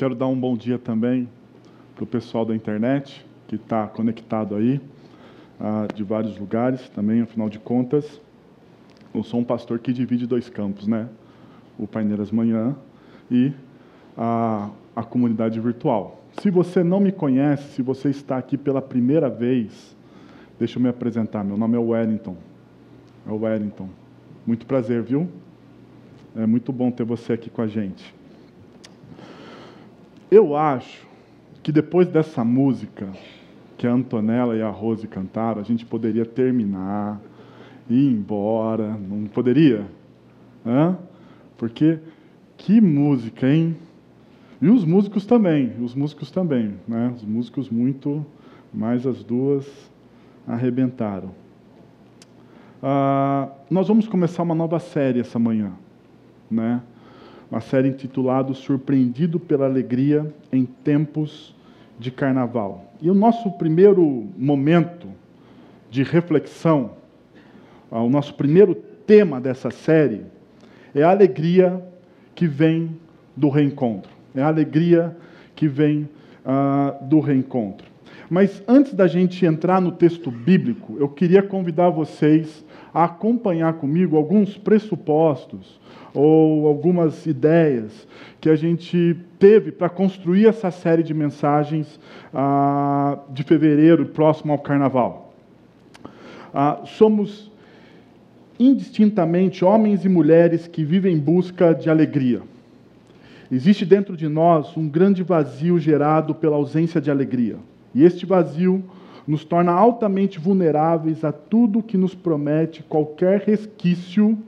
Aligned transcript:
quero 0.00 0.14
dar 0.14 0.28
um 0.28 0.40
bom 0.40 0.56
dia 0.56 0.78
também 0.78 1.28
para 1.94 2.04
o 2.04 2.06
pessoal 2.06 2.46
da 2.46 2.56
internet 2.56 3.22
que 3.46 3.56
está 3.56 3.86
conectado 3.86 4.54
aí, 4.54 4.80
ah, 5.60 5.86
de 5.94 6.02
vários 6.02 6.38
lugares 6.38 6.88
também, 6.88 7.20
afinal 7.20 7.50
de 7.50 7.58
contas. 7.58 8.18
Eu 9.14 9.22
sou 9.22 9.40
um 9.40 9.44
pastor 9.44 9.78
que 9.78 9.92
divide 9.92 10.26
dois 10.26 10.48
campos, 10.48 10.86
né? 10.86 11.06
O 11.78 11.86
Paineiras 11.86 12.30
Manhã 12.30 12.74
e 13.30 13.52
a, 14.16 14.70
a 14.96 15.02
comunidade 15.02 15.60
virtual. 15.60 16.24
Se 16.40 16.50
você 16.50 16.82
não 16.82 16.98
me 16.98 17.12
conhece, 17.12 17.74
se 17.74 17.82
você 17.82 18.08
está 18.08 18.38
aqui 18.38 18.56
pela 18.56 18.80
primeira 18.80 19.28
vez, 19.28 19.94
deixa 20.58 20.78
eu 20.78 20.82
me 20.82 20.88
apresentar. 20.88 21.44
Meu 21.44 21.58
nome 21.58 21.76
é 21.76 21.78
Wellington. 21.78 22.38
É 23.28 23.30
o 23.30 23.42
Wellington. 23.42 23.90
Muito 24.46 24.64
prazer, 24.64 25.02
viu? 25.02 25.28
É 26.34 26.46
muito 26.46 26.72
bom 26.72 26.90
ter 26.90 27.04
você 27.04 27.34
aqui 27.34 27.50
com 27.50 27.60
a 27.60 27.66
gente. 27.66 28.18
Eu 30.30 30.56
acho 30.56 31.08
que 31.62 31.72
depois 31.72 32.08
dessa 32.08 32.44
música 32.44 33.08
que 33.76 33.86
a 33.86 33.92
Antonella 33.92 34.54
e 34.54 34.62
a 34.62 34.70
Rose 34.70 35.08
cantaram, 35.08 35.60
a 35.60 35.64
gente 35.64 35.84
poderia 35.84 36.24
terminar, 36.24 37.20
ir 37.88 38.12
embora, 38.12 38.96
não 38.96 39.26
poderia? 39.26 39.86
Hã? 40.64 40.96
Porque 41.58 41.98
que 42.56 42.80
música, 42.80 43.48
hein? 43.48 43.76
E 44.62 44.68
os 44.68 44.84
músicos 44.84 45.26
também, 45.26 45.72
os 45.80 45.94
músicos 45.94 46.30
também, 46.30 46.74
né? 46.86 47.12
Os 47.16 47.24
músicos 47.24 47.68
muito, 47.68 48.24
mais 48.72 49.06
as 49.06 49.24
duas 49.24 49.66
arrebentaram. 50.46 51.30
Ah, 52.82 53.48
nós 53.68 53.88
vamos 53.88 54.06
começar 54.06 54.42
uma 54.42 54.54
nova 54.54 54.78
série 54.78 55.20
essa 55.20 55.38
manhã, 55.38 55.72
né? 56.50 56.82
Uma 57.50 57.60
série 57.60 57.88
intitulada 57.88 58.54
Surpreendido 58.54 59.40
pela 59.40 59.64
Alegria 59.64 60.32
em 60.52 60.64
Tempos 60.64 61.52
de 61.98 62.10
Carnaval. 62.12 62.92
E 63.02 63.10
o 63.10 63.14
nosso 63.14 63.50
primeiro 63.52 64.28
momento 64.38 65.08
de 65.90 66.04
reflexão, 66.04 66.92
ah, 67.90 68.00
o 68.00 68.08
nosso 68.08 68.34
primeiro 68.34 68.72
tema 69.04 69.40
dessa 69.40 69.68
série 69.68 70.22
é 70.94 71.02
a 71.02 71.10
alegria 71.10 71.84
que 72.36 72.46
vem 72.46 72.96
do 73.36 73.48
reencontro. 73.48 74.12
É 74.32 74.42
a 74.42 74.46
alegria 74.46 75.16
que 75.56 75.66
vem 75.66 76.08
ah, 76.44 76.96
do 77.02 77.18
reencontro. 77.18 77.84
Mas 78.30 78.62
antes 78.68 78.94
da 78.94 79.08
gente 79.08 79.44
entrar 79.44 79.80
no 79.80 79.90
texto 79.90 80.30
bíblico, 80.30 80.96
eu 81.00 81.08
queria 81.08 81.42
convidar 81.42 81.90
vocês 81.90 82.64
a 82.92 83.04
acompanhar 83.04 83.74
comigo 83.74 84.16
alguns 84.16 84.56
pressupostos 84.56 85.80
ou 86.12 86.66
algumas 86.66 87.24
ideias 87.26 88.06
que 88.40 88.48
a 88.48 88.56
gente 88.56 89.16
teve 89.38 89.70
para 89.70 89.88
construir 89.88 90.46
essa 90.46 90.70
série 90.70 91.02
de 91.02 91.14
mensagens 91.14 92.00
ah, 92.34 93.18
de 93.30 93.42
fevereiro, 93.42 94.06
próximo 94.06 94.52
ao 94.52 94.58
Carnaval. 94.58 95.32
Ah, 96.52 96.80
somos 96.84 97.50
indistintamente 98.58 99.64
homens 99.64 100.04
e 100.04 100.08
mulheres 100.08 100.66
que 100.66 100.84
vivem 100.84 101.14
em 101.14 101.18
busca 101.18 101.72
de 101.72 101.88
alegria. 101.88 102.42
Existe 103.50 103.84
dentro 103.84 104.16
de 104.16 104.28
nós 104.28 104.76
um 104.76 104.88
grande 104.88 105.22
vazio 105.22 105.78
gerado 105.78 106.34
pela 106.34 106.56
ausência 106.56 107.00
de 107.00 107.10
alegria. 107.10 107.56
E 107.94 108.04
este 108.04 108.26
vazio 108.26 108.84
nos 109.26 109.44
torna 109.44 109.72
altamente 109.72 110.38
vulneráveis 110.38 111.24
a 111.24 111.32
tudo 111.32 111.82
que 111.82 111.96
nos 111.96 112.14
promete 112.14 112.82
qualquer 112.82 113.40
resquício 113.40 114.38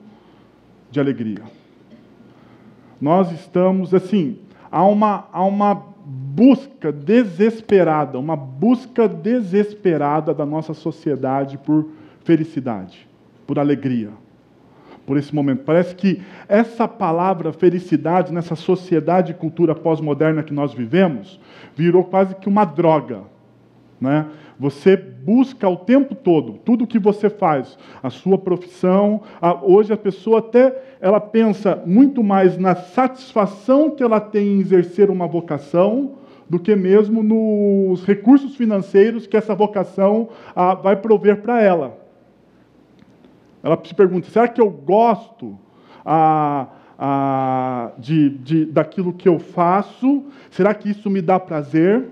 de 0.90 1.00
alegria. 1.00 1.42
Nós 3.00 3.32
estamos, 3.32 3.92
assim, 3.92 4.38
há 4.70 4.84
uma, 4.84 5.26
há 5.32 5.44
uma 5.44 5.74
busca 5.74 6.92
desesperada, 6.92 8.18
uma 8.18 8.36
busca 8.36 9.08
desesperada 9.08 10.32
da 10.32 10.46
nossa 10.46 10.74
sociedade 10.74 11.58
por 11.58 11.88
felicidade, 12.24 13.08
por 13.46 13.58
alegria, 13.58 14.10
por 15.06 15.16
esse 15.16 15.34
momento. 15.34 15.64
Parece 15.64 15.94
que 15.94 16.22
essa 16.48 16.86
palavra 16.86 17.52
felicidade, 17.52 18.32
nessa 18.32 18.54
sociedade 18.54 19.32
e 19.32 19.34
cultura 19.34 19.74
pós-moderna 19.74 20.42
que 20.42 20.54
nós 20.54 20.72
vivemos, 20.72 21.40
virou 21.76 22.04
quase 22.04 22.34
que 22.36 22.48
uma 22.48 22.64
droga. 22.64 23.22
Né? 24.00 24.26
Você 24.58 24.96
busca 24.96 25.68
o 25.68 25.76
tempo 25.76 26.14
todo, 26.14 26.54
tudo 26.64 26.86
que 26.86 26.98
você 26.98 27.28
faz, 27.28 27.78
a 28.02 28.10
sua 28.10 28.38
profissão. 28.38 29.22
A, 29.40 29.64
hoje 29.64 29.92
a 29.92 29.96
pessoa 29.96 30.38
até 30.38 30.96
ela 31.00 31.20
pensa 31.20 31.82
muito 31.86 32.22
mais 32.22 32.56
na 32.58 32.74
satisfação 32.74 33.90
que 33.90 34.02
ela 34.02 34.20
tem 34.20 34.46
em 34.46 34.60
exercer 34.60 35.10
uma 35.10 35.26
vocação 35.26 36.12
do 36.48 36.58
que 36.58 36.76
mesmo 36.76 37.22
nos 37.22 38.04
recursos 38.04 38.56
financeiros 38.56 39.26
que 39.26 39.36
essa 39.36 39.54
vocação 39.54 40.28
a, 40.54 40.74
vai 40.74 40.96
prover 40.96 41.40
para 41.40 41.60
ela. 41.62 41.98
Ela 43.62 43.80
se 43.82 43.94
pergunta: 43.94 44.28
será 44.28 44.48
que 44.48 44.60
eu 44.60 44.68
gosto 44.68 45.58
a, 46.04 46.66
a, 46.98 47.92
de, 47.98 48.30
de, 48.30 48.66
daquilo 48.66 49.12
que 49.12 49.28
eu 49.28 49.38
faço? 49.38 50.24
Será 50.50 50.74
que 50.74 50.90
isso 50.90 51.08
me 51.08 51.22
dá 51.22 51.38
prazer? 51.38 52.08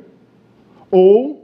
Ou 0.91 1.40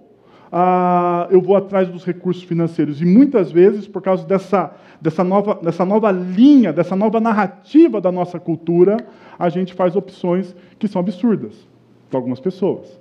ah, 0.50 1.26
eu 1.30 1.40
vou 1.40 1.56
atrás 1.56 1.88
dos 1.88 2.04
recursos 2.04 2.42
financeiros. 2.42 3.00
E 3.00 3.04
muitas 3.04 3.50
vezes, 3.50 3.86
por 3.86 4.00
causa 4.02 4.26
dessa, 4.26 4.74
dessa, 5.00 5.24
nova, 5.24 5.54
dessa 5.56 5.84
nova 5.84 6.10
linha, 6.10 6.72
dessa 6.72 6.94
nova 6.94 7.20
narrativa 7.20 8.00
da 8.00 8.12
nossa 8.12 8.38
cultura, 8.38 8.96
a 9.38 9.48
gente 9.48 9.74
faz 9.74 9.96
opções 9.96 10.54
que 10.78 10.88
são 10.88 11.00
absurdas 11.00 11.66
para 12.08 12.18
algumas 12.18 12.40
pessoas. 12.40 12.98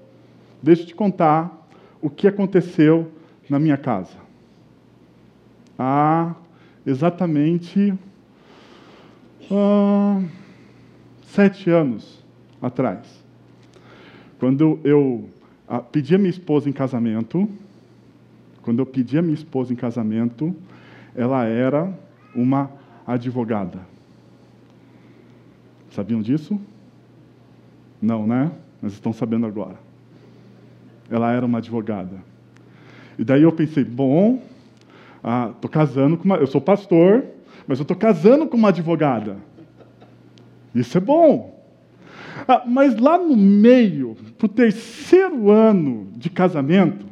Deixa 0.62 0.84
eu 0.84 0.88
te 0.88 0.96
contar 0.96 1.68
o 2.02 2.10
que 2.10 2.28
aconteceu 2.28 3.12
na 3.50 3.60
minha 3.60 3.78
casa. 3.78 4.18
Há 5.78 6.34
exatamente 6.86 7.94
ah, 9.52 10.22
sete 11.28 11.70
anos 11.70 12.24
atrás, 12.62 13.24
quando 14.40 14.80
eu 14.84 15.30
ah, 15.68 15.80
pedi 15.80 16.16
a 16.16 16.18
minha 16.18 16.30
esposa 16.30 16.70
em 16.70 16.74
casamento. 16.74 17.50
Quando 18.62 18.80
eu 18.80 18.86
pedi 18.86 19.18
a 19.18 19.22
minha 19.22 19.34
esposa 19.34 19.74
em 19.74 19.76
casamento, 19.76 20.56
ela 21.16 21.46
era 21.46 21.92
uma 22.34 22.70
advogada. 23.06 23.80
Sabiam 25.92 26.22
disso? 26.22 26.60
Não, 28.02 28.28
né? 28.28 28.52
Mas 28.82 28.94
estão 28.94 29.14
sabendo 29.14 29.46
agora. 29.46 29.78
Ela 31.10 31.32
era 31.32 31.46
uma 31.46 31.60
advogada. 31.60 32.18
E 33.18 33.24
daí 33.24 33.44
eu 33.44 33.52
pensei, 33.52 33.84
bom, 33.84 34.42
ah, 35.24 35.54
casando 35.72 36.18
com 36.18 36.26
uma. 36.26 36.36
Eu 36.38 36.48
sou 36.48 36.60
pastor, 36.60 37.24
mas 37.68 37.80
eu 37.80 37.84
estou 37.84 37.96
casando 37.96 38.48
com 38.48 38.58
uma 38.58 38.70
advogada. 38.70 39.38
Isso 40.74 40.98
é 40.98 41.02
bom. 41.02 41.55
Ah, 42.48 42.64
mas 42.66 42.98
lá 42.98 43.18
no 43.18 43.36
meio, 43.36 44.16
para 44.38 44.46
o 44.46 44.50
terceiro 44.50 45.50
ano 45.50 46.08
de 46.16 46.30
casamento, 46.30 47.06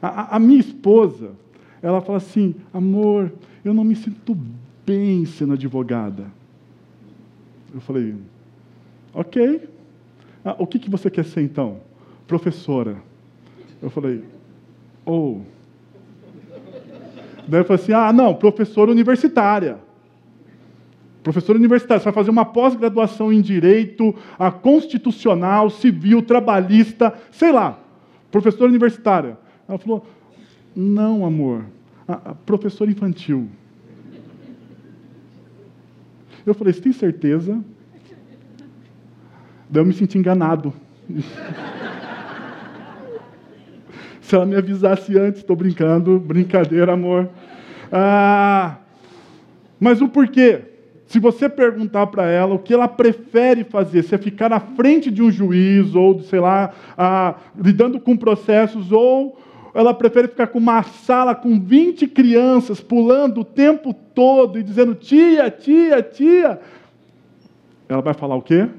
a, 0.00 0.36
a, 0.36 0.38
minha 0.38 0.60
esposa, 0.60 1.30
ela 1.80 2.00
fala 2.00 2.18
assim: 2.18 2.54
amor, 2.72 3.32
eu 3.64 3.72
não 3.72 3.84
me 3.84 3.96
sinto 3.96 4.36
bem 4.84 5.24
sendo 5.24 5.54
advogada. 5.54 6.26
Eu 7.74 7.80
falei: 7.80 8.14
ok. 9.14 9.68
Ah, 10.44 10.56
o 10.58 10.66
que, 10.66 10.78
que 10.78 10.90
você 10.90 11.10
quer 11.10 11.24
ser 11.24 11.40
então? 11.40 11.78
Professora. 12.26 12.96
Eu 13.80 13.88
falei: 13.88 14.22
ou. 15.04 15.38
Oh. 15.38 15.56
Daí 17.48 17.60
eu 17.60 17.64
falei 17.64 17.82
assim: 17.82 17.92
ah, 17.92 18.12
não, 18.12 18.34
professora 18.34 18.90
universitária 18.90 19.85
professor 21.26 21.56
universitário, 21.56 22.00
você 22.00 22.04
vai 22.04 22.14
fazer 22.14 22.30
uma 22.30 22.44
pós-graduação 22.44 23.32
em 23.32 23.40
direito 23.40 24.14
a 24.38 24.48
constitucional, 24.52 25.68
civil, 25.68 26.22
trabalhista, 26.22 27.12
sei 27.32 27.50
lá, 27.50 27.80
professora 28.30 28.68
universitária. 28.70 29.36
Ela 29.68 29.76
falou: 29.76 30.06
não, 30.74 31.26
amor, 31.26 31.64
a, 32.06 32.30
a 32.30 32.34
infantil. 32.88 33.48
Eu 36.46 36.54
falei: 36.54 36.72
você 36.72 36.80
tem 36.80 36.92
certeza? 36.92 37.60
Daí 39.68 39.82
eu 39.82 39.84
me 39.84 39.94
senti 39.94 40.16
enganado. 40.16 40.72
Se 44.20 44.36
ela 44.36 44.46
me 44.46 44.54
avisasse 44.54 45.18
antes, 45.18 45.40
estou 45.40 45.56
brincando, 45.56 46.20
brincadeira, 46.20 46.92
amor. 46.92 47.28
Ah, 47.90 48.76
mas 49.80 50.00
o 50.00 50.08
porquê? 50.08 50.75
Se 51.06 51.18
você 51.18 51.48
perguntar 51.48 52.08
para 52.08 52.26
ela 52.26 52.54
o 52.54 52.58
que 52.58 52.74
ela 52.74 52.88
prefere 52.88 53.64
fazer, 53.64 54.02
se 54.02 54.14
é 54.14 54.18
ficar 54.18 54.50
na 54.50 54.60
frente 54.60 55.10
de 55.10 55.22
um 55.22 55.30
juiz, 55.30 55.94
ou, 55.94 56.20
sei 56.20 56.40
lá, 56.40 56.74
lidando 57.56 58.00
com 58.00 58.16
processos, 58.16 58.90
ou 58.90 59.00
Ou 59.02 59.46
ela 59.76 59.92
prefere 59.92 60.26
ficar 60.26 60.46
com 60.46 60.58
uma 60.58 60.82
sala 60.82 61.34
com 61.34 61.60
20 61.60 62.06
crianças 62.08 62.80
pulando 62.80 63.42
o 63.42 63.44
tempo 63.44 63.92
todo 63.92 64.58
e 64.58 64.62
dizendo 64.62 64.94
tia, 64.94 65.50
tia, 65.50 66.02
tia? 66.02 66.58
Ela 67.86 68.00
vai 68.00 68.14
falar 68.14 68.36
o 68.36 68.42
quê? 68.42 68.70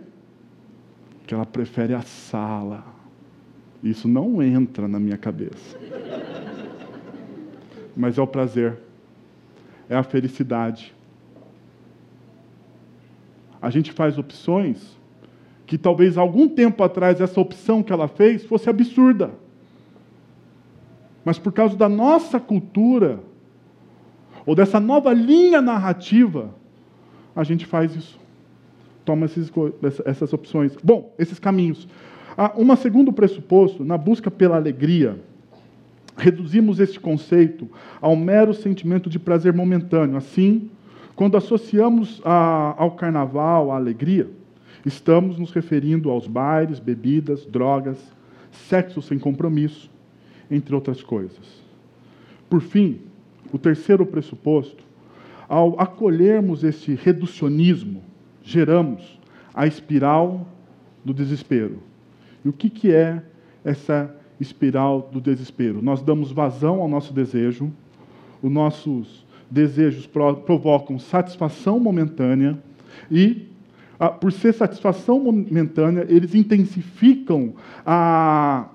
Que 1.28 1.36
ela 1.36 1.46
prefere 1.46 1.94
a 1.94 2.02
sala. 2.02 2.84
Isso 3.84 4.08
não 4.08 4.42
entra 4.42 4.88
na 4.88 5.00
minha 5.00 5.18
cabeça. 5.18 5.78
Mas 7.96 8.18
é 8.18 8.22
o 8.22 8.26
prazer, 8.26 8.80
é 9.88 9.96
a 9.96 10.02
felicidade. 10.02 10.97
A 13.68 13.70
gente 13.70 13.92
faz 13.92 14.18
opções 14.18 14.98
que 15.66 15.78
talvez 15.78 16.18
algum 16.18 16.48
tempo 16.48 16.82
atrás 16.86 17.20
essa 17.20 17.42
opção 17.42 17.84
que 17.84 17.92
ela 17.92 18.08
fez 18.08 18.46
fosse 18.46 18.70
absurda. 18.70 19.32
Mas 21.26 21.38
por 21.38 21.52
causa 21.52 21.76
da 21.76 21.90
nossa 21.90 22.40
cultura, 22.40 23.20
ou 24.46 24.56
dessa 24.56 24.80
nova 24.80 25.12
linha 25.12 25.62
narrativa, 25.62 26.56
a 27.36 27.44
gente 27.44 27.66
faz 27.66 27.94
isso. 27.94 28.18
Toma 29.04 29.26
esses, 29.26 29.52
essas 30.06 30.32
opções. 30.32 30.74
Bom, 30.82 31.14
esses 31.20 31.38
caminhos. 31.38 31.90
Ah, 32.38 32.54
segundo 32.78 33.12
pressuposto, 33.12 33.84
na 33.84 33.98
busca 33.98 34.32
pela 34.32 34.56
alegria, 34.56 35.20
reduzimos 36.16 36.80
este 36.80 37.02
conceito 37.02 37.70
ao 38.00 38.16
mero 38.16 38.54
sentimento 38.54 39.10
de 39.10 39.20
prazer 39.20 39.52
momentâneo. 39.52 40.16
Assim, 40.16 40.72
quando 41.18 41.36
associamos 41.36 42.22
a, 42.24 42.76
ao 42.78 42.92
carnaval, 42.92 43.72
a 43.72 43.76
alegria, 43.76 44.30
Estamos 44.88 45.38
nos 45.38 45.52
referindo 45.52 46.10
aos 46.10 46.28
bailes, 46.28 46.80
bebidas, 46.80 47.46
drogas, 47.46 47.98
sexo 48.52 49.02
sem 49.02 49.20
compromisso, 49.20 49.92
entre 50.50 50.74
outras 50.74 51.04
coisas. 51.04 51.62
Por 52.50 52.62
fim, 52.62 53.02
o 53.52 53.58
terceiro 53.58 54.06
pressuposto, 54.06 54.86
ao 55.50 55.78
acolhermos 55.78 56.64
esse 56.64 56.96
reducionismo, 56.96 58.02
geramos 58.42 59.20
a 59.54 59.68
espiral 59.68 60.48
do 61.04 61.14
desespero. 61.14 61.84
E 62.46 62.48
o 62.48 62.54
que, 62.54 62.70
que 62.70 62.94
é 62.94 63.22
essa 63.66 64.16
espiral 64.40 65.10
do 65.12 65.20
desespero? 65.20 65.82
Nós 65.82 66.02
damos 66.02 66.32
vazão 66.32 66.82
ao 66.82 66.88
nosso 66.88 67.14
desejo, 67.14 67.74
os 68.42 68.50
nossos 68.50 69.27
desejos 69.50 70.06
provocam 70.08 71.00
satisfação 71.00 71.80
momentânea 71.80 72.58
e 73.10 73.48
por 74.20 74.32
ser 74.32 74.54
satisfação 74.54 75.20
momentânea, 75.20 76.06
eles 76.08 76.36
intensificam 76.36 77.54
a. 77.86 78.70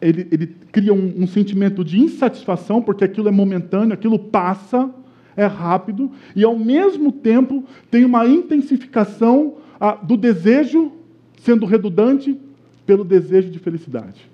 Ele, 0.00 0.26
ele 0.30 0.46
cria 0.72 0.92
um, 0.92 1.22
um 1.22 1.26
sentimento 1.26 1.84
de 1.84 2.00
insatisfação, 2.00 2.82
porque 2.82 3.04
aquilo 3.04 3.28
é 3.28 3.30
momentâneo, 3.30 3.94
aquilo 3.94 4.18
passa, 4.18 4.90
é 5.36 5.46
rápido, 5.46 6.10
e 6.34 6.44
ao 6.44 6.58
mesmo 6.58 7.12
tempo 7.12 7.64
tem 7.90 8.04
uma 8.04 8.26
intensificação 8.26 9.54
do 10.02 10.16
desejo, 10.16 10.92
sendo 11.40 11.66
redundante, 11.66 12.38
pelo 12.86 13.04
desejo 13.04 13.50
de 13.50 13.58
felicidade. 13.58 14.30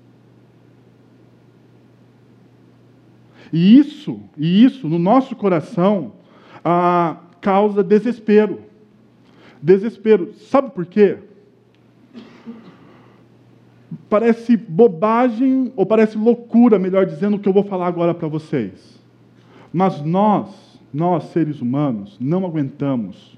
E 3.51 3.77
isso, 3.77 4.19
e 4.37 4.63
isso 4.63 4.87
no 4.87 4.99
nosso 4.99 5.35
coração, 5.35 6.13
ah, 6.63 7.17
causa 7.41 7.83
desespero 7.83 8.71
desespero. 9.61 10.33
Sabe 10.33 10.71
por 10.71 10.85
quê? 10.85 11.17
Parece 14.09 14.57
bobagem, 14.57 15.71
ou 15.75 15.85
parece 15.85 16.17
loucura, 16.17 16.79
melhor 16.79 17.05
dizendo, 17.05 17.37
o 17.37 17.39
que 17.39 17.47
eu 17.47 17.53
vou 17.53 17.63
falar 17.63 17.87
agora 17.87 18.13
para 18.13 18.27
vocês. 18.27 18.99
Mas 19.71 20.01
nós, 20.01 20.79
nós 20.93 21.25
seres 21.25 21.61
humanos, 21.61 22.17
não 22.19 22.45
aguentamos 22.45 23.37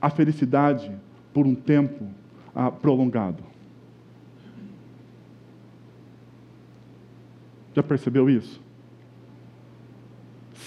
a 0.00 0.08
felicidade 0.08 0.90
por 1.34 1.46
um 1.46 1.54
tempo 1.54 2.06
ah, 2.54 2.70
prolongado. 2.70 3.42
Já 7.74 7.82
percebeu 7.82 8.28
isso? 8.28 8.60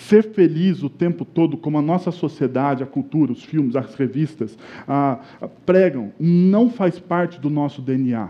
Ser 0.08 0.24
feliz 0.24 0.84
o 0.84 0.90
tempo 0.90 1.26
todo, 1.26 1.58
como 1.58 1.78
a 1.78 1.82
nossa 1.82 2.12
sociedade, 2.12 2.84
a 2.84 2.88
cultura, 2.88 3.32
os 3.32 3.44
filmes, 3.44 3.76
as 3.76 3.96
revistas 3.96 4.58
ah, 4.88 5.20
pregam, 5.66 6.12
não 6.20 6.70
faz 6.70 7.00
parte 7.00 7.40
do 7.40 7.50
nosso 7.50 7.82
DNA. 7.82 8.30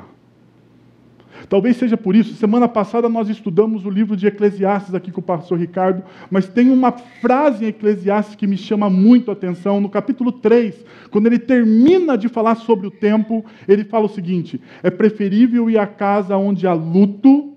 Talvez 1.49 1.75
seja 1.75 1.97
por 1.97 2.15
isso, 2.15 2.33
semana 2.35 2.67
passada 2.67 3.09
nós 3.09 3.27
estudamos 3.27 3.85
o 3.85 3.89
livro 3.89 4.15
de 4.15 4.25
Eclesiastes 4.25 4.95
aqui 4.95 5.11
com 5.11 5.19
o 5.19 5.23
pastor 5.23 5.59
Ricardo, 5.59 6.01
mas 6.31 6.47
tem 6.47 6.69
uma 6.69 6.93
frase 6.93 7.65
em 7.65 7.67
Eclesiastes 7.67 8.35
que 8.35 8.47
me 8.47 8.57
chama 8.57 8.89
muito 8.89 9.29
a 9.29 9.33
atenção, 9.33 9.81
no 9.81 9.89
capítulo 9.89 10.31
3, 10.31 10.85
quando 11.11 11.27
ele 11.27 11.37
termina 11.37 12.17
de 12.17 12.29
falar 12.29 12.55
sobre 12.55 12.87
o 12.87 12.91
tempo, 12.91 13.43
ele 13.67 13.83
fala 13.83 14.05
o 14.05 14.09
seguinte: 14.09 14.61
é 14.81 14.89
preferível 14.89 15.69
ir 15.69 15.77
à 15.77 15.85
casa 15.85 16.37
onde 16.37 16.65
há 16.65 16.73
luto 16.73 17.53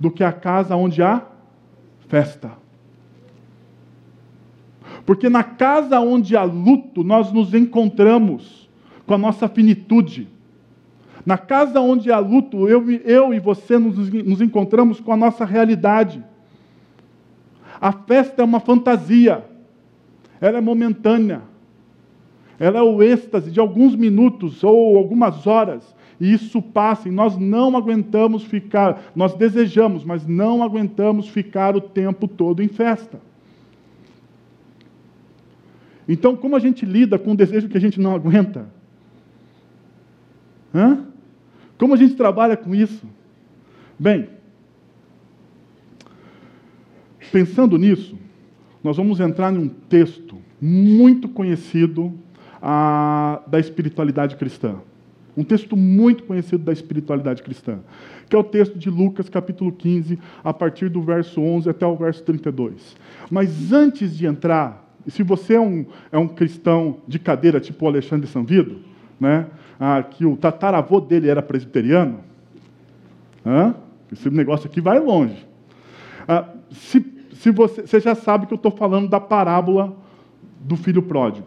do 0.00 0.10
que 0.10 0.24
à 0.24 0.32
casa 0.32 0.74
onde 0.74 1.02
há 1.02 1.22
festa. 2.08 2.63
Porque 5.04 5.28
na 5.28 5.42
casa 5.44 6.00
onde 6.00 6.36
há 6.36 6.42
luto, 6.44 7.04
nós 7.04 7.32
nos 7.32 7.52
encontramos 7.52 8.68
com 9.06 9.14
a 9.14 9.18
nossa 9.18 9.48
finitude. 9.48 10.28
Na 11.26 11.38
casa 11.38 11.80
onde 11.80 12.10
há 12.10 12.18
luto, 12.18 12.68
eu, 12.68 12.90
eu 12.90 13.34
e 13.34 13.40
você 13.40 13.78
nos, 13.78 13.96
nos 14.10 14.40
encontramos 14.40 15.00
com 15.00 15.12
a 15.12 15.16
nossa 15.16 15.44
realidade. 15.44 16.22
A 17.80 17.92
festa 17.92 18.42
é 18.42 18.44
uma 18.44 18.60
fantasia, 18.60 19.44
ela 20.40 20.58
é 20.58 20.60
momentânea, 20.60 21.42
ela 22.58 22.78
é 22.78 22.82
o 22.82 23.02
êxtase 23.02 23.50
de 23.50 23.60
alguns 23.60 23.96
minutos 23.96 24.62
ou 24.62 24.96
algumas 24.96 25.46
horas, 25.46 25.94
e 26.20 26.32
isso 26.32 26.62
passa, 26.62 27.08
e 27.08 27.12
nós 27.12 27.36
não 27.36 27.76
aguentamos 27.76 28.44
ficar, 28.44 29.02
nós 29.14 29.34
desejamos, 29.34 30.04
mas 30.04 30.26
não 30.26 30.62
aguentamos 30.62 31.28
ficar 31.28 31.76
o 31.76 31.80
tempo 31.80 32.28
todo 32.28 32.62
em 32.62 32.68
festa. 32.68 33.20
Então, 36.08 36.36
como 36.36 36.54
a 36.54 36.58
gente 36.58 36.84
lida 36.84 37.18
com 37.18 37.32
um 37.32 37.36
desejo 37.36 37.68
que 37.68 37.76
a 37.76 37.80
gente 37.80 38.00
não 38.00 38.14
aguenta? 38.14 38.68
Hã? 40.74 41.06
Como 41.78 41.94
a 41.94 41.96
gente 41.96 42.14
trabalha 42.14 42.56
com 42.56 42.74
isso? 42.74 43.06
Bem, 43.98 44.28
pensando 47.32 47.78
nisso, 47.78 48.18
nós 48.82 48.96
vamos 48.96 49.18
entrar 49.20 49.50
num 49.50 49.68
texto 49.68 50.36
muito 50.60 51.28
conhecido 51.28 52.12
ah, 52.60 53.42
da 53.46 53.58
espiritualidade 53.58 54.36
cristã. 54.36 54.76
Um 55.36 55.42
texto 55.42 55.76
muito 55.76 56.22
conhecido 56.24 56.62
da 56.62 56.72
espiritualidade 56.72 57.42
cristã, 57.42 57.80
que 58.28 58.36
é 58.36 58.38
o 58.38 58.44
texto 58.44 58.78
de 58.78 58.88
Lucas, 58.88 59.28
capítulo 59.28 59.72
15, 59.72 60.18
a 60.44 60.54
partir 60.54 60.88
do 60.88 61.02
verso 61.02 61.40
11 61.40 61.68
até 61.68 61.84
o 61.84 61.96
verso 61.96 62.22
32. 62.22 62.96
Mas 63.30 63.72
antes 63.72 64.16
de 64.16 64.26
entrar 64.26 64.83
e 65.06 65.10
se 65.10 65.22
você 65.22 65.54
é 65.54 65.60
um, 65.60 65.84
é 66.10 66.18
um 66.18 66.28
cristão 66.28 66.98
de 67.06 67.18
cadeira, 67.18 67.60
tipo 67.60 67.84
o 67.84 67.88
Alexandre 67.88 68.26
Sanvido, 68.26 68.80
né, 69.20 69.46
ah, 69.78 70.02
que 70.02 70.24
o 70.24 70.36
tataravô 70.36 71.00
dele 71.00 71.28
era 71.28 71.42
presbiteriano, 71.42 72.20
ah, 73.44 73.74
esse 74.12 74.30
negócio 74.30 74.66
aqui 74.66 74.80
vai 74.80 74.98
longe. 74.98 75.46
Ah, 76.26 76.48
se, 76.70 77.04
se 77.32 77.50
você, 77.50 77.82
você 77.82 78.00
já 78.00 78.14
sabe 78.14 78.46
que 78.46 78.54
eu 78.54 78.56
estou 78.56 78.70
falando 78.70 79.08
da 79.08 79.20
parábola 79.20 79.94
do 80.60 80.76
filho 80.76 81.02
pródigo, 81.02 81.46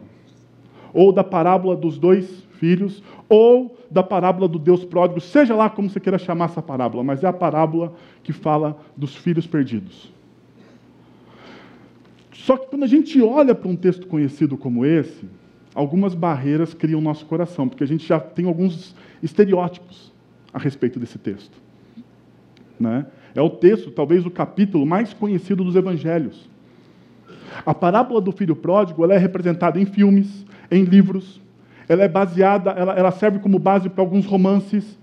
ou 0.94 1.12
da 1.12 1.24
parábola 1.24 1.76
dos 1.76 1.98
dois 1.98 2.44
filhos, 2.60 3.04
ou 3.28 3.78
da 3.90 4.04
parábola 4.04 4.48
do 4.48 4.60
Deus 4.60 4.84
pródigo, 4.86 5.20
seja 5.20 5.56
lá 5.56 5.70
como 5.70 5.90
você 5.90 6.00
queira 6.00 6.18
chamar 6.18 6.46
essa 6.46 6.62
parábola, 6.62 7.04
mas 7.04 7.24
é 7.24 7.28
a 7.28 7.34
parábola 7.34 7.94
que 8.24 8.34
fala 8.34 8.78
dos 8.96 9.16
filhos 9.16 9.48
perdidos. 9.48 10.12
Só 12.44 12.56
que 12.56 12.68
quando 12.68 12.84
a 12.84 12.88
gente 12.88 13.22
olha 13.22 13.56
para 13.56 13.68
um 13.68 13.76
texto 13.76 14.08
conhecido 14.08 14.58
como 14.58 14.86
esse, 14.86 15.26
algumas 15.74 16.14
barreiras 16.14 16.74
criam 16.74 17.02
nosso 17.02 17.26
coração, 17.26 17.68
porque 17.68 17.84
a 17.84 17.88
gente 17.88 18.08
já 18.08 18.20
tem 18.20 18.46
alguns 18.46 18.96
estereótipos 19.22 20.14
a 20.54 20.60
respeito 20.60 21.00
desse 21.00 21.18
texto. 21.18 21.58
Né? 22.80 23.06
É 23.34 23.42
o 23.42 23.50
texto, 23.50 23.92
talvez 23.92 24.26
o 24.26 24.32
capítulo 24.32 24.86
mais 24.86 25.14
conhecido 25.14 25.64
dos 25.64 25.76
evangelhos. 25.76 26.50
A 27.66 27.74
parábola 27.74 28.22
do 28.22 28.32
filho 28.32 28.56
pródigo 28.56 29.04
ela 29.04 29.16
é 29.16 29.18
representada 29.18 29.80
em 29.80 29.86
filmes, 29.86 30.46
em 30.70 30.84
livros, 30.84 31.42
ela 31.90 32.04
é 32.04 32.08
baseada, 32.08 32.72
ela, 32.72 32.94
ela 32.94 33.12
serve 33.12 33.40
como 33.40 33.58
base 33.58 33.90
para 33.90 34.04
alguns 34.04 34.26
romances. 34.26 34.98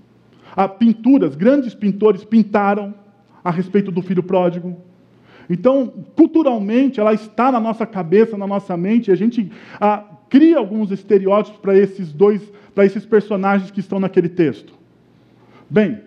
Há 0.54 0.68
pinturas, 0.68 1.34
grandes 1.34 1.74
pintores 1.74 2.24
pintaram 2.24 2.94
a 3.42 3.50
respeito 3.50 3.90
do 3.90 4.02
filho 4.02 4.22
pródigo. 4.22 4.76
Então, 5.48 5.92
culturalmente, 6.16 7.00
ela 7.00 7.12
está 7.12 7.52
na 7.52 7.60
nossa 7.60 7.86
cabeça, 7.86 8.36
na 8.36 8.46
nossa 8.46 8.76
mente, 8.76 9.08
e 9.08 9.12
a 9.12 9.16
gente 9.16 9.50
ah, 9.80 10.04
cria 10.28 10.58
alguns 10.58 10.90
estereótipos 10.90 11.60
para 11.60 11.76
esses 11.76 12.12
dois, 12.12 12.42
para 12.74 12.84
esses 12.84 13.04
personagens 13.04 13.70
que 13.70 13.80
estão 13.80 14.00
naquele 14.00 14.28
texto. 14.28 14.74
Bem, 15.68 16.00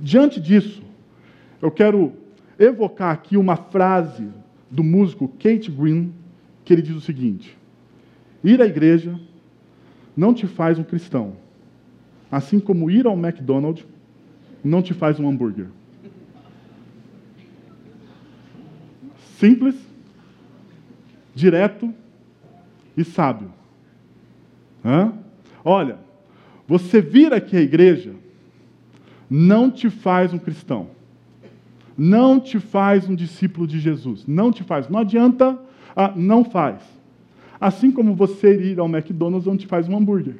diante 0.00 0.40
disso, 0.40 0.82
eu 1.62 1.70
quero 1.70 2.12
evocar 2.58 3.12
aqui 3.12 3.36
uma 3.36 3.56
frase 3.56 4.28
do 4.70 4.82
músico 4.82 5.28
Kate 5.28 5.70
Green, 5.70 6.12
que 6.64 6.72
ele 6.72 6.82
diz 6.82 6.96
o 6.96 7.00
seguinte: 7.00 7.56
Ir 8.42 8.60
à 8.60 8.66
igreja 8.66 9.18
não 10.16 10.34
te 10.34 10.46
faz 10.46 10.78
um 10.78 10.84
cristão, 10.84 11.36
assim 12.30 12.58
como 12.58 12.90
ir 12.90 13.06
ao 13.06 13.16
McDonald's 13.16 13.86
não 14.62 14.82
te 14.82 14.94
faz 14.94 15.20
um 15.20 15.28
hambúrguer. 15.28 15.68
Simples, 19.38 19.74
direto 21.34 21.92
e 22.96 23.04
sábio. 23.04 23.50
Hã? 24.84 25.12
Olha, 25.64 25.98
você 26.66 27.00
vir 27.00 27.32
aqui 27.32 27.56
à 27.56 27.60
igreja 27.60 28.12
não 29.28 29.70
te 29.70 29.90
faz 29.90 30.32
um 30.32 30.38
cristão. 30.38 30.88
Não 31.96 32.40
te 32.40 32.58
faz 32.58 33.08
um 33.08 33.14
discípulo 33.14 33.66
de 33.66 33.78
Jesus. 33.78 34.24
Não 34.26 34.52
te 34.52 34.62
faz. 34.62 34.88
Não 34.88 35.00
adianta, 35.00 35.58
ah, 35.96 36.12
não 36.14 36.44
faz. 36.44 36.82
Assim 37.60 37.90
como 37.90 38.14
você 38.14 38.72
ir 38.72 38.78
ao 38.78 38.88
McDonald's 38.88 39.46
não 39.46 39.56
te 39.56 39.66
faz 39.66 39.88
um 39.88 39.96
hambúrguer. 39.96 40.36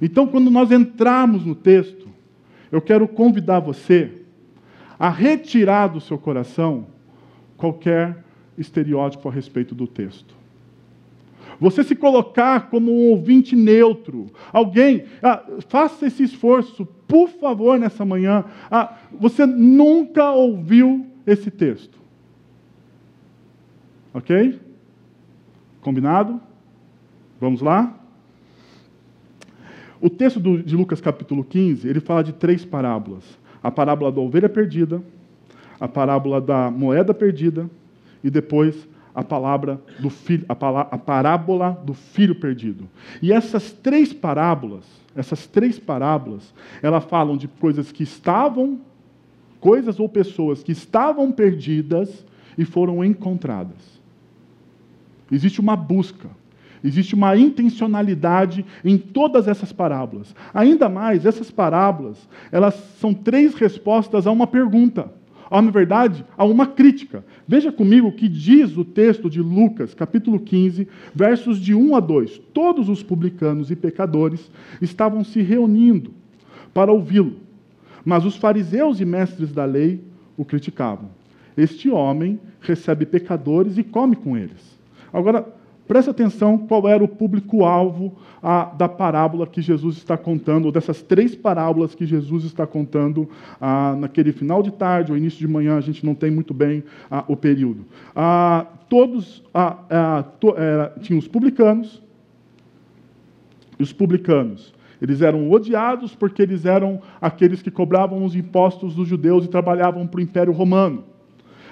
Então, 0.00 0.26
quando 0.26 0.50
nós 0.50 0.70
entrarmos 0.70 1.44
no 1.44 1.54
texto, 1.54 2.08
eu 2.70 2.80
quero 2.80 3.06
convidar 3.06 3.60
você 3.60 4.21
a 5.02 5.10
retirar 5.10 5.88
do 5.88 6.00
seu 6.00 6.16
coração 6.16 6.86
qualquer 7.56 8.22
estereótipo 8.56 9.28
a 9.28 9.32
respeito 9.32 9.74
do 9.74 9.84
texto. 9.84 10.32
Você 11.58 11.82
se 11.82 11.96
colocar 11.96 12.70
como 12.70 12.92
um 12.92 13.10
ouvinte 13.10 13.56
neutro. 13.56 14.30
Alguém, 14.52 15.06
ah, 15.20 15.42
faça 15.68 16.06
esse 16.06 16.22
esforço, 16.22 16.86
por 17.08 17.28
favor, 17.28 17.80
nessa 17.80 18.04
manhã. 18.04 18.44
Ah, 18.70 18.96
você 19.10 19.44
nunca 19.44 20.30
ouviu 20.30 21.04
esse 21.26 21.50
texto. 21.50 21.98
Ok? 24.14 24.60
Combinado? 25.80 26.40
Vamos 27.40 27.60
lá? 27.60 27.92
O 30.00 30.08
texto 30.08 30.40
de 30.62 30.76
Lucas 30.76 31.00
capítulo 31.00 31.42
15, 31.42 31.88
ele 31.88 31.98
fala 31.98 32.22
de 32.22 32.32
três 32.32 32.64
parábolas. 32.64 33.41
A 33.62 33.70
parábola 33.70 34.10
da 34.10 34.20
ovelha 34.20 34.48
perdida, 34.48 35.02
a 35.80 35.88
parábola 35.88 36.40
da 36.40 36.70
moeda 36.70 37.12
perdida 37.12 37.68
e 38.22 38.30
depois 38.30 38.88
a 39.14 39.22
palavra 39.22 39.80
do 39.98 40.08
filho, 40.08 40.44
a, 40.48 40.52
a 40.52 40.98
parábola 40.98 41.80
do 41.84 41.92
filho 41.92 42.34
perdido. 42.34 42.88
E 43.20 43.32
essas 43.32 43.72
três 43.72 44.12
parábolas, 44.12 44.84
essas 45.14 45.46
três 45.46 45.78
parábolas, 45.78 46.54
elas 46.82 47.04
falam 47.04 47.36
de 47.36 47.46
coisas 47.46 47.92
que 47.92 48.02
estavam, 48.02 48.80
coisas 49.60 50.00
ou 50.00 50.08
pessoas 50.08 50.62
que 50.62 50.72
estavam 50.72 51.30
perdidas 51.30 52.24
e 52.56 52.64
foram 52.64 53.04
encontradas. 53.04 54.00
Existe 55.30 55.60
uma 55.60 55.76
busca, 55.76 56.28
existe 56.82 57.14
uma 57.14 57.36
intencionalidade 57.36 58.64
em 58.84 58.98
todas 58.98 59.48
essas 59.48 59.72
parábolas. 59.72 60.34
Ainda 60.52 60.88
mais, 60.88 61.26
essas 61.26 61.50
parábolas, 61.50 62.28
elas 62.50 62.74
são 62.98 63.12
três 63.12 63.54
respostas 63.54 64.26
a 64.26 64.30
uma 64.30 64.46
pergunta 64.46 65.10
há, 65.52 65.60
na 65.60 65.70
verdade, 65.70 66.24
há 66.36 66.44
uma 66.46 66.66
crítica. 66.66 67.22
Veja 67.46 67.70
comigo 67.70 68.08
o 68.08 68.12
que 68.12 68.26
diz 68.26 68.74
o 68.78 68.84
texto 68.84 69.28
de 69.28 69.42
Lucas, 69.42 69.92
capítulo 69.92 70.40
15, 70.40 70.88
versos 71.14 71.60
de 71.60 71.74
1 71.74 71.94
a 71.94 72.00
2. 72.00 72.38
Todos 72.54 72.88
os 72.88 73.02
publicanos 73.02 73.70
e 73.70 73.76
pecadores 73.76 74.50
estavam 74.80 75.22
se 75.22 75.42
reunindo 75.42 76.14
para 76.72 76.90
ouvi-lo, 76.90 77.36
mas 78.02 78.24
os 78.24 78.34
fariseus 78.34 78.98
e 78.98 79.04
mestres 79.04 79.52
da 79.52 79.66
lei 79.66 80.00
o 80.38 80.44
criticavam. 80.44 81.10
Este 81.54 81.90
homem 81.90 82.40
recebe 82.62 83.04
pecadores 83.04 83.76
e 83.76 83.82
come 83.82 84.16
com 84.16 84.38
eles. 84.38 84.78
Agora, 85.12 85.46
Preste 85.92 86.08
atenção 86.08 86.56
qual 86.56 86.88
era 86.88 87.04
o 87.04 87.06
público-alvo 87.06 88.16
da 88.78 88.88
parábola 88.88 89.46
que 89.46 89.60
Jesus 89.60 89.98
está 89.98 90.16
contando, 90.16 90.64
ou 90.64 90.72
dessas 90.72 91.02
três 91.02 91.34
parábolas 91.34 91.94
que 91.94 92.06
Jesus 92.06 92.44
está 92.44 92.66
contando 92.66 93.28
ah, 93.60 93.94
naquele 93.98 94.32
final 94.32 94.62
de 94.62 94.72
tarde 94.72 95.12
ou 95.12 95.18
início 95.18 95.38
de 95.38 95.46
manhã, 95.46 95.76
a 95.76 95.82
gente 95.82 96.02
não 96.02 96.14
tem 96.14 96.30
muito 96.30 96.54
bem 96.54 96.82
ah, 97.10 97.24
o 97.28 97.36
período. 97.36 97.84
Ah, 98.16 98.64
todos 98.88 99.44
to, 100.40 100.54
tinham 101.02 101.18
os 101.18 101.28
publicanos, 101.28 102.02
e 103.78 103.82
os 103.82 103.92
publicanos. 103.92 104.72
Eles 104.98 105.20
eram 105.20 105.50
odiados 105.50 106.14
porque 106.14 106.40
eles 106.40 106.64
eram 106.64 107.02
aqueles 107.20 107.60
que 107.60 107.70
cobravam 107.70 108.24
os 108.24 108.34
impostos 108.34 108.94
dos 108.94 109.06
judeus 109.06 109.44
e 109.44 109.48
trabalhavam 109.48 110.06
para 110.06 110.20
o 110.20 110.22
Império 110.22 110.54
Romano. 110.54 111.04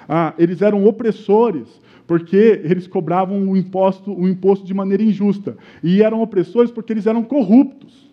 Ah, 0.07 0.35
eles 0.37 0.61
eram 0.61 0.85
opressores 0.85 1.80
porque 2.11 2.59
eles 2.65 2.87
cobravam 2.87 3.49
o 3.49 3.55
imposto, 3.55 4.11
o 4.11 4.27
imposto 4.27 4.65
de 4.65 4.73
maneira 4.73 5.01
injusta. 5.01 5.55
E 5.81 6.03
eram 6.03 6.21
opressores 6.21 6.69
porque 6.69 6.91
eles 6.91 7.07
eram 7.07 7.23
corruptos. 7.23 8.11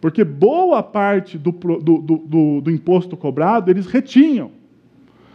Porque 0.00 0.22
boa 0.22 0.84
parte 0.84 1.36
do, 1.36 1.50
do, 1.50 1.98
do, 1.98 2.60
do 2.60 2.70
imposto 2.70 3.16
cobrado 3.16 3.72
eles 3.72 3.88
retinham. 3.88 4.52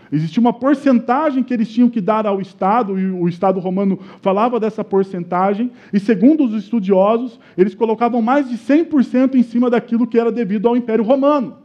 Existia 0.09 0.39
uma 0.39 0.53
porcentagem 0.53 1.43
que 1.43 1.53
eles 1.53 1.67
tinham 1.67 1.89
que 1.89 1.99
dar 1.99 2.25
ao 2.25 2.39
Estado, 2.39 2.97
e 2.97 3.05
o 3.05 3.27
Estado 3.27 3.59
romano 3.59 3.99
falava 4.21 4.61
dessa 4.61 4.81
porcentagem, 4.81 5.69
e 5.91 5.99
segundo 5.99 6.45
os 6.45 6.53
estudiosos, 6.53 7.37
eles 7.57 7.75
colocavam 7.75 8.21
mais 8.21 8.47
de 8.47 8.57
100% 8.57 9.35
em 9.35 9.43
cima 9.43 9.69
daquilo 9.69 10.07
que 10.07 10.17
era 10.17 10.31
devido 10.31 10.69
ao 10.69 10.77
Império 10.77 11.03
Romano. 11.03 11.62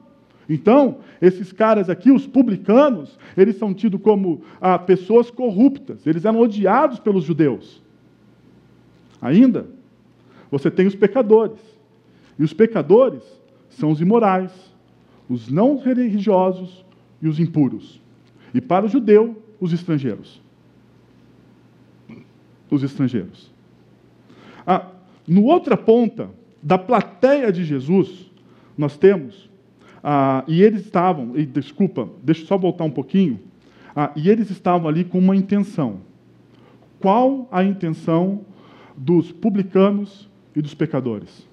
Então, 0.49 0.99
esses 1.21 1.53
caras 1.53 1.91
aqui, 1.91 2.11
os 2.11 2.27
publicanos, 2.27 3.19
eles 3.37 3.57
são 3.57 3.75
tidos 3.75 4.01
como 4.01 4.43
ah, 4.61 4.79
pessoas 4.79 5.31
corruptas, 5.31 6.07
eles 6.07 6.25
eram 6.25 6.41
odiados 6.41 6.99
pelos 6.99 7.25
judeus. 7.25 7.83
Ainda, 9.21 9.67
você 10.51 10.71
tem 10.71 10.87
os 10.87 10.95
pecadores. 10.95 11.59
E 12.39 12.45
os 12.45 12.55
pecadores 12.55 13.23
são 13.69 13.91
os 13.91 14.01
imorais, 14.01 14.53
os 15.29 15.51
não 15.51 15.77
religiosos 15.77 16.85
e 17.21 17.29
os 17.29 17.39
impuros. 17.39 18.01
E 18.55 18.61
para 18.61 18.87
o 18.87 18.89
judeu, 18.89 19.43
os 19.61 19.73
estrangeiros. 19.73 20.41
Os 22.71 22.83
estrangeiros. 22.83 23.53
Ah, 24.67 24.87
no 25.27 25.45
outra 25.45 25.77
ponta 25.77 26.31
da 26.63 26.79
plateia 26.79 27.53
de 27.53 27.65
Jesus, 27.65 28.31
nós 28.77 28.97
temos 28.97 29.48
ah, 30.11 30.43
e 30.49 30.63
eles 30.63 30.87
estavam, 30.87 31.37
e, 31.37 31.45
desculpa, 31.45 32.09
deixa 32.23 32.41
eu 32.41 32.47
só 32.47 32.57
voltar 32.57 32.83
um 32.83 32.91
pouquinho. 32.91 33.39
Ah, 33.95 34.11
e 34.17 34.31
eles 34.31 34.49
estavam 34.49 34.89
ali 34.89 35.05
com 35.05 35.19
uma 35.19 35.37
intenção. 35.37 36.01
Qual 36.99 37.47
a 37.53 37.63
intenção 37.63 38.41
dos 38.97 39.31
publicanos 39.31 40.27
e 40.57 40.63
dos 40.63 40.73
pecadores? 40.73 41.47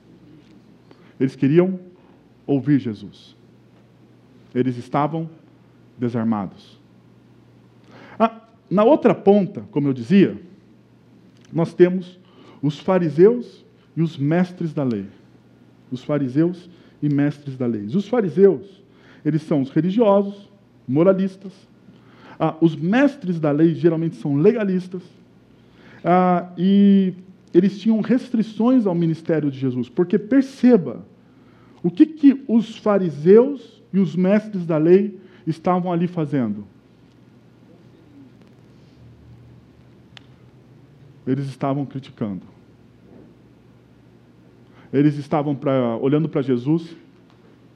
Eles 1.19 1.35
queriam 1.35 1.77
ouvir 2.47 2.79
Jesus. 2.79 3.35
Eles 4.53 4.77
estavam 4.77 5.29
desarmados. 5.97 6.79
Ah, 8.17 8.39
na 8.69 8.85
outra 8.85 9.13
ponta, 9.13 9.65
como 9.69 9.89
eu 9.89 9.93
dizia, 9.93 10.41
nós 11.51 11.73
temos 11.73 12.17
os 12.61 12.79
fariseus 12.79 13.65
e 13.97 14.01
os 14.01 14.17
mestres 14.17 14.73
da 14.73 14.85
lei. 14.85 15.07
Os 15.91 16.05
fariseus 16.05 16.69
e 16.69 16.84
mestres 17.09 17.57
da 17.57 17.65
lei. 17.65 17.85
Os 17.85 18.07
fariseus, 18.07 18.81
eles 19.23 19.41
são 19.41 19.61
os 19.61 19.69
religiosos, 19.69 20.49
moralistas. 20.87 21.53
Ah, 22.39 22.55
os 22.59 22.75
mestres 22.75 23.39
da 23.39 23.51
lei 23.51 23.73
geralmente 23.75 24.15
são 24.15 24.35
legalistas. 24.35 25.01
Ah, 26.03 26.51
e 26.57 27.13
eles 27.53 27.79
tinham 27.79 28.01
restrições 28.01 28.85
ao 28.85 28.93
ministério 28.93 29.49
de 29.49 29.57
Jesus. 29.57 29.89
Porque 29.89 30.19
perceba, 30.19 31.05
o 31.81 31.89
que, 31.89 32.05
que 32.05 32.43
os 32.47 32.77
fariseus 32.77 33.81
e 33.93 33.99
os 33.99 34.15
mestres 34.15 34.65
da 34.65 34.77
lei 34.77 35.19
estavam 35.47 35.91
ali 35.91 36.07
fazendo? 36.07 36.65
Eles 41.25 41.47
estavam 41.47 41.85
criticando. 41.85 42.54
Eles 44.95 45.17
estavam 45.17 45.53
pra, 45.53 45.97
olhando 45.97 46.29
para 46.29 46.41
Jesus 46.41 46.95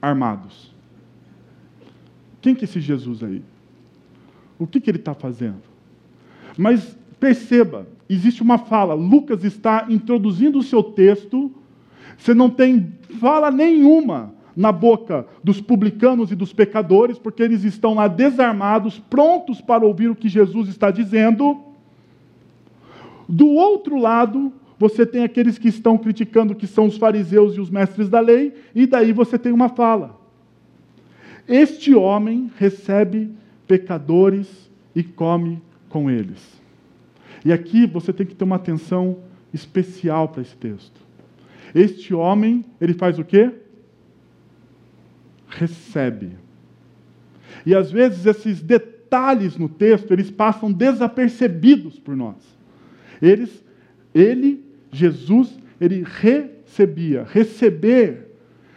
armados. 0.00 0.74
Quem 2.40 2.54
que 2.54 2.62
é 2.62 2.64
esse 2.64 2.80
Jesus 2.80 3.22
aí? 3.22 3.42
O 4.58 4.66
que, 4.66 4.80
que 4.80 4.90
ele 4.90 4.96
está 4.96 5.12
fazendo? 5.12 5.60
Mas 6.56 6.96
perceba, 7.18 7.86
existe 8.08 8.42
uma 8.42 8.56
fala. 8.56 8.94
Lucas 8.94 9.44
está 9.44 9.86
introduzindo 9.90 10.58
o 10.58 10.62
seu 10.62 10.82
texto. 10.82 11.52
Você 12.16 12.32
não 12.32 12.48
tem 12.48 12.94
fala 13.20 13.50
nenhuma 13.50 14.32
na 14.56 14.72
boca 14.72 15.26
dos 15.44 15.60
publicanos 15.60 16.32
e 16.32 16.34
dos 16.34 16.54
pecadores, 16.54 17.18
porque 17.18 17.42
eles 17.42 17.64
estão 17.64 17.94
lá 17.94 18.08
desarmados, 18.08 18.98
prontos 18.98 19.60
para 19.60 19.84
ouvir 19.84 20.08
o 20.08 20.16
que 20.16 20.28
Jesus 20.28 20.70
está 20.70 20.90
dizendo. 20.90 21.60
Do 23.28 23.48
outro 23.48 23.98
lado, 23.98 24.52
você 24.80 25.04
tem 25.04 25.22
aqueles 25.22 25.58
que 25.58 25.68
estão 25.68 25.98
criticando 25.98 26.54
que 26.54 26.66
são 26.66 26.86
os 26.86 26.96
fariseus 26.96 27.54
e 27.54 27.60
os 27.60 27.68
mestres 27.68 28.08
da 28.08 28.18
lei, 28.18 28.54
e 28.74 28.86
daí 28.86 29.12
você 29.12 29.38
tem 29.38 29.52
uma 29.52 29.68
fala. 29.68 30.18
Este 31.46 31.94
homem 31.94 32.50
recebe 32.56 33.30
pecadores 33.68 34.70
e 34.96 35.02
come 35.02 35.60
com 35.90 36.10
eles. 36.10 36.58
E 37.44 37.52
aqui 37.52 37.86
você 37.86 38.10
tem 38.10 38.24
que 38.24 38.34
ter 38.34 38.42
uma 38.42 38.56
atenção 38.56 39.18
especial 39.52 40.30
para 40.30 40.40
esse 40.40 40.56
texto. 40.56 40.98
Este 41.74 42.14
homem, 42.14 42.64
ele 42.80 42.94
faz 42.94 43.18
o 43.18 43.24
quê? 43.24 43.50
Recebe. 45.46 46.38
E 47.66 47.74
às 47.74 47.92
vezes 47.92 48.24
esses 48.24 48.62
detalhes 48.62 49.58
no 49.58 49.68
texto, 49.68 50.10
eles 50.10 50.30
passam 50.30 50.72
desapercebidos 50.72 51.98
por 51.98 52.16
nós. 52.16 52.38
Eles, 53.20 53.62
ele, 54.14 54.69
Jesus, 54.90 55.58
ele 55.80 56.02
recebia. 56.04 57.24
Receber 57.24 58.28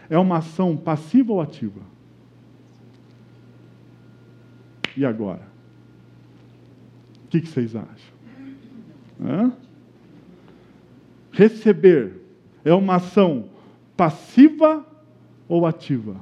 é 0.10 0.18
uma 0.18 0.38
ação 0.38 0.78
passiva 0.78 1.34
ou 1.34 1.42
ativa? 1.42 1.82
E 4.96 5.06
agora? 5.06 5.48
O 7.26 7.28
que, 7.30 7.42
vocês 7.42 7.76
acham? 7.76 8.14
Hã? 9.20 9.54
Receber 11.32 12.22
é 12.64 12.74
uma 12.74 12.96
ação 12.96 13.50
passiva 13.98 14.86
ou 15.48 15.66
ativa? 15.66 16.16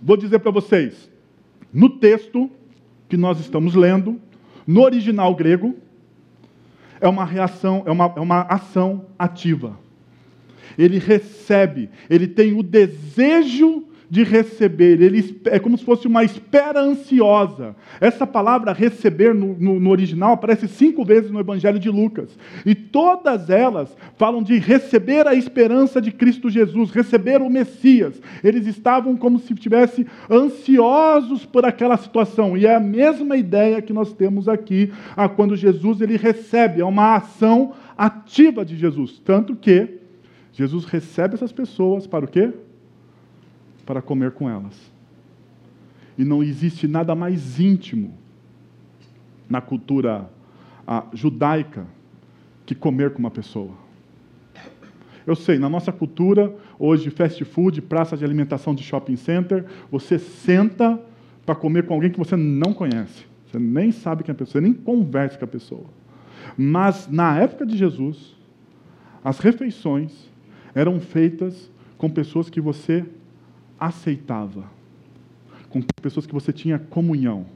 Vou 0.00 0.16
dizer 0.16 0.40
para 0.40 0.50
vocês, 0.50 1.10
no 1.72 1.98
texto 1.98 2.50
que 3.12 3.16
nós 3.18 3.38
estamos 3.38 3.74
lendo, 3.74 4.18
no 4.66 4.80
original 4.80 5.34
grego, 5.34 5.76
é 6.98 7.06
uma 7.06 7.26
reação, 7.26 7.82
é 7.84 7.90
uma, 7.90 8.10
é 8.16 8.20
uma 8.20 8.40
ação 8.40 9.04
ativa. 9.18 9.78
Ele 10.78 10.98
recebe, 10.98 11.90
ele 12.08 12.26
tem 12.26 12.58
o 12.58 12.62
desejo 12.62 13.84
de 14.12 14.24
receber, 14.24 15.00
ele, 15.00 15.40
é 15.46 15.58
como 15.58 15.78
se 15.78 15.86
fosse 15.86 16.06
uma 16.06 16.22
espera 16.22 16.82
ansiosa. 16.82 17.74
Essa 17.98 18.26
palavra 18.26 18.70
receber 18.70 19.34
no, 19.34 19.56
no, 19.58 19.80
no, 19.80 19.88
original 19.88 20.34
aparece 20.34 20.68
cinco 20.68 21.02
vezes 21.02 21.30
no 21.30 21.40
Evangelho 21.40 21.78
de 21.78 21.88
Lucas. 21.88 22.38
E 22.66 22.74
todas 22.74 23.48
elas 23.48 23.96
falam 24.18 24.42
de 24.42 24.58
receber 24.58 25.26
a 25.26 25.34
esperança 25.34 25.98
de 25.98 26.12
Cristo 26.12 26.50
Jesus, 26.50 26.90
receber 26.90 27.40
o 27.40 27.48
Messias. 27.48 28.20
Eles 28.44 28.66
estavam 28.66 29.16
como 29.16 29.38
se 29.38 29.54
estivessem 29.54 30.04
ansiosos 30.30 31.46
por 31.46 31.64
aquela 31.64 31.96
situação. 31.96 32.54
E 32.54 32.66
é 32.66 32.74
a 32.74 32.80
mesma 32.80 33.34
ideia 33.34 33.80
que 33.80 33.94
nós 33.94 34.12
temos 34.12 34.46
aqui 34.46 34.92
a 35.16 35.26
quando 35.26 35.56
Jesus 35.56 36.02
ele 36.02 36.18
recebe, 36.18 36.82
é 36.82 36.84
uma 36.84 37.16
ação 37.16 37.72
ativa 37.96 38.62
de 38.62 38.76
Jesus. 38.76 39.18
Tanto 39.24 39.56
que 39.56 39.88
Jesus 40.52 40.84
recebe 40.84 41.32
essas 41.32 41.50
pessoas 41.50 42.06
para 42.06 42.26
o 42.26 42.28
quê? 42.28 42.52
Para 43.84 44.02
comer 44.02 44.32
com 44.32 44.48
elas. 44.48 44.92
E 46.16 46.24
não 46.24 46.42
existe 46.42 46.86
nada 46.86 47.14
mais 47.14 47.58
íntimo 47.58 48.14
na 49.48 49.60
cultura 49.60 50.28
judaica 51.12 51.86
que 52.66 52.74
comer 52.74 53.12
com 53.12 53.18
uma 53.18 53.30
pessoa. 53.30 53.74
Eu 55.26 55.36
sei, 55.36 55.58
na 55.58 55.68
nossa 55.68 55.92
cultura, 55.92 56.54
hoje, 56.78 57.08
fast 57.10 57.44
food, 57.44 57.80
praça 57.82 58.16
de 58.16 58.24
alimentação 58.24 58.74
de 58.74 58.82
shopping 58.82 59.16
center, 59.16 59.64
você 59.90 60.18
senta 60.18 61.00
para 61.46 61.54
comer 61.54 61.86
com 61.86 61.94
alguém 61.94 62.10
que 62.10 62.18
você 62.18 62.36
não 62.36 62.72
conhece. 62.72 63.24
Você 63.46 63.58
nem 63.58 63.92
sabe 63.92 64.24
quem 64.24 64.32
é 64.32 64.34
a 64.34 64.38
pessoa, 64.38 64.60
você 64.60 64.60
nem 64.60 64.72
conversa 64.72 65.38
com 65.38 65.44
a 65.44 65.48
pessoa. 65.48 65.84
Mas 66.56 67.08
na 67.08 67.38
época 67.38 67.64
de 67.64 67.76
Jesus, 67.76 68.36
as 69.22 69.38
refeições 69.38 70.12
eram 70.74 70.98
feitas 70.98 71.70
com 71.96 72.10
pessoas 72.10 72.50
que 72.50 72.60
você 72.60 73.04
aceitava, 73.86 74.64
com 75.68 75.82
pessoas 76.00 76.24
que 76.24 76.32
você 76.32 76.52
tinha 76.52 76.78
comunhão, 76.78 77.46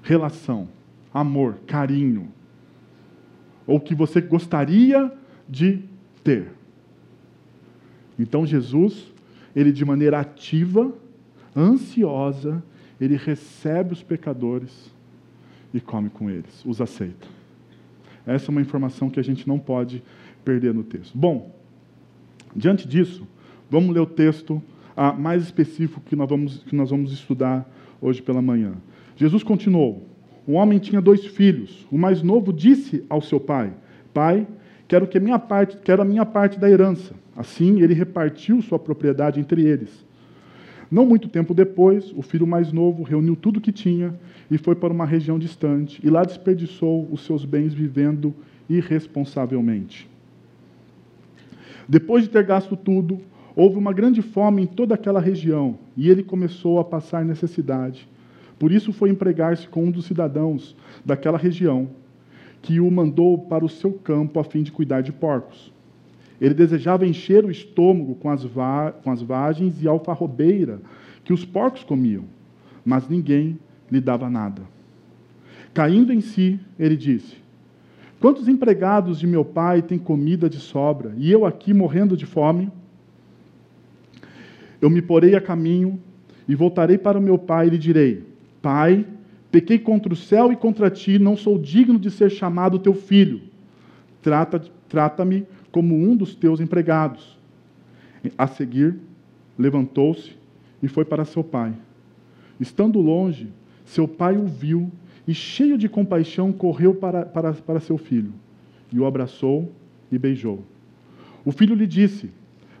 relação, 0.00 0.68
amor, 1.12 1.56
carinho, 1.66 2.28
ou 3.66 3.80
que 3.80 3.94
você 3.94 4.20
gostaria 4.20 5.12
de 5.48 5.82
ter. 6.22 6.52
Então 8.16 8.46
Jesus, 8.46 9.12
ele 9.56 9.72
de 9.72 9.84
maneira 9.84 10.20
ativa, 10.20 10.92
ansiosa, 11.56 12.62
ele 13.00 13.16
recebe 13.16 13.92
os 13.92 14.02
pecadores 14.04 14.92
e 15.72 15.80
come 15.80 16.10
com 16.10 16.30
eles, 16.30 16.64
os 16.64 16.80
aceita. 16.80 17.26
Essa 18.24 18.46
é 18.46 18.50
uma 18.50 18.60
informação 18.60 19.10
que 19.10 19.18
a 19.18 19.24
gente 19.24 19.48
não 19.48 19.58
pode 19.58 20.00
perder 20.44 20.72
no 20.72 20.84
texto. 20.84 21.16
Bom, 21.18 21.52
diante 22.54 22.86
disso, 22.86 23.26
vamos 23.68 23.92
ler 23.92 24.00
o 24.00 24.06
texto 24.06 24.62
ah, 24.96 25.12
mais 25.12 25.42
específico 25.42 26.00
que 26.04 26.14
nós, 26.16 26.28
vamos, 26.28 26.58
que 26.64 26.74
nós 26.74 26.90
vamos 26.90 27.12
estudar 27.12 27.68
hoje 28.00 28.22
pela 28.22 28.40
manhã. 28.40 28.74
Jesus 29.16 29.42
continuou: 29.42 30.06
Um 30.46 30.54
homem 30.54 30.78
tinha 30.78 31.00
dois 31.00 31.24
filhos. 31.26 31.86
O 31.90 31.98
mais 31.98 32.22
novo 32.22 32.52
disse 32.52 33.04
ao 33.08 33.20
seu 33.20 33.40
pai: 33.40 33.72
Pai, 34.12 34.46
quero, 34.86 35.06
que 35.06 35.18
minha 35.18 35.38
parte, 35.38 35.76
quero 35.78 36.02
a 36.02 36.04
minha 36.04 36.24
parte 36.24 36.58
da 36.58 36.70
herança. 36.70 37.14
Assim, 37.36 37.80
ele 37.80 37.94
repartiu 37.94 38.62
sua 38.62 38.78
propriedade 38.78 39.40
entre 39.40 39.62
eles. 39.62 40.04
Não 40.90 41.04
muito 41.04 41.28
tempo 41.28 41.52
depois, 41.54 42.12
o 42.14 42.22
filho 42.22 42.46
mais 42.46 42.70
novo 42.70 43.02
reuniu 43.02 43.34
tudo 43.34 43.60
que 43.60 43.72
tinha 43.72 44.14
e 44.50 44.56
foi 44.56 44.76
para 44.76 44.92
uma 44.92 45.06
região 45.06 45.38
distante, 45.38 46.00
e 46.04 46.10
lá 46.10 46.22
desperdiçou 46.22 47.08
os 47.10 47.24
seus 47.24 47.44
bens 47.44 47.74
vivendo 47.74 48.32
irresponsavelmente. 48.68 50.08
Depois 51.88 52.24
de 52.24 52.30
ter 52.30 52.44
gasto 52.44 52.76
tudo, 52.76 53.20
Houve 53.56 53.76
uma 53.76 53.92
grande 53.92 54.20
fome 54.20 54.62
em 54.62 54.66
toda 54.66 54.94
aquela 54.94 55.20
região 55.20 55.78
e 55.96 56.10
ele 56.10 56.22
começou 56.22 56.80
a 56.80 56.84
passar 56.84 57.24
necessidade. 57.24 58.08
Por 58.58 58.72
isso 58.72 58.92
foi 58.92 59.10
empregar-se 59.10 59.68
com 59.68 59.84
um 59.84 59.90
dos 59.90 60.06
cidadãos 60.06 60.76
daquela 61.04 61.38
região, 61.38 61.88
que 62.60 62.80
o 62.80 62.90
mandou 62.90 63.38
para 63.38 63.64
o 63.64 63.68
seu 63.68 63.92
campo 63.92 64.40
a 64.40 64.44
fim 64.44 64.62
de 64.62 64.72
cuidar 64.72 65.02
de 65.02 65.12
porcos. 65.12 65.72
Ele 66.40 66.54
desejava 66.54 67.06
encher 67.06 67.44
o 67.44 67.50
estômago 67.50 68.16
com 68.16 68.28
as, 68.30 68.44
com 69.02 69.10
as 69.10 69.22
vagens 69.22 69.82
e 69.82 69.86
alfarrobeira 69.86 70.80
que 71.22 71.32
os 71.32 71.44
porcos 71.44 71.84
comiam, 71.84 72.24
mas 72.84 73.08
ninguém 73.08 73.58
lhe 73.90 74.00
dava 74.00 74.28
nada. 74.28 74.62
Caindo 75.72 76.12
em 76.12 76.20
si, 76.20 76.58
ele 76.78 76.96
disse: 76.96 77.36
Quantos 78.20 78.48
empregados 78.48 79.18
de 79.18 79.26
meu 79.26 79.44
pai 79.44 79.82
têm 79.82 79.98
comida 79.98 80.48
de 80.48 80.58
sobra, 80.58 81.14
e 81.16 81.30
eu 81.30 81.46
aqui 81.46 81.72
morrendo 81.72 82.16
de 82.16 82.26
fome? 82.26 82.70
Eu 84.80 84.90
me 84.90 85.00
porei 85.00 85.34
a 85.34 85.40
caminho 85.40 86.00
e 86.48 86.54
voltarei 86.54 86.98
para 86.98 87.18
o 87.18 87.22
meu 87.22 87.38
pai 87.38 87.66
e 87.66 87.70
lhe 87.70 87.78
direi: 87.78 88.24
Pai, 88.60 89.06
pequei 89.50 89.78
contra 89.78 90.12
o 90.12 90.16
céu 90.16 90.52
e 90.52 90.56
contra 90.56 90.90
ti, 90.90 91.18
não 91.18 91.36
sou 91.36 91.58
digno 91.58 91.98
de 91.98 92.10
ser 92.10 92.30
chamado 92.30 92.78
teu 92.78 92.94
filho. 92.94 93.40
Trata-me 94.22 94.70
trata 94.88 95.26
como 95.70 95.96
um 95.96 96.16
dos 96.16 96.34
teus 96.34 96.60
empregados. 96.60 97.38
A 98.38 98.46
seguir, 98.46 98.96
levantou-se 99.58 100.32
e 100.82 100.88
foi 100.88 101.04
para 101.04 101.24
seu 101.24 101.44
pai. 101.44 101.74
Estando 102.58 103.00
longe, 103.00 103.48
seu 103.84 104.08
pai 104.08 104.36
o 104.36 104.46
viu 104.46 104.90
e, 105.26 105.34
cheio 105.34 105.76
de 105.76 105.88
compaixão, 105.88 106.52
correu 106.52 106.94
para, 106.94 107.24
para, 107.26 107.52
para 107.52 107.80
seu 107.80 107.98
filho 107.98 108.32
e 108.92 109.00
o 109.00 109.06
abraçou 109.06 109.72
e 110.10 110.16
beijou. 110.16 110.62
O 111.44 111.50
filho 111.50 111.74
lhe 111.74 111.86
disse: 111.86 112.30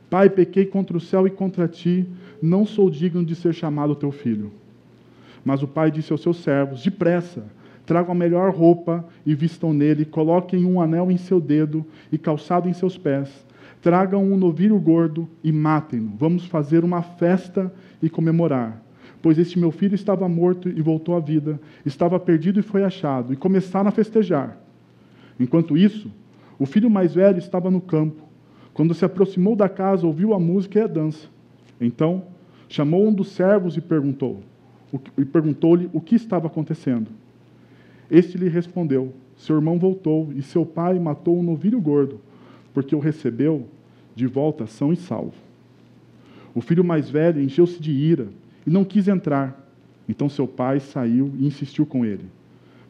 Pai, 0.08 0.30
pequei 0.30 0.66
contra 0.66 0.96
o 0.96 1.00
céu 1.00 1.26
e 1.26 1.30
contra 1.30 1.66
ti, 1.66 2.06
não 2.40 2.64
sou 2.64 2.90
digno 2.90 3.24
de 3.24 3.34
ser 3.34 3.52
chamado 3.52 3.94
teu 3.94 4.12
filho. 4.12 4.52
Mas 5.44 5.62
o 5.62 5.68
pai 5.68 5.90
disse 5.90 6.12
aos 6.12 6.22
seus 6.22 6.38
servos: 6.38 6.82
Depressa, 6.82 7.44
tragam 7.84 8.12
a 8.12 8.14
melhor 8.14 8.54
roupa 8.54 9.04
e 9.26 9.34
vistam 9.34 9.72
nele, 9.72 10.04
coloquem 10.04 10.64
um 10.64 10.80
anel 10.80 11.10
em 11.10 11.16
seu 11.16 11.40
dedo 11.40 11.84
e 12.10 12.16
calçado 12.16 12.68
em 12.68 12.72
seus 12.72 12.96
pés. 12.96 13.44
Tragam 13.82 14.24
um 14.24 14.36
novilho 14.36 14.78
gordo 14.80 15.28
e 15.42 15.52
matem-no. 15.52 16.16
Vamos 16.16 16.46
fazer 16.46 16.84
uma 16.84 17.02
festa 17.02 17.70
e 18.02 18.08
comemorar. 18.08 18.82
Pois 19.20 19.38
este 19.38 19.58
meu 19.58 19.70
filho 19.70 19.94
estava 19.94 20.26
morto 20.28 20.68
e 20.68 20.80
voltou 20.80 21.14
à 21.14 21.20
vida, 21.20 21.60
estava 21.84 22.18
perdido 22.18 22.60
e 22.60 22.62
foi 22.62 22.82
achado, 22.82 23.32
e 23.32 23.36
começaram 23.36 23.88
a 23.88 23.92
festejar. 23.92 24.58
Enquanto 25.38 25.76
isso, 25.76 26.10
o 26.58 26.66
filho 26.66 26.88
mais 26.88 27.14
velho 27.14 27.38
estava 27.38 27.70
no 27.70 27.80
campo. 27.80 28.22
Quando 28.74 28.92
se 28.92 29.04
aproximou 29.04 29.54
da 29.54 29.68
casa, 29.68 30.04
ouviu 30.04 30.34
a 30.34 30.40
música 30.40 30.80
e 30.80 30.82
a 30.82 30.86
dança. 30.88 31.28
Então, 31.80 32.24
chamou 32.68 33.06
um 33.06 33.12
dos 33.12 33.28
servos 33.28 33.76
e 33.76 33.80
perguntou, 33.80 34.40
e 35.16 35.24
perguntou-lhe 35.24 35.88
o 35.92 36.00
que 36.00 36.16
estava 36.16 36.48
acontecendo. 36.48 37.08
Este 38.10 38.36
lhe 38.36 38.48
respondeu: 38.48 39.14
Seu 39.36 39.56
irmão 39.56 39.78
voltou 39.78 40.32
e 40.34 40.42
seu 40.42 40.66
pai 40.66 40.98
matou 40.98 41.38
um 41.38 41.42
novilho 41.42 41.80
gordo, 41.80 42.20
porque 42.74 42.94
o 42.94 42.98
recebeu 42.98 43.66
de 44.14 44.26
volta 44.26 44.66
são 44.66 44.92
e 44.92 44.96
salvo. 44.96 45.34
O 46.54 46.60
filho 46.60 46.84
mais 46.84 47.08
velho 47.08 47.40
encheu-se 47.40 47.80
de 47.80 47.92
ira 47.92 48.28
e 48.66 48.70
não 48.70 48.84
quis 48.84 49.08
entrar. 49.08 49.60
Então 50.08 50.28
seu 50.28 50.46
pai 50.46 50.80
saiu 50.80 51.32
e 51.38 51.46
insistiu 51.46 51.86
com 51.86 52.04
ele. 52.04 52.26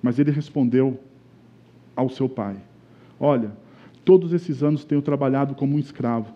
Mas 0.02 0.18
ele 0.18 0.30
respondeu 0.30 0.98
ao 1.94 2.08
seu 2.08 2.28
pai: 2.28 2.56
Olha, 3.20 3.52
Todos 4.04 4.32
esses 4.32 4.62
anos 4.62 4.84
tenho 4.84 5.02
trabalhado 5.02 5.54
como 5.54 5.76
um 5.76 5.78
escravo 5.78 6.32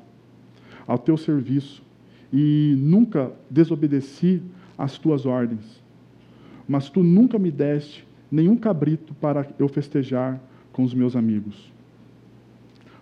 ao 0.86 0.98
teu 0.98 1.16
serviço 1.16 1.82
e 2.32 2.74
nunca 2.78 3.32
desobedeci 3.50 4.42
às 4.76 4.96
tuas 4.96 5.26
ordens. 5.26 5.82
Mas 6.66 6.88
tu 6.88 7.02
nunca 7.02 7.38
me 7.38 7.50
deste 7.50 8.06
nenhum 8.30 8.56
cabrito 8.56 9.14
para 9.14 9.46
eu 9.58 9.68
festejar 9.68 10.40
com 10.72 10.82
os 10.82 10.94
meus 10.94 11.16
amigos. 11.16 11.72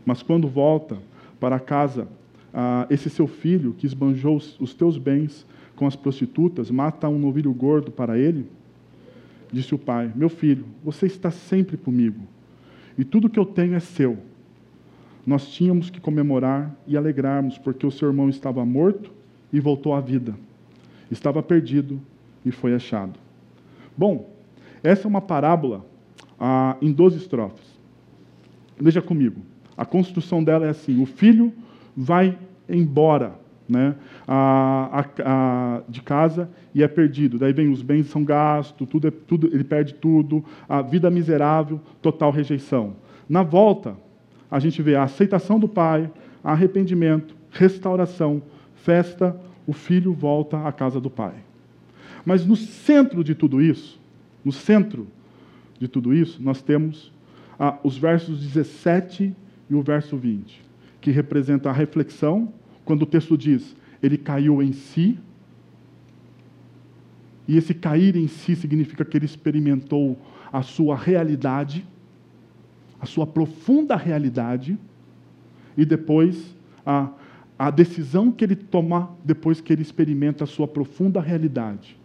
Mas 0.05 0.23
quando 0.23 0.49
volta 0.49 0.99
para 1.39 1.59
casa, 1.59 2.09
ah, 2.55 2.87
esse 2.89 3.11
seu 3.11 3.27
filho 3.27 3.75
que 3.77 3.87
esbanjou 3.87 4.37
os 4.37 4.73
teus 4.73 4.97
bens 4.97 5.47
com 5.75 5.87
as 5.87 5.95
prostitutas, 5.95 6.71
mata 6.71 7.09
um 7.09 7.19
novilho 7.19 7.53
gordo 7.53 7.91
para 7.91 8.19
ele? 8.19 8.47
Disse 9.53 9.75
o 9.75 9.79
pai: 9.79 10.11
Meu 10.15 10.29
filho, 10.29 10.65
você 10.83 11.07
está 11.07 11.31
sempre 11.31 11.77
comigo, 11.77 12.21
e 12.97 13.05
tudo 13.05 13.29
que 13.29 13.39
eu 13.39 13.45
tenho 13.45 13.75
é 13.75 13.81
seu. 13.81 14.19
Nós 15.27 15.49
tínhamos 15.49 15.91
que 15.91 16.01
comemorar 16.01 16.73
e 16.87 16.97
alegrarmos, 16.97 17.59
porque 17.59 17.85
o 17.85 17.91
seu 17.91 18.09
irmão 18.09 18.29
estava 18.29 18.65
morto 18.65 19.13
e 19.53 19.59
voltou 19.59 19.93
à 19.93 20.01
vida. 20.01 20.35
Estava 21.11 21.43
perdido 21.43 22.01
e 22.45 22.53
foi 22.53 22.75
achado. 22.75 23.19
Bom, 23.97 24.31
essa 24.83 25.07
é 25.07 25.09
uma 25.09 25.21
parábola 25.21 25.85
ah, 26.39 26.77
em 26.81 26.93
12 26.93 27.17
estrofes. 27.17 27.77
Veja 28.79 29.03
comigo. 29.03 29.41
A 29.77 29.85
construção 29.85 30.45
dela 30.45 30.67
é 30.67 30.71
assim: 30.71 31.03
o 31.03 31.07
filho 31.07 31.53
vai 31.97 32.39
embora 32.69 33.35
né, 33.69 33.97
a, 34.27 35.01
a, 35.01 35.79
a, 35.79 35.83
de 35.89 36.03
casa 36.03 36.49
e 36.75 36.83
é 36.83 36.89
perdido. 36.89 37.39
Daí 37.39 37.53
vem 37.53 37.69
os 37.69 37.83
bens 37.83 38.07
são 38.07 38.23
gastos, 38.25 38.87
tudo, 38.89 39.09
é, 39.09 39.11
tudo, 39.11 39.49
ele 39.53 39.65
perde 39.65 39.95
tudo, 39.95 40.45
a 40.69 40.83
vida 40.83 41.11
miserável, 41.11 41.81
total 42.01 42.31
rejeição. 42.31 42.95
Na 43.29 43.43
volta, 43.43 43.97
a 44.51 44.59
gente 44.59 44.81
vê 44.83 44.95
a 44.97 45.05
aceitação 45.05 45.59
do 45.59 45.69
pai, 45.69 46.11
arrependimento, 46.43 47.37
restauração, 47.51 48.43
festa, 48.75 49.39
o 49.67 49.73
filho 49.73 50.13
volta 50.13 50.67
à 50.67 50.73
casa 50.73 51.01
do 51.01 51.11
pai. 51.11 51.35
Mas 52.25 52.47
no 52.47 52.57
centro 52.57 53.25
de 53.25 53.35
tudo 53.35 53.61
isso, 53.61 54.01
no 54.45 54.53
centro 54.53 55.07
de 55.79 55.89
tudo 55.89 56.15
isso, 56.15 56.43
nós 56.43 56.63
temos 56.63 57.13
ah, 57.59 57.79
os 57.83 57.97
versos 57.97 58.41
17 58.41 59.35
e 59.69 59.75
o 59.75 59.83
verso 59.83 60.17
20, 60.17 60.63
que 61.01 61.11
representa 61.11 61.71
a 61.71 61.73
reflexão, 61.73 62.53
quando 62.85 63.03
o 63.03 63.07
texto 63.07 63.37
diz, 63.37 63.75
ele 64.03 64.17
caiu 64.17 64.63
em 64.63 64.73
si, 64.73 65.19
e 67.49 67.57
esse 67.57 67.75
cair 67.75 68.17
em 68.17 68.27
si 68.27 68.57
significa 68.57 69.05
que 69.05 69.17
ele 69.17 69.25
experimentou 69.25 70.19
a 70.53 70.63
sua 70.63 70.97
realidade, 70.97 71.87
a 73.07 73.09
sua 73.09 73.27
profunda 73.27 73.95
realidade, 73.95 74.77
e 75.77 75.85
depois 75.85 76.55
a, 76.85 77.09
a 77.57 77.71
decisão 77.71 78.33
que 78.33 78.45
ele 78.45 78.57
toma 78.57 79.11
depois 79.25 79.61
que 79.61 79.73
ele 79.73 79.83
experimenta 79.83 80.43
a 80.43 80.47
sua 80.47 80.67
profunda 80.67 81.21
realidade, 81.21 81.97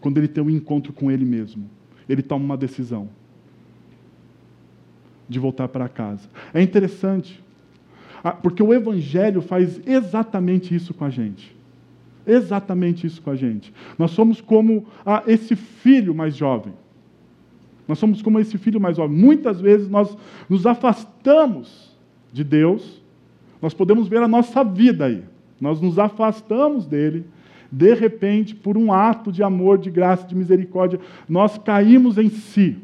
quando 0.00 0.16
ele 0.16 0.28
tem 0.28 0.42
um 0.42 0.48
encontro 0.48 0.94
com 0.94 1.10
ele 1.10 1.26
mesmo. 1.26 1.68
Ele 2.08 2.22
toma 2.22 2.44
uma 2.44 2.56
decisão 2.56 3.08
de 5.28 5.38
voltar 5.38 5.68
para 5.68 5.88
casa. 5.88 6.26
É 6.54 6.62
interessante, 6.62 7.42
porque 8.42 8.62
o 8.62 8.72
Evangelho 8.72 9.42
faz 9.42 9.80
exatamente 9.86 10.74
isso 10.74 10.94
com 10.94 11.04
a 11.04 11.10
gente. 11.10 11.54
Exatamente 12.26 13.06
isso 13.06 13.20
com 13.20 13.30
a 13.30 13.36
gente. 13.36 13.74
Nós 13.98 14.12
somos 14.12 14.40
como 14.40 14.86
esse 15.26 15.54
filho 15.54 16.14
mais 16.14 16.34
jovem. 16.34 16.72
Nós 17.86 17.98
somos 17.98 18.22
como 18.22 18.38
esse 18.38 18.58
filho 18.58 18.80
mais 18.80 18.96
jovem. 18.96 19.16
Muitas 19.16 19.60
vezes 19.60 19.88
nós 19.88 20.16
nos 20.48 20.66
afastamos 20.66 21.96
de 22.32 22.42
Deus, 22.42 23.02
nós 23.60 23.72
podemos 23.72 24.08
ver 24.08 24.22
a 24.22 24.28
nossa 24.28 24.62
vida 24.64 25.06
aí. 25.06 25.22
Nós 25.60 25.80
nos 25.80 25.98
afastamos 25.98 26.86
dele, 26.86 27.24
de 27.70 27.94
repente, 27.94 28.54
por 28.54 28.76
um 28.76 28.92
ato 28.92 29.32
de 29.32 29.42
amor, 29.42 29.78
de 29.78 29.90
graça, 29.90 30.26
de 30.26 30.34
misericórdia, 30.34 31.00
nós 31.28 31.56
caímos 31.58 32.18
em 32.18 32.28
si 32.28 32.76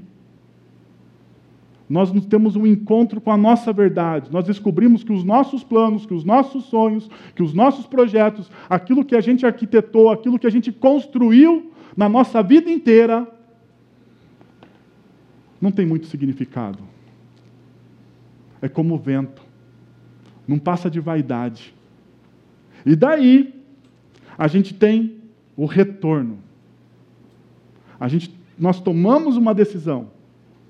nós 1.92 2.10
temos 2.24 2.56
um 2.56 2.66
encontro 2.66 3.20
com 3.20 3.30
a 3.30 3.36
nossa 3.36 3.70
verdade. 3.70 4.32
Nós 4.32 4.46
descobrimos 4.46 5.04
que 5.04 5.12
os 5.12 5.22
nossos 5.22 5.62
planos, 5.62 6.06
que 6.06 6.14
os 6.14 6.24
nossos 6.24 6.64
sonhos, 6.64 7.10
que 7.34 7.42
os 7.42 7.52
nossos 7.52 7.86
projetos, 7.86 8.50
aquilo 8.66 9.04
que 9.04 9.14
a 9.14 9.20
gente 9.20 9.44
arquitetou, 9.44 10.10
aquilo 10.10 10.38
que 10.38 10.46
a 10.46 10.50
gente 10.50 10.72
construiu 10.72 11.70
na 11.94 12.08
nossa 12.08 12.42
vida 12.42 12.70
inteira, 12.70 13.28
não 15.62 15.70
tem 15.70 15.86
muito 15.86 16.08
significado. 16.08 16.80
É 18.60 18.68
como 18.68 18.96
o 18.96 18.98
vento, 18.98 19.42
não 20.46 20.58
passa 20.58 20.90
de 20.90 20.98
vaidade. 20.98 21.72
E 22.84 22.96
daí, 22.96 23.54
a 24.36 24.48
gente 24.48 24.74
tem 24.74 25.20
o 25.56 25.64
retorno. 25.64 26.38
A 27.98 28.08
gente, 28.08 28.36
nós 28.58 28.80
tomamos 28.80 29.36
uma 29.36 29.54
decisão. 29.54 30.10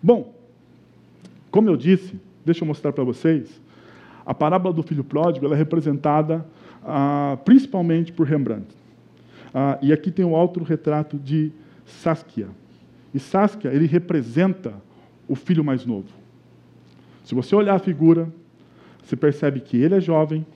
Bom, 0.03 0.35
como 1.51 1.71
eu 1.71 1.77
disse, 1.77 2.21
deixa 2.45 2.63
eu 2.63 2.69
mostrar 2.69 2.93
para 2.93 3.03
vocês, 3.03 3.61
a 4.27 4.35
parábola 4.35 4.75
do 4.75 4.83
filho 4.83 5.03
pródigo 5.03 5.53
é 5.53 5.57
representada 5.57 6.47
ah, 6.85 7.39
principalmente 7.45 8.13
por 8.13 8.27
Rembrandt. 8.27 8.67
Ah, 9.55 9.79
e 9.81 9.93
aqui 9.93 10.11
tem 10.11 10.25
o 10.25 10.37
autorretrato 10.37 11.19
de 11.19 11.51
Saskia. 11.87 12.49
E 13.15 13.19
Saskia, 13.19 13.73
ele 13.73 13.87
representa 13.87 14.75
o 15.29 15.35
filho 15.35 15.65
mais 15.65 15.85
novo. 15.85 16.09
Se 17.25 17.35
você 17.35 17.55
olhar 17.55 17.75
a 17.75 17.79
figura, 17.79 18.33
você 19.03 19.17
percebe 19.17 19.61
que 19.61 19.77
ele 19.77 19.95
é 19.95 20.01
jovem, 20.01 20.47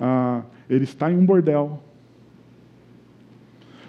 ah, 0.00 0.42
ele 0.68 0.84
está 0.84 1.10
em 1.10 1.16
um 1.16 1.24
bordel, 1.24 1.82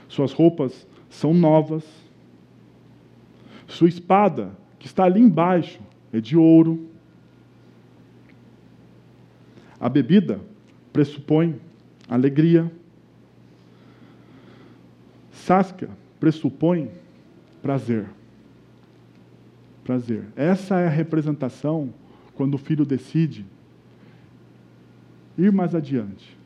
suas 0.07 0.31
roupas 0.31 0.85
são 1.09 1.33
novas, 1.33 1.83
sua 3.67 3.89
espada, 3.89 4.51
que 4.77 4.85
está 4.85 5.05
ali 5.05 5.19
embaixo, 5.19 5.79
é 6.11 6.19
de 6.19 6.37
ouro. 6.37 6.87
A 9.79 9.89
bebida 9.89 10.39
pressupõe 10.91 11.59
alegria. 12.07 12.71
Saskia 15.31 15.89
pressupõe 16.19 16.91
prazer. 17.63 18.09
Prazer. 19.85 20.25
Essa 20.35 20.81
é 20.81 20.87
a 20.87 20.89
representação 20.89 21.93
quando 22.35 22.55
o 22.55 22.57
filho 22.57 22.85
decide 22.85 23.45
ir 25.37 25.51
mais 25.51 25.73
adiante, 25.73 26.37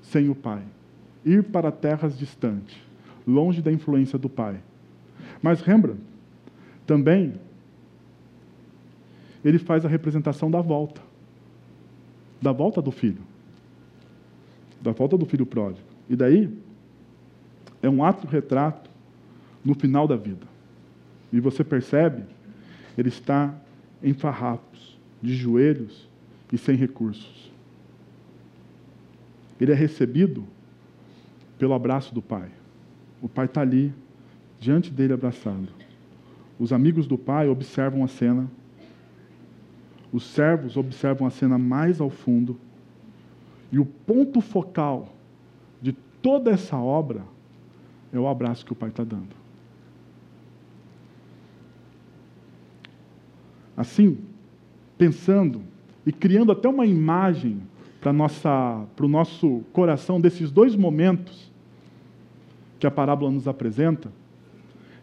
sem 0.00 0.28
o 0.28 0.34
pai, 0.34 0.62
ir 1.24 1.42
para 1.42 1.70
terras 1.72 2.16
distantes, 2.16 2.76
longe 3.26 3.60
da 3.60 3.72
influência 3.72 4.18
do 4.18 4.28
pai. 4.28 4.60
Mas 5.42 5.60
Rembrandt 5.60 6.00
também 6.86 7.34
ele 9.44 9.58
faz 9.58 9.84
a 9.84 9.88
representação 9.88 10.48
da 10.48 10.60
volta. 10.60 11.00
Da 12.40 12.52
volta 12.52 12.80
do 12.80 12.92
filho. 12.92 13.22
Da 14.80 14.92
volta 14.92 15.18
do 15.18 15.26
filho 15.26 15.44
pródigo. 15.44 15.86
E 16.08 16.14
daí, 16.14 16.56
é 17.82 17.90
um 17.90 18.04
ato 18.04 18.26
retrato 18.26 18.88
no 19.64 19.74
final 19.74 20.06
da 20.06 20.16
vida. 20.16 20.51
E 21.32 21.40
você 21.40 21.64
percebe, 21.64 22.24
ele 22.96 23.08
está 23.08 23.54
em 24.02 24.12
farrapos, 24.12 24.98
de 25.22 25.34
joelhos 25.34 26.08
e 26.52 26.58
sem 26.58 26.76
recursos. 26.76 27.50
Ele 29.60 29.72
é 29.72 29.74
recebido 29.74 30.44
pelo 31.58 31.74
abraço 31.74 32.14
do 32.14 32.20
pai. 32.20 32.50
O 33.20 33.28
pai 33.28 33.46
está 33.46 33.60
ali, 33.60 33.94
diante 34.60 34.90
dele 34.90 35.12
abraçado. 35.12 35.68
Os 36.58 36.72
amigos 36.72 37.06
do 37.06 37.16
pai 37.16 37.48
observam 37.48 38.04
a 38.04 38.08
cena 38.08 38.50
os 40.12 40.24
servos 40.24 40.76
observam 40.76 41.26
a 41.26 41.30
cena 41.30 41.56
mais 41.56 42.00
ao 42.00 42.10
fundo. 42.10 42.60
E 43.72 43.78
o 43.78 43.86
ponto 43.86 44.42
focal 44.42 45.08
de 45.80 45.92
toda 45.92 46.50
essa 46.50 46.76
obra 46.76 47.22
é 48.12 48.18
o 48.18 48.28
abraço 48.28 48.66
que 48.66 48.72
o 48.72 48.76
pai 48.76 48.90
está 48.90 49.02
dando. 49.02 49.41
Assim, 53.82 54.16
pensando 54.96 55.60
e 56.06 56.12
criando 56.12 56.52
até 56.52 56.68
uma 56.68 56.86
imagem 56.86 57.60
para 58.00 58.12
o 59.04 59.08
nosso 59.08 59.64
coração 59.72 60.20
desses 60.20 60.52
dois 60.52 60.76
momentos 60.76 61.50
que 62.78 62.86
a 62.86 62.92
parábola 62.92 63.32
nos 63.32 63.48
apresenta, 63.48 64.08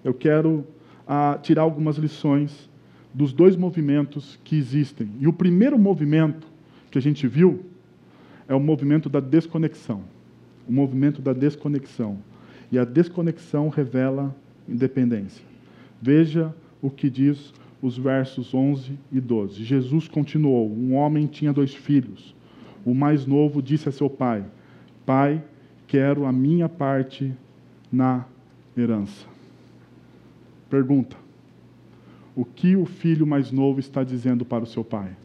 eu 0.01 0.13
quero 0.13 0.65
ah, 1.05 1.37
tirar 1.43 1.63
algumas 1.63 1.97
lições 1.97 2.69
dos 3.13 3.33
dois 3.33 3.57
movimentos 3.57 4.39
que 4.45 4.55
existem. 4.55 5.09
E 5.19 5.27
o 5.27 5.33
primeiro 5.33 5.77
movimento 5.77 6.47
que 6.89 6.97
a 6.97 7.01
gente 7.01 7.27
viu 7.27 7.65
é 8.47 8.55
o 8.55 8.61
movimento 8.61 9.09
da 9.09 9.19
desconexão. 9.19 10.03
O 10.65 10.71
movimento 10.71 11.21
da 11.21 11.33
desconexão. 11.33 12.17
E 12.71 12.79
a 12.79 12.85
desconexão 12.85 13.67
revela 13.67 14.33
independência. 14.69 15.43
Veja 16.01 16.55
o 16.81 16.89
que 16.89 17.09
diz 17.09 17.53
os 17.81 17.97
versos 17.97 18.53
11 18.53 18.97
e 19.11 19.19
12. 19.19 19.63
Jesus 19.63 20.07
continuou: 20.07 20.69
Um 20.69 20.95
homem 20.95 21.27
tinha 21.27 21.53
dois 21.53 21.73
filhos. 21.73 22.35
o 22.85 22.93
mais 22.93 23.25
novo 23.25 23.61
disse 23.61 23.89
a 23.89 23.91
seu 23.91 24.09
pai: 24.09 24.43
Pai, 25.05 25.43
quero 25.87 26.25
a 26.25 26.31
minha 26.31 26.67
parte 26.67 27.33
na 27.91 28.25
herança. 28.75 29.25
Pergunta: 30.69 31.15
O 32.35 32.45
que 32.45 32.75
o 32.75 32.85
filho 32.85 33.25
mais 33.25 33.51
novo 33.51 33.79
está 33.79 34.03
dizendo 34.03 34.45
para 34.45 34.63
o 34.63 34.67
seu 34.67 34.83
pai? 34.83 35.15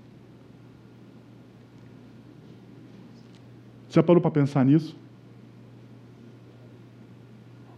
Já 3.90 4.02
parou 4.02 4.20
para 4.20 4.30
pensar 4.30 4.64
nisso? 4.64 4.96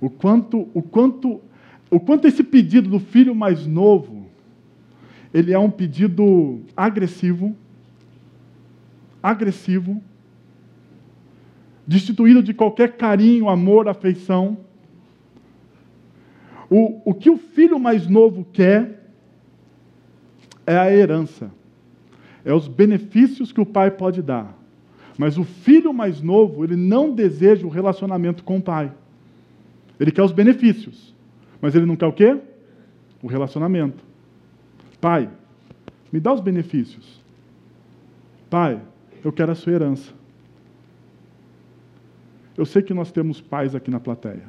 O 0.01 0.09
quanto, 0.09 0.69
o 0.73 0.83
quanto, 0.83 1.41
o 1.91 2.01
quanto 2.01 2.27
esse 2.27 2.43
pedido 2.43 2.89
do 2.89 2.99
filho 2.99 3.35
mais 3.35 3.67
novo, 3.67 4.16
ele 5.33 5.53
é 5.53 5.59
um 5.59 5.71
pedido 5.71 6.61
agressivo, 6.77 7.55
agressivo, 9.23 10.03
destituído 11.87 12.43
de 12.43 12.55
qualquer 12.55 12.97
carinho, 12.97 13.49
amor, 13.49 13.89
afeição. 13.89 14.59
O, 16.69 17.11
o 17.11 17.15
que 17.15 17.31
o 17.31 17.37
filho 17.37 17.79
mais 17.79 18.09
novo 18.09 18.47
quer 18.53 19.05
é 20.67 20.77
a 20.77 20.93
herança, 20.93 21.51
é 22.45 22.53
os 22.53 22.67
benefícios 22.67 23.53
que 23.53 23.61
o 23.61 23.67
pai 23.67 23.91
pode 23.91 24.21
dar. 24.21 24.57
Mas 25.19 25.39
o 25.39 25.45
filho 25.45 25.95
mais 25.95 26.21
novo, 26.21 26.65
ele 26.65 26.77
não 26.77 27.15
deseja 27.15 27.67
o 27.67 27.71
relacionamento 27.71 28.45
com 28.45 28.59
o 28.59 28.63
pai. 28.63 28.93
Ele 29.99 30.11
quer 30.11 30.23
os 30.23 30.33
benefícios. 30.33 31.15
Mas 31.61 31.75
ele 31.75 31.87
não 31.87 31.97
quer 31.97 32.07
o 32.07 32.13
quê? 32.13 32.37
O 33.23 33.27
relacionamento. 33.27 34.05
Pai, 35.01 35.31
me 36.13 36.21
dá 36.21 36.33
os 36.33 36.41
benefícios. 36.41 37.21
Pai, 38.49 38.81
eu 39.25 39.33
quero 39.33 39.53
a 39.53 39.55
sua 39.55 39.73
herança. 39.73 40.13
Eu 42.57 42.65
sei 42.65 42.83
que 42.83 42.95
nós 42.95 43.13
temos 43.13 43.41
pais 43.41 43.75
aqui 43.75 43.91
na 43.91 44.01
plateia. 44.01 44.45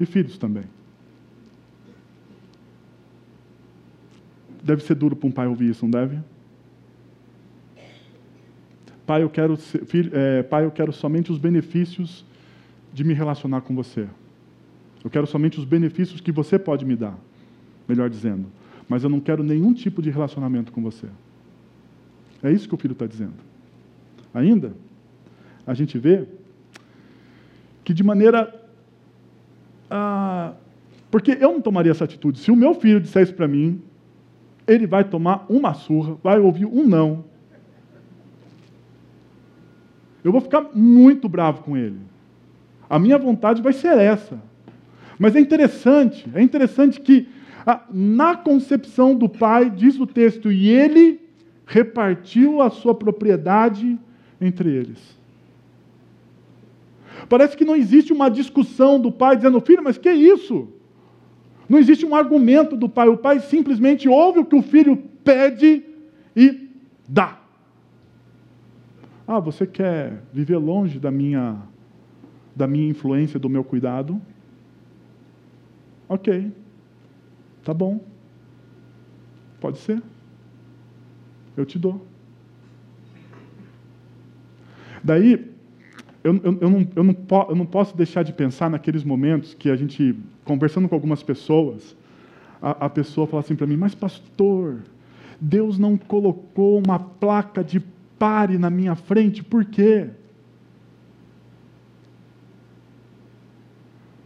E 0.00 0.04
filhos 0.04 0.36
também. 0.36 0.64
Deve 4.62 4.82
ser 4.82 4.94
duro 4.94 5.14
para 5.14 5.28
um 5.28 5.30
pai 5.30 5.46
ouvir 5.46 5.70
isso, 5.70 5.84
não 5.84 5.90
deve? 5.90 6.18
Pai, 9.06 9.22
eu 9.22 9.28
quero, 9.28 9.56
filho, 9.56 10.10
é, 10.14 10.42
pai, 10.42 10.64
eu 10.64 10.70
quero 10.70 10.92
somente 10.92 11.30
os 11.30 11.38
benefícios 11.38 12.24
de 12.92 13.04
me 13.04 13.12
relacionar 13.12 13.60
com 13.60 13.74
você. 13.74 14.08
Eu 15.04 15.10
quero 15.10 15.26
somente 15.26 15.58
os 15.58 15.64
benefícios 15.64 16.20
que 16.20 16.32
você 16.32 16.58
pode 16.58 16.86
me 16.86 16.96
dar, 16.96 17.16
melhor 17.86 18.08
dizendo. 18.08 18.46
Mas 18.88 19.02
eu 19.02 19.10
não 19.10 19.20
quero 19.20 19.42
nenhum 19.42 19.72
tipo 19.72 20.02
de 20.02 20.10
relacionamento 20.10 20.72
com 20.72 20.82
você. 20.82 21.06
É 22.42 22.50
isso 22.50 22.68
que 22.68 22.74
o 22.74 22.78
filho 22.78 22.92
está 22.92 23.06
dizendo. 23.06 23.34
Ainda, 24.32 24.74
a 25.66 25.74
gente 25.74 25.98
vê 25.98 26.26
que 27.82 27.94
de 27.94 28.02
maneira. 28.02 28.62
Ah, 29.90 30.52
porque 31.10 31.32
eu 31.40 31.52
não 31.52 31.60
tomaria 31.60 31.92
essa 31.92 32.04
atitude. 32.04 32.38
Se 32.38 32.50
o 32.50 32.56
meu 32.56 32.74
filho 32.74 33.00
disser 33.00 33.22
isso 33.22 33.34
para 33.34 33.46
mim, 33.46 33.80
ele 34.66 34.86
vai 34.86 35.04
tomar 35.04 35.46
uma 35.48 35.74
surra, 35.74 36.16
vai 36.22 36.38
ouvir 36.38 36.66
um 36.66 36.84
não, 36.84 37.24
eu 40.24 40.32
vou 40.32 40.40
ficar 40.40 40.70
muito 40.74 41.28
bravo 41.28 41.62
com 41.62 41.76
ele. 41.76 41.98
A 42.88 42.98
minha 42.98 43.18
vontade 43.18 43.60
vai 43.60 43.74
ser 43.74 43.98
essa. 43.98 44.40
Mas 45.18 45.36
é 45.36 45.40
interessante, 45.40 46.26
é 46.34 46.40
interessante 46.40 46.98
que 46.98 47.28
na 47.90 48.36
concepção 48.36 49.14
do 49.14 49.28
pai, 49.28 49.70
diz 49.70 49.98
o 49.98 50.06
texto, 50.06 50.52
e 50.52 50.68
ele 50.68 51.20
repartiu 51.66 52.60
a 52.60 52.70
sua 52.70 52.94
propriedade 52.94 53.98
entre 54.40 54.70
eles. 54.70 54.98
Parece 57.28 57.56
que 57.56 57.64
não 57.64 57.74
existe 57.74 58.12
uma 58.12 58.28
discussão 58.28 59.00
do 59.00 59.10
pai 59.10 59.36
dizendo, 59.36 59.60
filho, 59.60 59.82
mas 59.82 59.96
que 59.96 60.10
isso? 60.10 60.68
Não 61.68 61.78
existe 61.78 62.04
um 62.04 62.14
argumento 62.14 62.76
do 62.76 62.88
pai. 62.88 63.08
O 63.08 63.16
pai 63.16 63.40
simplesmente 63.40 64.08
ouve 64.08 64.40
o 64.40 64.44
que 64.44 64.56
o 64.56 64.62
filho 64.62 64.96
pede 65.24 65.82
e 66.36 66.68
dá. 67.08 67.40
Ah, 69.26 69.40
você 69.40 69.66
quer 69.66 70.22
viver 70.32 70.58
longe 70.58 70.98
da 70.98 71.10
minha 71.10 71.56
da 72.54 72.68
minha 72.68 72.88
influência, 72.88 73.40
do 73.40 73.48
meu 73.48 73.64
cuidado? 73.64 74.20
OK. 76.08 76.52
Tá 77.64 77.72
bom. 77.72 78.00
Pode 79.60 79.78
ser. 79.78 80.02
Eu 81.56 81.64
te 81.64 81.78
dou. 81.78 82.06
Daí, 85.02 85.50
eu, 86.22 86.36
eu, 86.36 86.58
eu, 86.60 86.70
não, 86.70 86.88
eu, 86.96 87.04
não, 87.04 87.16
eu 87.48 87.54
não 87.54 87.66
posso 87.66 87.96
deixar 87.96 88.22
de 88.22 88.32
pensar 88.32 88.70
naqueles 88.70 89.04
momentos 89.04 89.54
que 89.54 89.70
a 89.70 89.76
gente, 89.76 90.18
conversando 90.44 90.88
com 90.88 90.94
algumas 90.94 91.22
pessoas, 91.22 91.96
a, 92.60 92.86
a 92.86 92.90
pessoa 92.90 93.26
fala 93.26 93.40
assim 93.40 93.54
para 93.54 93.66
mim: 93.66 93.76
Mas, 93.76 93.94
pastor, 93.94 94.82
Deus 95.40 95.78
não 95.78 95.96
colocou 95.96 96.82
uma 96.84 96.98
placa 96.98 97.62
de 97.62 97.80
pare 98.18 98.56
na 98.56 98.70
minha 98.70 98.94
frente, 98.94 99.44
por 99.44 99.64
quê? 99.64 100.08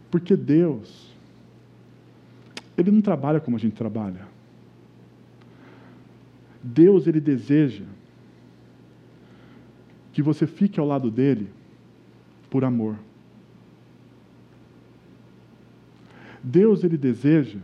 Porque 0.09 0.35
Deus, 0.35 1.08
Ele 2.79 2.91
não 2.91 3.01
trabalha 3.01 3.39
como 3.39 3.57
a 3.57 3.59
gente 3.59 3.75
trabalha. 3.75 4.25
Deus, 6.63 7.07
Ele 7.07 7.19
deseja 7.19 7.83
que 10.13 10.21
você 10.21 10.47
fique 10.47 10.79
ao 10.79 10.87
lado 10.87 11.11
dele 11.11 11.49
por 12.49 12.63
amor. 12.63 12.97
Deus, 16.41 16.83
Ele 16.83 16.97
deseja 16.97 17.59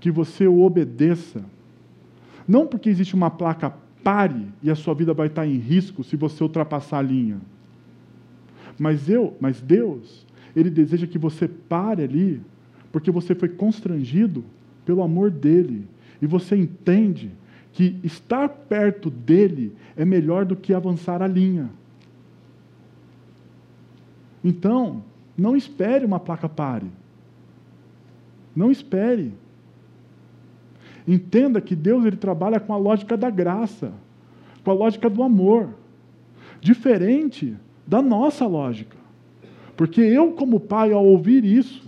que 0.00 0.10
você 0.10 0.46
o 0.46 0.62
obedeça, 0.62 1.44
não 2.46 2.66
porque 2.66 2.88
existe 2.88 3.14
uma 3.14 3.30
placa 3.30 3.74
pare 4.04 4.46
e 4.62 4.70
a 4.70 4.76
sua 4.76 4.94
vida 4.94 5.12
vai 5.12 5.26
estar 5.26 5.46
em 5.46 5.56
risco 5.56 6.04
se 6.04 6.16
você 6.16 6.42
ultrapassar 6.42 6.98
a 6.98 7.02
linha. 7.02 7.40
Mas 8.78 9.08
eu, 9.10 9.36
mas 9.40 9.60
Deus, 9.60 10.24
ele 10.54 10.70
deseja 10.70 11.06
que 11.06 11.18
você 11.18 11.48
pare 11.48 12.04
ali, 12.04 12.40
porque 12.90 13.10
você 13.10 13.34
foi 13.34 13.48
constrangido 13.48 14.44
pelo 14.84 15.02
amor 15.02 15.30
dele 15.30 15.86
e 16.20 16.26
você 16.26 16.56
entende 16.56 17.30
que 17.72 17.98
estar 18.02 18.48
perto 18.48 19.10
dele 19.10 19.72
é 19.96 20.04
melhor 20.04 20.44
do 20.44 20.56
que 20.56 20.72
avançar 20.74 21.22
a 21.22 21.26
linha. 21.26 21.70
Então, 24.42 25.02
não 25.36 25.56
espere 25.56 26.04
uma 26.04 26.18
placa 26.18 26.48
pare. 26.48 26.90
Não 28.54 28.70
espere. 28.70 29.32
Entenda 31.06 31.60
que 31.60 31.76
Deus 31.76 32.04
ele 32.04 32.16
trabalha 32.16 32.58
com 32.58 32.72
a 32.72 32.76
lógica 32.76 33.16
da 33.16 33.30
graça, 33.30 33.92
com 34.64 34.70
a 34.70 34.74
lógica 34.74 35.08
do 35.08 35.22
amor, 35.22 35.70
diferente 36.60 37.56
da 37.86 38.02
nossa 38.02 38.46
lógica. 38.46 38.96
Porque 39.76 40.00
eu, 40.00 40.32
como 40.32 40.58
pai, 40.58 40.92
ao 40.92 41.06
ouvir 41.06 41.44
isso, 41.44 41.87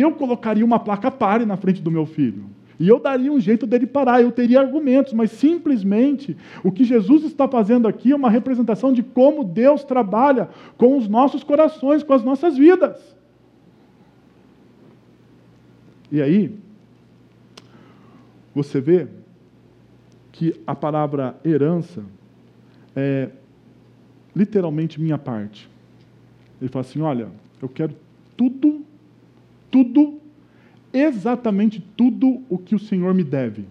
eu 0.00 0.12
colocaria 0.12 0.64
uma 0.64 0.78
placa 0.78 1.10
pare 1.10 1.44
na 1.44 1.56
frente 1.56 1.80
do 1.80 1.90
meu 1.90 2.06
filho. 2.06 2.44
E 2.78 2.88
eu 2.88 2.98
daria 2.98 3.32
um 3.32 3.38
jeito 3.38 3.66
dele 3.66 3.86
parar, 3.86 4.20
eu 4.20 4.32
teria 4.32 4.60
argumentos, 4.60 5.12
mas 5.12 5.30
simplesmente 5.30 6.36
o 6.62 6.72
que 6.72 6.84
Jesus 6.84 7.22
está 7.22 7.46
fazendo 7.46 7.86
aqui 7.86 8.10
é 8.10 8.16
uma 8.16 8.30
representação 8.30 8.92
de 8.92 9.02
como 9.02 9.44
Deus 9.44 9.84
trabalha 9.84 10.48
com 10.76 10.98
os 10.98 11.08
nossos 11.08 11.44
corações, 11.44 12.02
com 12.02 12.12
as 12.12 12.24
nossas 12.24 12.56
vidas. 12.56 13.16
E 16.10 16.20
aí, 16.20 16.56
você 18.54 18.80
vê 18.80 19.06
que 20.32 20.60
a 20.66 20.74
palavra 20.74 21.36
herança 21.44 22.04
é 22.94 23.30
literalmente 24.34 25.00
minha 25.00 25.18
parte. 25.18 25.68
Ele 26.60 26.70
fala 26.70 26.84
assim: 26.84 27.00
olha, 27.00 27.28
eu 27.60 27.68
quero 27.68 27.94
tudo, 28.36 28.83
tudo, 29.74 30.20
exatamente 30.92 31.80
tudo 31.96 32.44
o 32.48 32.56
que 32.56 32.76
o 32.76 32.78
Senhor 32.78 33.12
me 33.12 33.24
deve. 33.24 33.64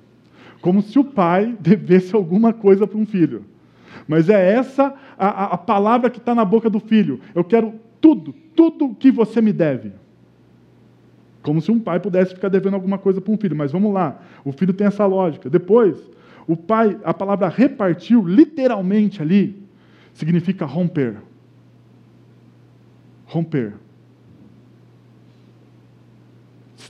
Como 0.60 0.82
se 0.82 1.00
o 1.00 1.06
pai 1.06 1.56
devesse 1.58 2.14
alguma 2.14 2.52
coisa 2.52 2.86
para 2.86 2.98
um 2.98 3.06
filho. 3.06 3.46
Mas 4.06 4.28
é 4.28 4.54
essa 4.54 4.94
a, 5.18 5.54
a 5.54 5.58
palavra 5.58 6.10
que 6.10 6.18
está 6.18 6.36
na 6.36 6.44
boca 6.44 6.70
do 6.70 6.82
filho. 6.82 7.22
Eu 7.34 7.42
quero 7.46 7.76
tudo, 8.02 8.36
tudo 8.54 8.88
o 8.88 8.96
que 8.96 9.10
você 9.10 9.40
me 9.42 9.54
deve. 9.54 9.94
Como 11.42 11.62
se 11.62 11.72
um 11.72 11.80
pai 11.80 12.02
pudesse 12.02 12.36
ficar 12.36 12.50
devendo 12.50 12.74
alguma 12.74 12.98
coisa 12.98 13.22
para 13.22 13.32
um 13.32 13.38
filho. 13.38 13.56
Mas 13.56 13.72
vamos 13.72 13.94
lá, 13.94 14.22
o 14.44 14.52
filho 14.52 14.74
tem 14.74 14.88
essa 14.88 15.06
lógica. 15.06 15.50
Depois, 15.50 15.98
o 16.46 16.58
pai, 16.58 17.00
a 17.06 17.14
palavra 17.14 17.48
repartiu, 17.48 18.28
literalmente 18.28 19.22
ali, 19.22 19.64
significa 20.14 20.66
romper. 20.66 21.16
Romper. 23.26 23.74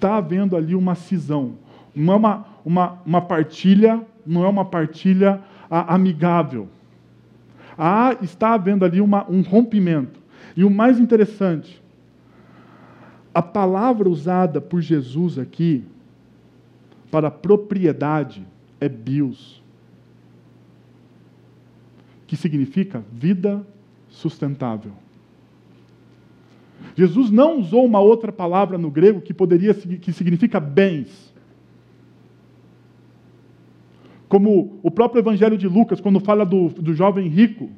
Está 0.03 0.17
havendo 0.17 0.57
ali 0.57 0.75
uma 0.75 0.95
cisão. 0.95 1.53
Não 1.95 2.11
é 2.11 2.17
uma, 2.17 2.45
uma, 2.65 3.01
uma 3.05 3.21
partilha, 3.21 4.05
não 4.27 4.43
é 4.43 4.49
uma 4.49 4.65
partilha 4.65 5.41
amigável. 5.69 6.67
Há, 7.77 8.17
está 8.21 8.53
havendo 8.53 8.83
ali 8.83 8.99
uma, 8.99 9.25
um 9.31 9.39
rompimento. 9.39 10.19
E 10.57 10.65
o 10.65 10.69
mais 10.69 10.99
interessante, 10.99 11.81
a 13.33 13.41
palavra 13.41 14.09
usada 14.09 14.59
por 14.59 14.81
Jesus 14.81 15.39
aqui 15.39 15.85
para 17.09 17.31
propriedade 17.31 18.45
é 18.81 18.89
bios, 18.89 19.63
que 22.27 22.35
significa 22.35 23.05
vida 23.09 23.65
sustentável. 24.09 24.91
Jesus 26.95 27.32
não 27.32 27.60
usou 27.60 27.86
uma 27.86 27.99
outra 27.99 28.32
palavra 28.32 28.77
no 28.77 28.91
grego 28.91 29.21
que 29.21 29.34
poderia 29.34 29.73
que 29.73 30.12
significa 30.12 30.60
bens. 30.60 31.34
Como 34.27 34.79
o 34.82 34.91
próprio 34.91 35.19
Evangelho 35.19 35.58
de 35.58 35.67
Lucas, 35.67 35.99
quando 35.99 36.19
fala 36.19 36.45
do, 36.45 36.69
do 36.69 36.93
jovem 36.93 37.27
rico, 37.27 37.69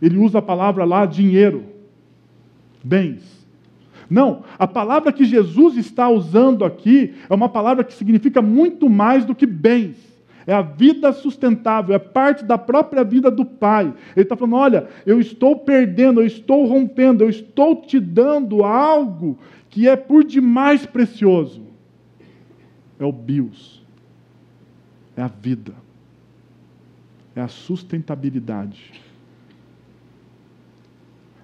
ele 0.00 0.18
usa 0.18 0.38
a 0.38 0.42
palavra 0.42 0.84
lá 0.84 1.06
dinheiro, 1.06 1.64
bens. 2.82 3.40
Não, 4.08 4.42
a 4.58 4.66
palavra 4.66 5.12
que 5.12 5.24
Jesus 5.24 5.76
está 5.76 6.08
usando 6.08 6.64
aqui 6.64 7.14
é 7.28 7.34
uma 7.34 7.48
palavra 7.48 7.84
que 7.84 7.94
significa 7.94 8.42
muito 8.42 8.90
mais 8.90 9.24
do 9.24 9.34
que 9.34 9.46
bens. 9.46 10.09
É 10.50 10.54
a 10.54 10.62
vida 10.62 11.12
sustentável, 11.12 11.94
é 11.94 11.98
parte 11.98 12.44
da 12.44 12.58
própria 12.58 13.04
vida 13.04 13.30
do 13.30 13.44
Pai. 13.44 13.94
Ele 14.16 14.24
está 14.24 14.34
falando: 14.34 14.56
olha, 14.56 14.88
eu 15.06 15.20
estou 15.20 15.56
perdendo, 15.60 16.20
eu 16.20 16.26
estou 16.26 16.66
rompendo, 16.66 17.22
eu 17.22 17.30
estou 17.30 17.76
te 17.76 18.00
dando 18.00 18.64
algo 18.64 19.38
que 19.68 19.88
é 19.88 19.94
por 19.94 20.24
demais 20.24 20.84
precioso. 20.84 21.62
É 22.98 23.04
o 23.04 23.12
bios 23.12 23.80
é 25.16 25.22
a 25.22 25.28
vida, 25.28 25.74
é 27.36 27.40
a 27.40 27.48
sustentabilidade. 27.48 28.92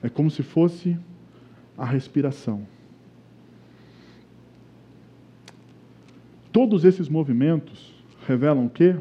É 0.03 0.09
como 0.09 0.31
se 0.31 0.43
fosse 0.43 0.97
a 1.77 1.85
respiração. 1.85 2.67
Todos 6.51 6.85
esses 6.85 7.09
movimentos 7.09 7.96
revelam 8.27 8.67
o 8.67 8.71
quê? 8.71 8.97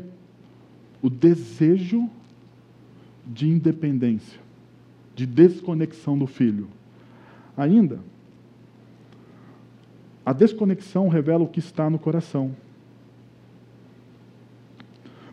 O 1.02 1.10
desejo 1.10 2.10
de 3.26 3.48
independência, 3.48 4.40
de 5.16 5.26
desconexão 5.26 6.18
do 6.18 6.28
filho. 6.28 6.68
Ainda, 7.58 8.00
a 10.26 10.34
desconexão 10.34 11.08
revela 11.08 11.44
o 11.44 11.48
que 11.48 11.60
está 11.60 11.90
no 11.90 12.00
coração. 12.00 12.56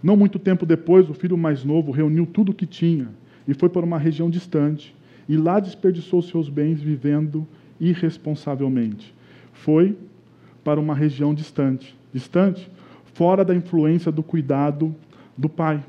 Não 0.03 0.17
muito 0.17 0.39
tempo 0.39 0.67
depois, 0.67 1.09
o 1.09 1.15
filho 1.15 1.37
mais 1.37 1.65
novo 1.65 1.93
reuniu 1.93 2.27
tudo 2.27 2.51
o 2.53 2.55
que 2.55 2.67
tinha 2.67 3.09
e 3.47 3.55
foi 3.55 3.69
para 3.69 3.85
uma 3.85 3.99
região 3.99 4.31
distante, 4.31 4.95
e 5.29 5.37
lá 5.37 5.61
desperdiçou 5.61 6.23
seus 6.23 6.49
bens 6.49 6.81
vivendo 6.81 7.47
irresponsavelmente. 7.81 9.15
Foi 9.53 9.97
para 10.63 10.81
uma 10.81 10.95
região 10.95 11.35
distante, 11.35 11.97
distante, 12.13 12.71
fora 13.15 13.45
da 13.45 13.55
influência 13.55 14.11
do 14.11 14.23
cuidado 14.23 14.95
do 15.37 15.49
pai. 15.49 15.83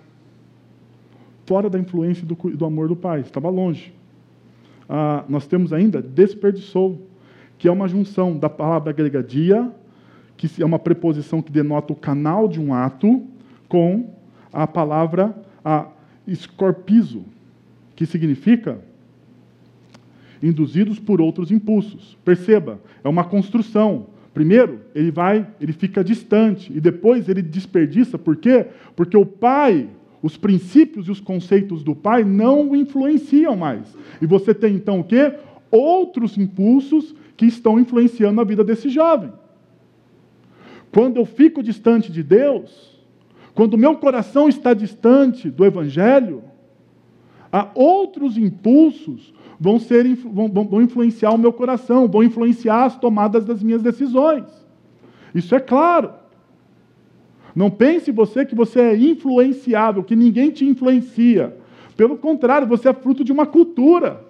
Fora 1.45 1.69
da 1.69 1.79
influência 1.79 2.25
do, 2.25 2.36
do 2.36 2.65
amor 2.65 2.88
do 2.88 2.95
pai, 2.95 3.21
estava 3.21 3.49
longe. 3.49 3.93
Ah, 4.88 5.23
nós 5.27 5.47
temos 5.47 5.73
ainda 5.73 6.01
desperdiçou, 6.01 7.01
que 7.57 7.67
é 7.67 7.71
uma 7.71 7.88
junção 7.88 8.38
da 8.38 8.49
palavra 8.49 8.91
grega 8.91 9.23
dia, 9.23 9.71
que 10.38 10.62
é 10.62 10.65
uma 10.65 10.79
preposição 10.79 11.41
que 11.41 11.51
denota 11.51 11.93
o 11.93 11.95
canal 11.95 12.47
de 12.47 12.59
um 12.59 12.73
ato, 12.73 13.25
com 13.69 14.13
a 14.51 14.67
palavra 14.67 15.36
escorpizo, 16.27 17.23
que 17.95 18.05
significa 18.05 18.79
induzidos 20.41 20.99
por 20.99 21.21
outros 21.21 21.51
impulsos. 21.51 22.17
Perceba, 22.23 22.79
é 23.03 23.07
uma 23.07 23.23
construção. 23.23 24.07
Primeiro, 24.34 24.82
ele 24.96 25.12
vai, 25.12 25.48
ele 25.62 25.72
fica 25.72 26.04
distante 26.04 26.72
e 26.76 26.82
depois 26.82 27.30
ele 27.30 27.41
desperdiça. 27.41 28.17
Por 28.17 28.36
quê? 28.36 28.65
Porque 28.96 29.15
o 29.15 29.26
pai, 29.26 29.88
os 30.24 30.36
princípios 30.38 31.08
e 31.08 31.12
os 31.12 31.19
conceitos 31.19 31.84
do 31.84 31.96
pai 31.96 32.24
não 32.24 32.69
o 32.69 32.76
influenciam 32.76 33.56
mais. 33.56 33.96
E 34.22 34.26
você 34.26 34.54
tem 34.54 34.76
então 34.76 35.00
o 35.00 35.04
quê? 35.04 35.34
Outros 35.69 36.38
impulsos 36.38 37.13
que 37.38 37.46
estão 37.46 37.80
influenciando 37.80 38.41
a 38.41 38.43
vida 38.43 38.63
desse 38.63 38.89
jovem. 38.89 39.32
Quando 40.91 41.17
eu 41.17 41.26
fico 41.26 41.62
distante 41.62 42.12
de 42.12 42.24
Deus, 42.24 43.00
quando 43.54 43.76
o 43.76 43.78
meu 43.78 43.96
coração 43.98 44.50
está 44.50 44.74
distante 44.74 45.50
do 45.50 45.63
Evangelho, 45.63 46.43
há 47.52 47.69
outros 47.76 48.38
impulsos 48.38 49.34
vão, 49.60 49.80
ser, 49.80 50.16
vão, 50.16 50.48
vão 50.48 50.82
influenciar 50.82 51.32
o 51.32 51.38
meu 51.38 51.54
coração, 51.54 52.08
vão 52.08 52.24
influenciar 52.24 52.86
as 52.86 52.98
tomadas 52.98 53.46
das 53.46 53.62
minhas 53.62 53.82
decisões. 53.82 54.46
Isso 55.34 55.54
é 55.56 55.60
claro. 55.60 56.12
Não 57.56 57.70
pense 57.70 58.12
você 58.12 58.46
que 58.46 58.56
você 58.56 58.80
é 58.80 58.98
influenciável, 58.98 60.04
que 60.04 60.16
ninguém 60.16 60.50
te 60.50 60.66
influencia. 60.66 61.56
Pelo 61.96 62.18
contrário, 62.18 62.68
você 62.68 62.89
é 62.89 62.94
fruto 62.94 63.24
de 63.24 63.32
uma 63.32 63.46
cultura. 63.46 64.26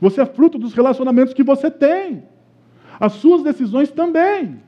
Você 0.00 0.20
é 0.20 0.26
fruto 0.26 0.58
dos 0.58 0.72
relacionamentos 0.74 1.34
que 1.34 1.42
você 1.42 1.70
tem. 1.70 2.24
As 2.98 3.12
suas 3.12 3.42
decisões 3.42 3.90
também 3.90 4.60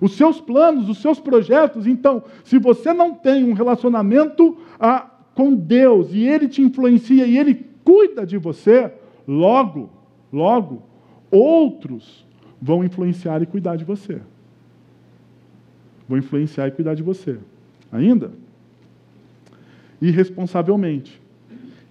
os 0.00 0.12
seus 0.12 0.40
planos, 0.40 0.88
os 0.88 0.98
seus 0.98 1.20
projetos. 1.20 1.86
Então, 1.86 2.24
se 2.42 2.58
você 2.58 2.92
não 2.92 3.14
tem 3.14 3.44
um 3.44 3.52
relacionamento 3.52 4.56
ah, 4.78 5.10
com 5.34 5.54
Deus 5.54 6.12
e 6.12 6.22
Ele 6.26 6.48
te 6.48 6.62
influencia 6.62 7.26
e 7.26 7.36
Ele 7.36 7.66
cuida 7.90 8.24
de 8.24 8.38
você, 8.38 8.92
logo, 9.26 9.90
logo, 10.32 10.80
outros 11.28 12.24
vão 12.62 12.84
influenciar 12.84 13.42
e 13.42 13.46
cuidar 13.46 13.74
de 13.74 13.84
você. 13.84 14.22
Vão 16.08 16.16
influenciar 16.16 16.68
e 16.68 16.70
cuidar 16.70 16.94
de 16.94 17.02
você. 17.02 17.36
Ainda? 17.90 18.30
Irresponsavelmente. 20.00 21.20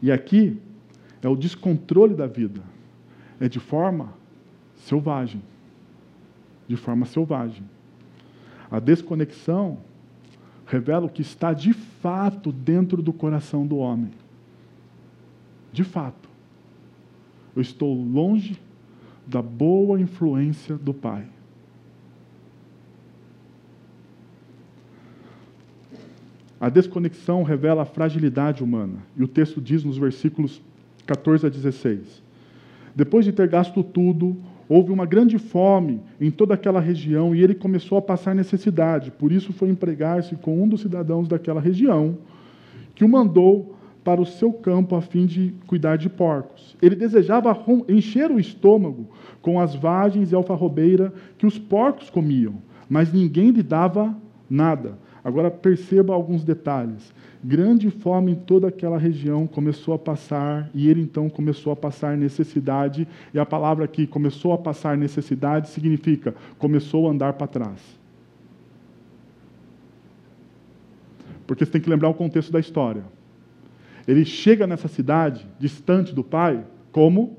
E 0.02 0.10
aqui 0.10 0.58
é 1.22 1.28
o 1.28 1.36
descontrole 1.36 2.16
da 2.16 2.28
vida. 2.28 2.62
É 3.38 3.50
de 3.50 3.60
forma 3.60 4.14
selvagem. 4.78 5.42
De 6.66 6.78
forma 6.78 7.06
selvagem. 7.06 7.64
A 8.72 8.80
desconexão 8.80 9.80
revela 10.66 11.08
o 11.08 11.10
que 11.10 11.22
está 11.22 11.52
de 11.52 11.74
fato 11.74 12.54
dentro 12.54 13.02
do 13.02 13.12
coração 13.12 13.68
do 13.68 13.76
homem. 13.76 14.12
De 15.72 15.84
fato. 15.84 16.30
Eu 17.56 17.62
estou 17.62 17.94
longe 17.94 18.60
da 19.26 19.42
boa 19.42 20.00
influência 20.00 20.76
do 20.76 20.94
Pai. 20.94 21.26
A 26.60 26.68
desconexão 26.68 27.44
revela 27.44 27.84
a 27.84 27.86
fragilidade 27.86 28.64
humana. 28.64 28.98
E 29.16 29.24
o 29.24 29.28
texto 29.28 29.62
diz 29.62 29.84
nos 29.84 29.98
versículos 29.98 30.62
14 31.06 31.48
a 31.48 31.50
16: 31.50 32.22
Depois 32.96 33.24
de 33.24 33.32
ter 33.32 33.48
gasto 33.48 33.84
tudo, 33.84 34.36
Houve 34.70 34.92
uma 34.92 35.08
grande 35.08 35.40
fome 35.40 36.00
em 36.22 36.30
toda 36.30 36.54
aquela 36.54 36.80
região 36.80 37.34
e 37.34 37.42
ele 37.42 37.56
começou 37.56 37.98
a 37.98 38.02
passar 38.04 38.36
necessidade. 38.36 39.10
Por 39.10 39.32
isso 39.32 39.52
foi 39.52 39.68
empregar-se 39.68 40.36
com 40.36 40.62
um 40.62 40.68
dos 40.68 40.82
cidadãos 40.82 41.28
daquela 41.28 41.60
região, 41.60 42.20
que 42.94 43.04
o 43.04 43.10
mandou 43.10 43.76
para 44.04 44.22
o 44.22 44.26
seu 44.26 44.52
campo 44.52 44.96
a 44.96 45.02
fim 45.02 45.26
de 45.26 45.54
cuidar 45.68 45.98
de 45.98 46.10
porcos. 46.10 46.76
Ele 46.82 46.96
desejava 46.96 47.58
encher 47.88 48.32
o 48.32 48.40
estômago 48.40 49.10
com 49.42 49.60
as 49.60 49.76
vagens 49.76 50.32
e 50.32 50.36
alfarrobeira 50.36 51.14
que 51.38 51.46
os 51.46 51.58
porcos 51.58 52.10
comiam, 52.10 52.56
mas 52.90 53.12
ninguém 53.12 53.52
lhe 53.52 53.64
dava 53.64 54.16
nada. 54.50 54.98
Agora 55.24 55.52
perceba 55.52 56.14
alguns 56.14 56.44
detalhes 56.44 57.14
grande 57.44 57.90
fome 57.90 58.34
em 58.34 58.36
toda 58.36 58.68
aquela 58.68 58.98
região 58.98 59.48
começou 59.48 59.94
a 59.94 60.00
passar, 60.00 60.70
e 60.74 60.90
ele 60.90 61.02
então 61.02 61.30
começou 61.30 61.72
a 61.72 61.76
passar 61.76 62.18
necessidade, 62.18 63.08
e 63.34 63.40
a 63.40 63.46
palavra 63.46 63.86
aqui, 63.86 64.06
começou 64.06 64.54
a 64.54 64.58
passar 64.58 64.98
necessidade, 64.98 65.70
significa 65.70 66.36
começou 66.58 67.08
a 67.08 67.12
andar 67.12 67.34
para 67.34 67.48
trás. 67.48 68.00
Porque 71.48 71.66
você 71.66 71.72
tem 71.72 71.82
que 71.82 71.90
lembrar 71.90 72.10
o 72.10 72.14
contexto 72.14 72.52
da 72.52 72.60
história. 72.60 73.04
Ele 74.10 74.26
chega 74.26 74.66
nessa 74.66 74.88
cidade, 74.88 75.48
distante 75.60 76.16
do 76.16 76.24
pai, 76.24 76.66
como? 76.92 77.38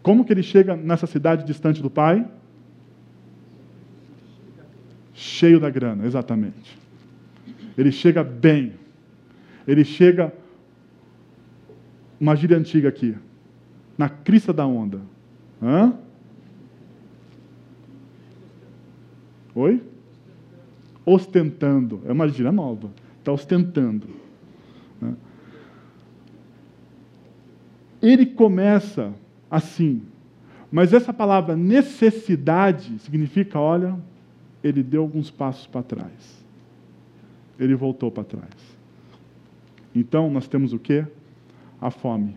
Como 0.00 0.24
que 0.24 0.32
ele 0.32 0.44
chega 0.44 0.76
nessa 0.76 1.08
cidade 1.08 1.44
distante 1.44 1.82
do 1.82 1.90
pai? 1.90 2.24
Cheio 5.12 5.58
da 5.58 5.68
grana, 5.68 6.06
exatamente. 6.06 6.78
Ele 7.76 7.90
chega 7.90 8.22
bem. 8.22 8.74
Ele 9.66 9.84
chega, 9.84 10.32
uma 12.20 12.36
gíria 12.36 12.56
antiga 12.56 12.88
aqui, 12.88 13.16
na 13.98 14.08
crista 14.08 14.52
da 14.52 14.64
onda. 14.64 15.00
Hã? 15.60 15.94
Oi? 19.52 19.82
Ostentando. 21.04 22.02
É 22.06 22.12
uma 22.12 22.28
gíria 22.28 22.52
nova. 22.52 22.88
está 23.18 23.32
ostentando. 23.32 24.22
Ele 28.04 28.26
começa 28.26 29.14
assim, 29.50 30.02
mas 30.70 30.92
essa 30.92 31.10
palavra 31.10 31.56
necessidade 31.56 32.98
significa, 32.98 33.58
olha, 33.58 33.96
ele 34.62 34.82
deu 34.82 35.00
alguns 35.00 35.30
passos 35.30 35.66
para 35.66 35.82
trás. 35.82 36.44
Ele 37.58 37.74
voltou 37.74 38.10
para 38.10 38.24
trás. 38.24 38.76
Então 39.94 40.28
nós 40.28 40.46
temos 40.46 40.74
o 40.74 40.78
que? 40.78 41.02
A 41.80 41.90
fome. 41.90 42.36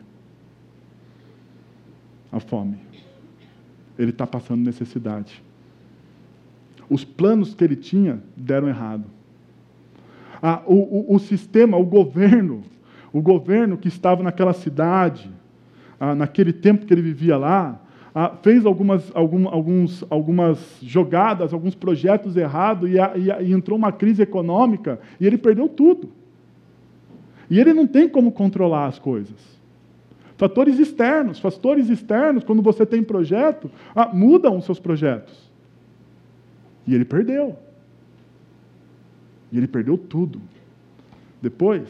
A 2.31 2.39
fome. 2.39 2.77
Ele 3.99 4.11
está 4.11 4.25
passando 4.25 4.63
necessidade. 4.63 5.43
Os 6.89 7.03
planos 7.03 7.53
que 7.53 7.61
ele 7.61 7.75
tinha 7.75 8.23
deram 8.37 8.69
errado. 8.69 9.03
Ah, 10.41 10.61
o, 10.65 10.75
o, 10.75 11.15
o, 11.15 11.19
sistema, 11.19 11.75
o 11.75 11.85
governo, 11.85 12.63
o 13.11 13.21
governo 13.21 13.77
que 13.77 13.89
estava 13.89 14.23
naquela 14.23 14.53
cidade, 14.53 15.29
ah, 15.99 16.15
naquele 16.15 16.53
tempo 16.53 16.85
que 16.85 16.93
ele 16.93 17.01
vivia 17.01 17.37
lá, 17.37 17.79
ah, 18.13 18.31
fez 18.41 18.65
algumas, 18.65 19.11
algum, 19.15 19.47
alguns, 19.47 20.03
algumas 20.09 20.77
jogadas, 20.81 21.53
alguns 21.53 21.75
projetos 21.75 22.35
errados 22.35 22.89
e, 22.89 22.95
e, 22.95 23.47
e 23.47 23.53
entrou 23.53 23.77
uma 23.77 23.91
crise 23.91 24.23
econômica 24.23 24.99
e 25.19 25.27
ele 25.27 25.37
perdeu 25.37 25.69
tudo. 25.69 26.09
E 27.49 27.59
ele 27.59 27.73
não 27.73 27.87
tem 27.87 28.09
como 28.09 28.31
controlar 28.31 28.87
as 28.87 28.99
coisas. 28.99 29.57
Fatores 30.35 30.77
externos, 30.77 31.39
fatores 31.39 31.89
externos, 31.89 32.43
quando 32.43 32.61
você 32.61 32.85
tem 32.85 33.01
projeto, 33.01 33.71
ah, 33.95 34.09
mudam 34.13 34.57
os 34.57 34.65
seus 34.65 34.79
projetos. 34.79 35.51
E 36.85 36.93
ele 36.93 37.05
perdeu. 37.05 37.55
E 39.51 39.57
ele 39.57 39.67
perdeu 39.67 39.97
tudo. 39.97 40.39
Depois, 41.41 41.87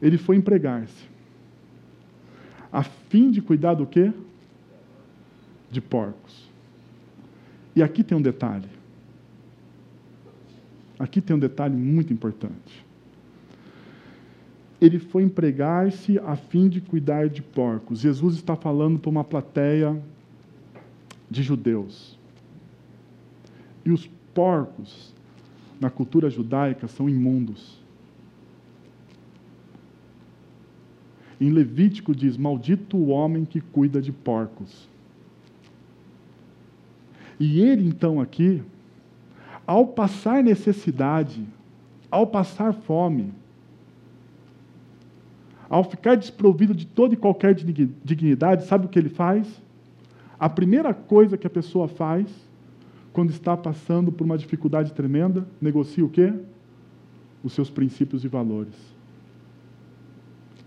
ele 0.00 0.18
foi 0.18 0.36
empregar-se. 0.36 1.13
A 2.74 2.82
fim 2.82 3.30
de 3.30 3.40
cuidar 3.40 3.74
do 3.74 3.86
quê? 3.86 4.12
De 5.70 5.80
porcos. 5.80 6.50
E 7.76 7.80
aqui 7.80 8.02
tem 8.02 8.18
um 8.18 8.20
detalhe. 8.20 8.68
Aqui 10.98 11.20
tem 11.20 11.36
um 11.36 11.38
detalhe 11.38 11.76
muito 11.76 12.12
importante. 12.12 12.84
Ele 14.80 14.98
foi 14.98 15.22
empregar-se 15.22 16.18
a 16.18 16.34
fim 16.34 16.68
de 16.68 16.80
cuidar 16.80 17.28
de 17.28 17.42
porcos. 17.42 18.00
Jesus 18.00 18.34
está 18.34 18.56
falando 18.56 18.98
para 18.98 19.08
uma 19.08 19.22
plateia 19.22 19.96
de 21.30 21.44
judeus. 21.44 22.18
E 23.84 23.92
os 23.92 24.10
porcos, 24.34 25.14
na 25.80 25.90
cultura 25.90 26.28
judaica, 26.28 26.88
são 26.88 27.08
imundos. 27.08 27.83
Em 31.40 31.50
Levítico 31.50 32.14
diz: 32.14 32.36
Maldito 32.36 32.96
o 32.96 33.08
homem 33.08 33.44
que 33.44 33.60
cuida 33.60 34.00
de 34.00 34.12
porcos. 34.12 34.88
E 37.38 37.60
ele, 37.60 37.86
então, 37.86 38.20
aqui, 38.20 38.62
ao 39.66 39.86
passar 39.86 40.42
necessidade, 40.42 41.44
ao 42.10 42.26
passar 42.26 42.72
fome, 42.72 43.32
ao 45.68 45.82
ficar 45.82 46.14
desprovido 46.14 46.74
de 46.74 46.86
toda 46.86 47.14
e 47.14 47.16
qualquer 47.16 47.54
dignidade, 47.54 48.66
sabe 48.66 48.86
o 48.86 48.88
que 48.88 48.98
ele 48.98 49.08
faz? 49.08 49.60
A 50.38 50.48
primeira 50.48 50.94
coisa 50.94 51.36
que 51.36 51.46
a 51.46 51.50
pessoa 51.50 51.88
faz 51.88 52.28
quando 53.12 53.30
está 53.30 53.56
passando 53.56 54.12
por 54.12 54.24
uma 54.24 54.38
dificuldade 54.38 54.92
tremenda, 54.92 55.46
negocia 55.60 56.04
o 56.04 56.08
quê? 56.08 56.32
Os 57.42 57.52
seus 57.52 57.70
princípios 57.70 58.24
e 58.24 58.28
valores. 58.28 58.93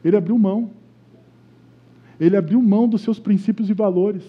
Ele 0.07 0.15
abriu 0.15 0.37
mão. 0.37 0.69
Ele 2.17 2.37
abriu 2.37 2.61
mão 2.61 2.87
dos 2.87 3.01
seus 3.01 3.19
princípios 3.19 3.69
e 3.69 3.73
valores. 3.73 4.23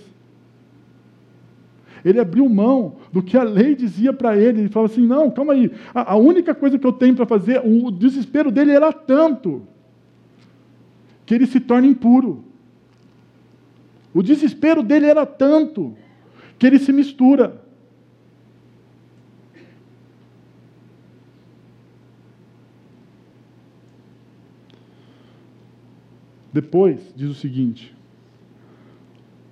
Ele 2.04 2.18
abriu 2.18 2.48
mão 2.48 2.96
do 3.12 3.22
que 3.22 3.36
a 3.36 3.44
lei 3.44 3.76
dizia 3.76 4.12
para 4.12 4.36
ele. 4.36 4.62
Ele 4.62 4.68
falava 4.68 4.92
assim: 4.92 5.06
não, 5.06 5.30
calma 5.30 5.52
aí. 5.52 5.70
A, 5.94 6.14
a 6.14 6.16
única 6.16 6.52
coisa 6.52 6.76
que 6.76 6.84
eu 6.86 6.92
tenho 6.92 7.14
para 7.14 7.26
fazer, 7.26 7.62
o 7.64 7.92
desespero 7.92 8.50
dele 8.50 8.72
era 8.72 8.92
tanto 8.92 9.62
que 11.24 11.32
ele 11.32 11.46
se 11.46 11.60
torna 11.60 11.86
impuro. 11.86 12.42
O 14.12 14.20
desespero 14.20 14.82
dele 14.82 15.06
era 15.06 15.24
tanto 15.24 15.94
que 16.58 16.66
ele 16.66 16.80
se 16.80 16.92
mistura. 16.92 17.62
Depois, 26.52 27.12
diz 27.14 27.28
o 27.30 27.34
seguinte: 27.34 27.94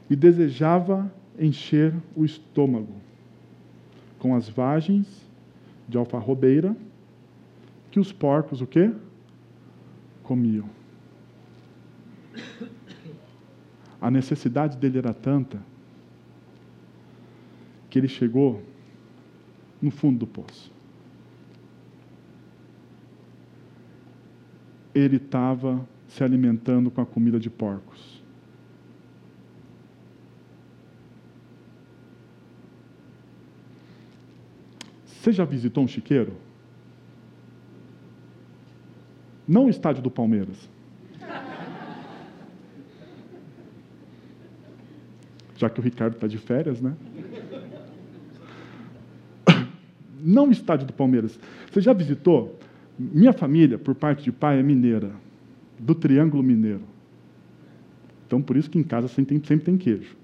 e 0.08 0.16
desejava 0.16 1.12
encher 1.38 1.94
o 2.14 2.24
estômago 2.24 2.94
com 4.18 4.34
as 4.34 4.48
vagens 4.48 5.06
de 5.88 5.98
alfarrobeira 5.98 6.76
que 7.90 8.00
os 8.00 8.12
porcos 8.12 8.60
o 8.60 8.66
quê? 8.66 8.92
Comiam. 10.22 10.68
A 14.00 14.10
necessidade 14.10 14.76
dele 14.76 14.98
era 14.98 15.12
tanta 15.12 15.60
que 17.88 17.98
ele 17.98 18.08
chegou 18.08 18.62
no 19.80 19.90
fundo 19.90 20.20
do 20.20 20.26
poço. 20.26 20.70
Ele 24.94 25.16
estava 25.16 25.86
se 26.08 26.22
alimentando 26.22 26.90
com 26.90 27.00
a 27.00 27.06
comida 27.06 27.38
de 27.38 27.50
porcos. 27.50 28.22
Você 35.04 35.32
já 35.32 35.44
visitou 35.44 35.82
um 35.82 35.88
chiqueiro? 35.88 36.34
Não 39.46 39.66
o 39.66 39.68
estádio 39.68 40.02
do 40.02 40.10
Palmeiras. 40.10 40.68
Já 45.56 45.70
que 45.70 45.80
o 45.80 45.82
Ricardo 45.82 46.14
está 46.14 46.26
de 46.26 46.38
férias, 46.38 46.80
né? 46.80 46.94
Não 50.20 50.48
o 50.48 50.52
estádio 50.52 50.86
do 50.86 50.92
Palmeiras. 50.92 51.38
Você 51.72 51.80
já 51.80 51.92
visitou? 51.92 52.58
Minha 52.98 53.32
família, 53.32 53.78
por 53.78 53.94
parte 53.94 54.24
de 54.24 54.32
pai, 54.32 54.58
é 54.58 54.62
mineira 54.62 55.25
do 55.78 55.94
Triângulo 55.94 56.42
Mineiro. 56.42 56.82
Então, 58.26 58.42
por 58.42 58.56
isso 58.56 58.68
que 58.68 58.78
em 58.78 58.82
casa 58.82 59.08
sempre 59.08 59.38
tem, 59.38 59.46
sempre 59.46 59.66
tem 59.66 59.76
queijo. 59.76 60.16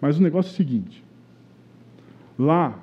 Mas 0.00 0.18
o 0.18 0.22
negócio 0.22 0.50
é 0.50 0.52
o 0.52 0.56
seguinte: 0.56 1.04
lá, 2.38 2.78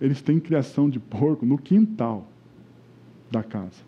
eles 0.00 0.20
têm 0.20 0.40
criação 0.40 0.90
de 0.90 0.98
porco 0.98 1.46
no 1.46 1.56
quintal 1.56 2.26
da 3.30 3.42
casa. 3.42 3.82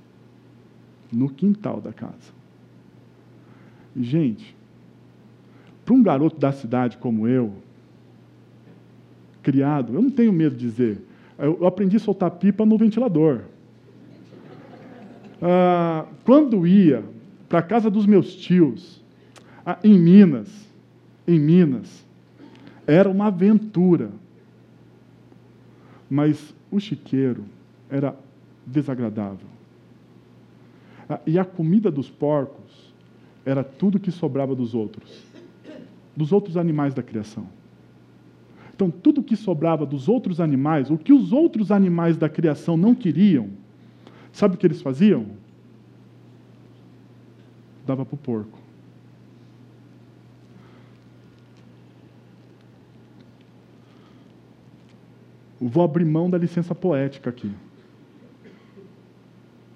No 1.13 1.29
quintal 1.29 1.81
da 1.81 1.93
casa. 1.93 2.41
Gente, 3.97 4.57
para 5.85 5.95
um 5.95 6.03
garoto 6.03 6.39
da 6.39 6.53
cidade 6.53 6.97
como 6.99 7.27
eu, 7.27 7.53
criado, 9.43 9.95
eu 9.95 10.01
não 10.01 10.11
tenho 10.11 10.33
medo 10.33 10.55
de 10.55 10.65
dizer, 10.65 11.03
eu 11.37 11.67
aprendi 11.67 11.97
a 11.97 12.01
soltar 12.01 12.31
pipa 12.33 12.65
no 12.65 12.79
ventilador. 12.79 13.43
Ah, 15.43 16.07
quando 16.25 16.67
ia 16.67 17.03
para 17.51 17.59
a 17.59 17.63
casa 17.63 17.91
dos 17.91 18.07
meus 18.07 18.37
tios, 18.37 19.03
em 19.83 19.99
Minas, 19.99 20.49
em 21.27 21.39
Minas, 21.39 22.07
era 22.87 23.11
uma 23.11 23.27
aventura. 23.27 24.13
Mas 26.09 26.55
o 26.71 26.79
chiqueiro 26.79 27.45
era 27.91 28.15
desagradável. 28.65 29.49
E 31.27 31.41
a 31.41 31.45
comida 31.45 31.91
dos 31.91 32.09
porcos 32.09 32.95
era 33.45 33.65
tudo 33.65 33.99
que 33.99 34.13
sobrava 34.13 34.55
dos 34.55 34.73
outros, 34.73 35.25
dos 36.15 36.31
outros 36.31 36.57
animais 36.57 36.95
da 36.95 37.03
criação. 37.03 37.49
Então, 38.73 38.93
tudo 38.93 39.25
que 39.25 39.35
sobrava 39.35 39.85
dos 39.85 40.09
outros 40.09 40.41
animais, 40.41 40.89
o 40.89 40.97
que 40.97 41.13
os 41.13 41.33
outros 41.33 41.73
animais 41.73 42.17
da 42.17 42.29
criação 42.29 42.77
não 42.77 42.95
queriam, 42.95 43.49
sabe 44.33 44.55
o 44.55 44.57
que 44.57 44.69
eles 44.69 44.81
faziam? 44.81 45.40
Dava 47.87 48.05
para 48.05 48.15
o 48.15 48.19
porco. 48.19 48.59
Vou 55.61 55.85
abrir 55.85 56.07
mão 56.07 56.31
da 56.31 56.39
licença 56.39 56.75
poética 56.75 57.29
aqui. 57.29 57.53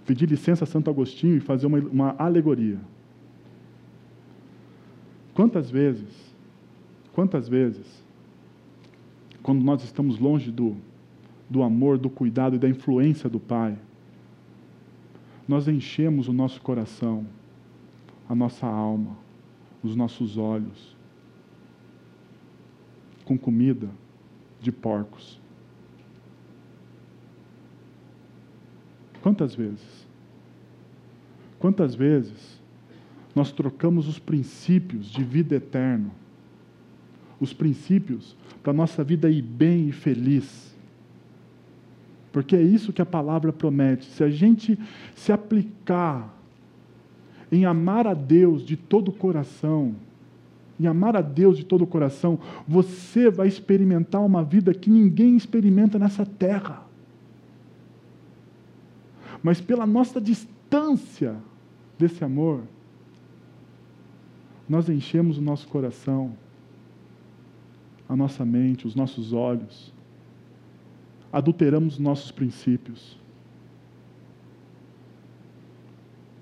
Pedir 0.07 0.29
licença 0.29 0.65
a 0.65 0.67
Santo 0.67 0.89
Agostinho 0.89 1.37
e 1.37 1.41
fazer 1.41 1.67
uma, 1.67 1.79
uma 1.79 2.15
alegoria. 2.19 2.79
Quantas 5.35 5.71
vezes, 5.71 6.35
quantas 7.13 7.49
vezes, 7.49 8.05
quando 9.43 9.63
nós 9.63 9.83
estamos 9.83 10.19
longe 10.19 10.51
do, 10.51 10.77
do 11.51 11.63
amor, 11.63 11.99
do 11.99 12.09
cuidado 12.09 12.57
e 12.57 12.59
da 12.59 12.69
influência 12.69 13.29
do 13.29 13.41
Pai, 13.41 13.77
nós 15.47 15.69
enchemos 15.69 16.29
o 16.29 16.33
nosso 16.33 16.63
coração, 16.63 17.27
a 18.29 18.35
nossa 18.35 18.67
alma, 18.67 19.17
os 19.83 19.95
nossos 19.95 20.37
olhos 20.37 20.95
com 23.25 23.39
comida 23.39 23.89
de 24.61 24.71
porcos. 24.71 25.41
Quantas 29.23 29.55
vezes? 29.55 30.07
Quantas 31.59 31.95
vezes 31.95 32.61
nós 33.35 33.51
trocamos 33.51 34.07
os 34.07 34.19
princípios 34.19 35.07
de 35.07 35.25
vida 35.25 35.57
eterna, 35.57 36.11
os 37.41 37.53
princípios 37.53 38.37
para 38.63 38.71
a 38.71 38.77
nossa 38.77 39.03
vida 39.03 39.31
ir 39.31 39.43
bem 39.43 39.89
e 39.89 39.93
feliz? 39.93 40.75
Porque 42.31 42.57
é 42.57 42.63
isso 42.63 42.93
que 42.93 43.01
a 43.01 43.07
palavra 43.07 43.53
promete. 43.53 44.05
Se 44.07 44.23
a 44.23 44.29
gente 44.29 44.79
se 45.15 45.33
aplicar 45.33 46.34
em 47.55 47.65
amar 47.65 48.07
a 48.07 48.15
Deus 48.15 48.65
de 48.65 48.77
todo 48.77 49.09
o 49.09 49.13
coração, 49.13 49.95
em 50.79 50.89
amar 50.89 51.17
a 51.17 51.21
Deus 51.21 51.57
de 51.57 51.65
todo 51.65 51.83
o 51.83 51.87
coração, 51.87 52.39
você 52.67 53.31
vai 53.31 53.47
experimentar 53.47 54.21
uma 54.25 54.43
vida 54.43 54.75
que 54.75 54.91
ninguém 54.91 55.37
experimenta 55.37 55.97
nessa 55.97 56.27
terra. 56.27 56.85
Mas 59.41 59.61
pela 59.61 59.87
nossa 59.87 60.21
distância 60.21 61.37
desse 61.97 62.25
amor, 62.25 62.63
nós 64.69 64.89
enchemos 64.89 65.39
o 65.39 65.43
nosso 65.43 65.69
coração, 65.69 66.33
a 68.09 68.17
nossa 68.17 68.45
mente, 68.45 68.85
os 68.85 68.97
nossos 68.97 69.33
olhos, 69.33 69.93
adulteramos 71.33 72.01
nossos 72.01 72.33
princípios 72.33 73.17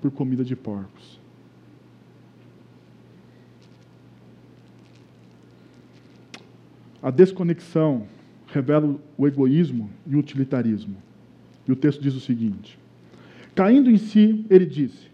por 0.02 0.10
comida 0.10 0.44
de 0.44 0.56
porcos. 0.56 1.20
A 7.00 7.10
desconexão 7.10 8.06
revela 8.48 8.96
o 9.16 9.26
egoísmo 9.26 9.88
e 10.06 10.16
o 10.16 10.18
utilitarismo. 10.18 10.96
E 11.66 11.72
o 11.72 11.76
texto 11.76 12.02
diz 12.02 12.14
o 12.14 12.20
seguinte: 12.20 12.78
Caindo 13.54 13.90
em 13.90 13.96
si, 13.96 14.44
ele 14.50 14.66
disse: 14.66 15.10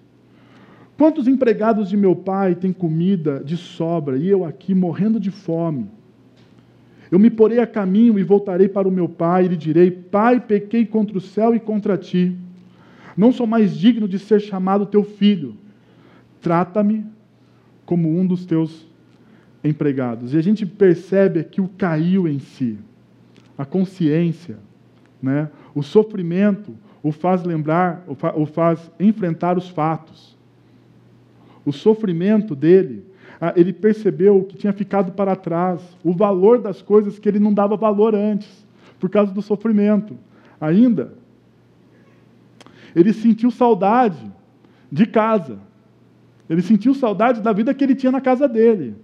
Quantos 0.96 1.28
empregados 1.28 1.90
de 1.90 1.96
meu 1.96 2.16
pai 2.16 2.54
têm 2.54 2.72
comida 2.72 3.42
de 3.44 3.56
sobra 3.56 4.16
e 4.16 4.26
eu 4.28 4.44
aqui 4.44 4.74
morrendo 4.74 5.20
de 5.20 5.30
fome? 5.30 5.86
Eu 7.10 7.18
me 7.18 7.30
porei 7.30 7.58
a 7.58 7.66
caminho 7.66 8.18
e 8.18 8.22
voltarei 8.22 8.68
para 8.68 8.88
o 8.88 8.92
meu 8.92 9.08
pai 9.08 9.44
e 9.44 9.48
lhe 9.48 9.56
direi: 9.56 9.90
Pai, 9.90 10.40
pequei 10.40 10.86
contra 10.86 11.16
o 11.16 11.20
céu 11.20 11.54
e 11.54 11.60
contra 11.60 11.96
ti. 11.96 12.34
Não 13.18 13.32
sou 13.32 13.46
mais 13.46 13.76
digno 13.76 14.08
de 14.08 14.18
ser 14.18 14.40
chamado 14.40 14.86
teu 14.86 15.04
filho. 15.04 15.56
Trata-me 16.40 17.04
como 17.84 18.16
um 18.18 18.26
dos 18.26 18.46
teus 18.46 18.86
empregados. 19.62 20.32
E 20.32 20.38
a 20.38 20.42
gente 20.42 20.64
percebe 20.64 21.40
aqui 21.40 21.60
o 21.60 21.68
caiu 21.68 22.26
em 22.26 22.38
si, 22.38 22.78
a 23.58 23.64
consciência, 23.64 24.58
né? 25.20 25.50
o 25.74 25.82
sofrimento 25.82 26.72
o 27.02 27.12
faz 27.12 27.42
lembrar, 27.42 28.04
o 28.06 28.46
faz 28.46 28.90
enfrentar 28.98 29.56
os 29.56 29.68
fatos. 29.68 30.36
O 31.64 31.72
sofrimento 31.72 32.54
dele, 32.54 33.04
ele 33.54 33.72
percebeu 33.72 34.42
que 34.44 34.56
tinha 34.56 34.72
ficado 34.72 35.12
para 35.12 35.36
trás, 35.36 35.80
o 36.02 36.12
valor 36.12 36.60
das 36.60 36.82
coisas 36.82 37.18
que 37.18 37.28
ele 37.28 37.38
não 37.38 37.52
dava 37.52 37.76
valor 37.76 38.14
antes, 38.14 38.66
por 38.98 39.08
causa 39.08 39.32
do 39.32 39.42
sofrimento. 39.42 40.16
Ainda, 40.60 41.14
ele 42.94 43.12
sentiu 43.12 43.50
saudade 43.50 44.30
de 44.90 45.06
casa. 45.06 45.58
Ele 46.48 46.62
sentiu 46.62 46.94
saudade 46.94 47.40
da 47.40 47.52
vida 47.52 47.74
que 47.74 47.84
ele 47.84 47.94
tinha 47.94 48.12
na 48.12 48.20
casa 48.20 48.48
dele. 48.48 48.94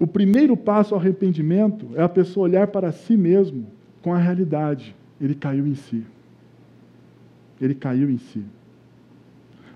O 0.00 0.06
primeiro 0.06 0.56
passo 0.56 0.94
ao 0.94 1.00
arrependimento 1.00 1.90
é 1.94 2.02
a 2.02 2.08
pessoa 2.08 2.44
olhar 2.44 2.68
para 2.68 2.92
si 2.92 3.16
mesmo 3.16 3.66
com 4.00 4.14
a 4.14 4.18
realidade. 4.18 4.94
Ele 5.20 5.34
caiu 5.34 5.66
em 5.66 5.74
si. 5.74 6.04
Ele 7.60 7.74
caiu 7.74 8.08
em 8.08 8.18
si. 8.18 8.44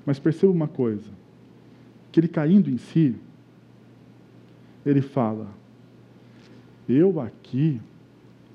Mas 0.06 0.18
perceba 0.18 0.52
uma 0.52 0.68
coisa: 0.68 1.10
que 2.10 2.20
ele 2.20 2.28
caindo 2.28 2.70
em 2.70 2.78
si, 2.78 3.16
ele 4.86 5.02
fala: 5.02 5.48
Eu 6.88 7.20
aqui, 7.20 7.80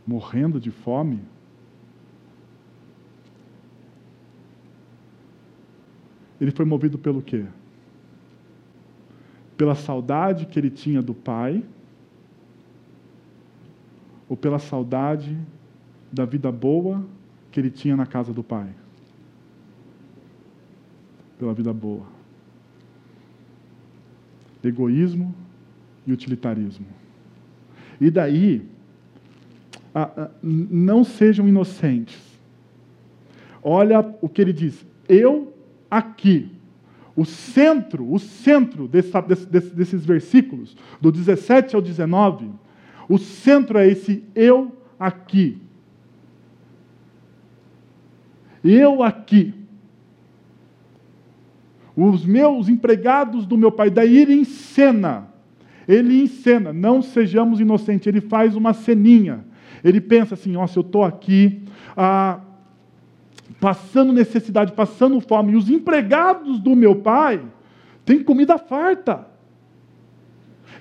morrendo 0.05 0.59
de 0.59 0.71
fome, 0.71 1.19
ele 6.39 6.51
foi 6.51 6.65
movido 6.65 6.97
pelo 6.97 7.21
quê? 7.21 7.45
pela 9.57 9.73
saudade 9.73 10.45
que 10.45 10.59
ele 10.59 10.69
tinha 10.69 11.01
do 11.01 11.13
pai, 11.13 11.63
ou 14.29 14.37
pela 14.37 14.59
saudade 14.59 15.35
da 16.11 16.25
vida 16.25 16.51
boa 16.51 17.03
que 17.51 17.59
ele 17.59 17.71
tinha 17.71 17.95
na 17.95 18.05
casa 18.05 18.31
do 18.31 18.43
pai? 18.43 18.69
Pela 21.39 21.53
vida 21.53 21.73
boa. 21.73 22.05
Egoísmo 24.63 25.33
e 26.05 26.11
utilitarismo. 26.11 26.85
E 27.99 28.11
daí, 28.11 28.67
não 30.43 31.03
sejam 31.03 31.47
inocentes. 31.47 32.21
Olha 33.63 34.15
o 34.21 34.29
que 34.29 34.41
ele 34.41 34.53
diz: 34.53 34.85
eu 35.07 35.53
aqui 35.89 36.51
o 37.17 37.25
centro, 37.25 38.13
o 38.13 38.19
centro 38.19 38.87
desse, 38.87 39.11
desse, 39.49 39.75
desses 39.75 40.05
versículos, 40.05 40.77
do 41.01 41.11
17 41.11 41.75
ao 41.75 41.81
19, 41.81 42.51
o 43.09 43.17
centro 43.17 43.79
é 43.79 43.87
esse 43.87 44.23
eu 44.35 44.71
aqui. 44.99 45.59
Eu 48.63 49.01
aqui. 49.01 49.51
Os 51.95 52.23
meus 52.23 52.69
empregados 52.69 53.47
do 53.47 53.57
meu 53.57 53.71
pai, 53.71 53.89
daí 53.89 54.15
ele 54.15 54.35
encena. 54.35 55.27
Ele 55.87 56.21
encena, 56.21 56.71
não 56.71 57.01
sejamos 57.01 57.59
inocentes. 57.59 58.05
Ele 58.05 58.21
faz 58.21 58.55
uma 58.55 58.73
ceninha. 58.73 59.43
Ele 59.83 59.99
pensa 59.99 60.35
assim: 60.35 60.55
ó, 60.55 60.67
se 60.67 60.77
eu 60.77 60.81
estou 60.81 61.03
aqui, 61.03 61.63
ah, 61.95 62.41
passando 63.59 64.13
necessidade, 64.13 64.73
passando 64.73 65.19
fome, 65.19 65.53
e 65.53 65.55
os 65.55 65.69
empregados 65.69 66.59
do 66.59 66.75
meu 66.75 66.95
pai 66.95 67.41
têm 68.05 68.23
comida 68.23 68.57
farta. 68.57 69.27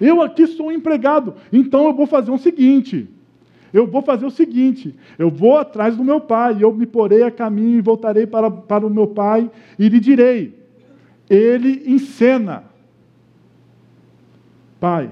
Eu 0.01 0.21
aqui 0.21 0.47
sou 0.47 0.67
um 0.67 0.73
empregado, 0.73 1.35
então 1.53 1.87
eu 1.87 1.95
vou 1.95 2.07
fazer 2.07 2.31
o 2.31 2.39
seguinte: 2.39 3.09
eu 3.73 3.87
vou 3.87 4.03
fazer 4.03 4.27
o 4.27 4.31
seguinte, 4.31 4.95
eu 5.19 5.31
vou 5.31 5.57
atrás 5.57 5.97
do 5.97 6.05
meu 6.05 6.21
pai, 6.21 6.59
eu 6.61 6.73
me 6.73 6.87
porei 6.87 7.23
a 7.23 7.31
caminho 7.31 7.79
e 7.79 7.83
voltarei 7.83 8.27
para, 8.27 8.51
para 8.51 8.87
o 8.87 8.91
meu 8.91 9.07
pai 9.07 9.51
e 9.79 9.89
lhe 9.89 9.99
direi: 9.99 10.59
ele 11.29 11.83
encena, 11.87 12.65
Pai, 14.79 15.11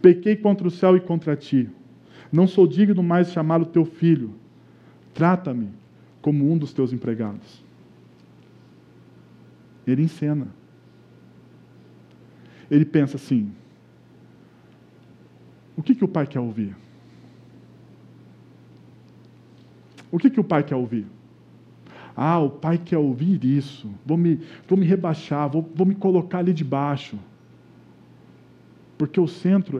pequei 0.00 0.34
contra 0.34 0.66
o 0.66 0.70
céu 0.70 0.96
e 0.96 1.00
contra 1.00 1.36
ti, 1.36 1.68
não 2.32 2.46
sou 2.46 2.66
digno 2.66 3.02
mais 3.02 3.26
de 3.26 3.34
chamá-lo 3.34 3.66
teu 3.66 3.84
filho, 3.84 4.32
trata-me 5.12 5.81
como 6.22 6.50
um 6.50 6.56
dos 6.56 6.72
teus 6.72 6.92
empregados. 6.92 7.62
Ele 9.86 10.02
encena. 10.02 10.46
Ele 12.70 12.84
pensa 12.84 13.16
assim: 13.16 13.52
o 15.76 15.82
que, 15.82 15.94
que 15.94 16.04
o 16.04 16.08
pai 16.08 16.26
quer 16.26 16.40
ouvir? 16.40 16.74
O 20.10 20.18
que, 20.18 20.30
que 20.30 20.40
o 20.40 20.44
pai 20.44 20.62
quer 20.62 20.76
ouvir? 20.76 21.06
Ah, 22.14 22.38
o 22.38 22.50
pai 22.50 22.78
quer 22.78 22.98
ouvir 22.98 23.42
isso. 23.44 23.90
Vou 24.04 24.16
me, 24.16 24.40
vou 24.68 24.78
me 24.78 24.86
rebaixar, 24.86 25.48
vou, 25.48 25.68
vou 25.74 25.86
me 25.86 25.94
colocar 25.94 26.38
ali 26.38 26.52
debaixo. 26.52 27.18
Porque 28.98 29.18
o 29.18 29.26
centro 29.26 29.78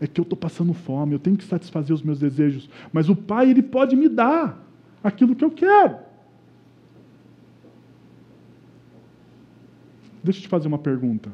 é, 0.00 0.04
é 0.04 0.06
que 0.06 0.18
eu 0.18 0.22
estou 0.22 0.36
passando 0.36 0.72
fome, 0.72 1.12
eu 1.12 1.18
tenho 1.18 1.36
que 1.36 1.44
satisfazer 1.44 1.94
os 1.94 2.02
meus 2.02 2.18
desejos. 2.18 2.68
Mas 2.92 3.08
o 3.08 3.14
pai, 3.14 3.50
ele 3.50 3.62
pode 3.62 3.94
me 3.94 4.08
dar 4.08 4.64
aquilo 5.04 5.36
que 5.36 5.44
eu 5.44 5.50
quero. 5.50 5.98
Deixa 10.22 10.38
eu 10.38 10.42
te 10.42 10.48
fazer 10.48 10.66
uma 10.66 10.78
pergunta. 10.78 11.30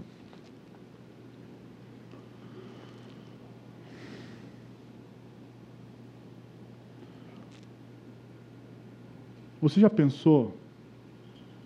Você 9.63 9.79
já 9.79 9.89
pensou 9.89 10.57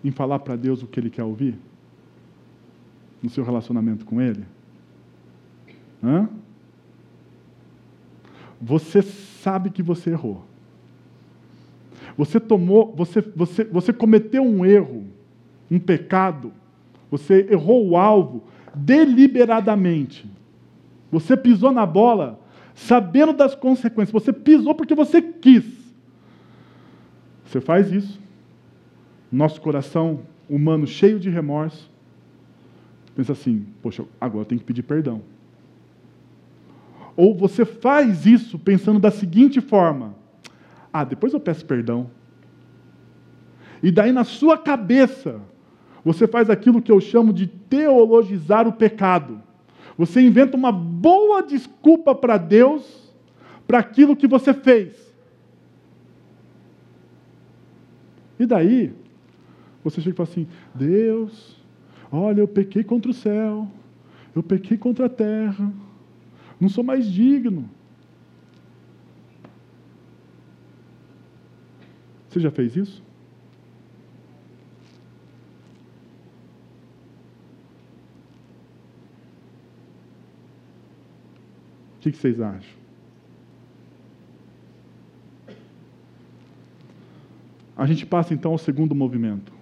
em 0.03 0.11
falar 0.11 0.39
para 0.39 0.55
Deus 0.55 0.83
o 0.83 0.87
que 0.87 0.99
Ele 0.99 1.09
quer 1.09 1.23
ouvir? 1.23 1.57
No 3.23 3.29
seu 3.29 3.43
relacionamento 3.43 4.05
com 4.05 4.21
Ele? 4.21 4.45
Hã? 6.03 6.29
Você 8.61 9.01
sabe 9.01 9.71
que 9.71 9.81
você 9.81 10.11
errou. 10.11 10.45
Você 12.17 12.39
tomou, 12.39 12.93
você, 12.95 13.21
você, 13.21 13.63
você 13.65 13.91
cometeu 13.91 14.43
um 14.43 14.65
erro, 14.65 15.05
um 15.69 15.79
pecado, 15.79 16.53
você 17.11 17.47
errou 17.49 17.87
o 17.87 17.97
alvo 17.97 18.43
deliberadamente. 18.73 20.29
Você 21.11 21.35
pisou 21.35 21.71
na 21.71 21.85
bola 21.85 22.39
sabendo 22.73 23.33
das 23.33 23.55
consequências. 23.55 24.11
Você 24.11 24.33
pisou 24.33 24.75
porque 24.75 24.93
você 24.93 25.21
quis. 25.21 25.65
Você 27.45 27.61
faz 27.61 27.91
isso. 27.91 28.19
Nosso 29.31 29.61
coração 29.61 30.21
humano 30.49 30.85
cheio 30.85 31.19
de 31.19 31.29
remorso. 31.29 31.89
Pensa 33.15 33.31
assim: 33.31 33.65
poxa, 33.81 34.03
agora 34.19 34.41
eu 34.41 34.45
tenho 34.45 34.59
que 34.59 34.65
pedir 34.65 34.83
perdão. 34.83 35.21
Ou 37.15 37.33
você 37.33 37.63
faz 37.63 38.25
isso 38.25 38.59
pensando 38.59 38.99
da 38.99 39.09
seguinte 39.09 39.61
forma: 39.61 40.15
ah, 40.97 41.03
depois 41.03 41.33
eu 41.33 41.41
peço 41.41 41.65
perdão. 41.65 42.09
E 43.83 43.91
daí 43.91 44.13
na 44.13 44.23
sua 44.23 44.57
cabeça, 44.57 45.41
você 46.05 46.25
faz 46.25 46.49
aquilo 46.49 46.81
que 46.81 46.89
eu 46.89 47.01
chamo 47.01 47.33
de 47.33 47.47
teologizar 47.47 48.65
o 48.65 48.71
pecado. 48.71 49.43
Você 49.97 50.21
inventa 50.21 50.55
uma 50.55 50.71
boa 50.71 51.43
desculpa 51.43 52.15
para 52.15 52.37
Deus 52.37 53.13
para 53.67 53.79
aquilo 53.79 54.15
que 54.15 54.25
você 54.25 54.53
fez. 54.53 55.13
E 58.39 58.45
daí, 58.45 58.93
você 59.83 59.99
chega 59.99 60.13
e 60.13 60.17
fala 60.17 60.29
assim: 60.29 60.47
Deus, 60.73 61.61
olha, 62.09 62.39
eu 62.39 62.47
pequei 62.47 62.85
contra 62.85 63.11
o 63.11 63.13
céu, 63.13 63.67
eu 64.33 64.41
pequei 64.41 64.77
contra 64.77 65.07
a 65.07 65.09
terra, 65.09 65.73
não 66.57 66.69
sou 66.69 66.85
mais 66.85 67.05
digno. 67.05 67.69
Você 72.35 72.41
já 72.41 72.51
fez 72.51 72.75
isso? 72.75 73.01
O 81.95 82.01
que 82.01 82.11
vocês 82.11 82.41
acham? 82.41 82.75
A 87.77 87.85
gente 87.85 88.05
passa 88.05 88.33
então 88.33 88.51
ao 88.51 88.57
segundo 88.57 88.93
movimento. 88.93 89.53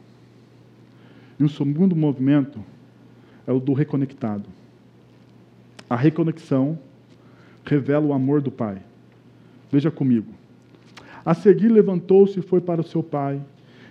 E 1.39 1.43
o 1.43 1.49
segundo 1.49 1.95
movimento 1.95 2.59
é 3.45 3.51
o 3.51 3.59
do 3.59 3.73
reconectado. 3.73 4.49
A 5.87 5.95
reconexão 5.95 6.79
revela 7.63 8.07
o 8.07 8.13
amor 8.13 8.41
do 8.41 8.49
Pai. 8.49 8.81
Veja 9.71 9.91
comigo. 9.91 10.33
A 11.25 11.33
seguir 11.33 11.69
levantou-se 11.69 12.39
e 12.39 12.41
foi 12.43 12.61
para 12.61 12.81
o 12.81 12.83
seu 12.83 13.01
pai. 13.01 13.41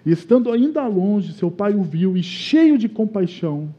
E 0.05 0.11
estando 0.11 0.51
ainda 0.51 0.87
longe, 0.87 1.33
seu 1.33 1.51
pai 1.51 1.75
o 1.75 1.83
viu 1.83 2.17
e, 2.17 2.23
cheio 2.23 2.77
de 2.77 2.89
compaixão, 2.89 3.73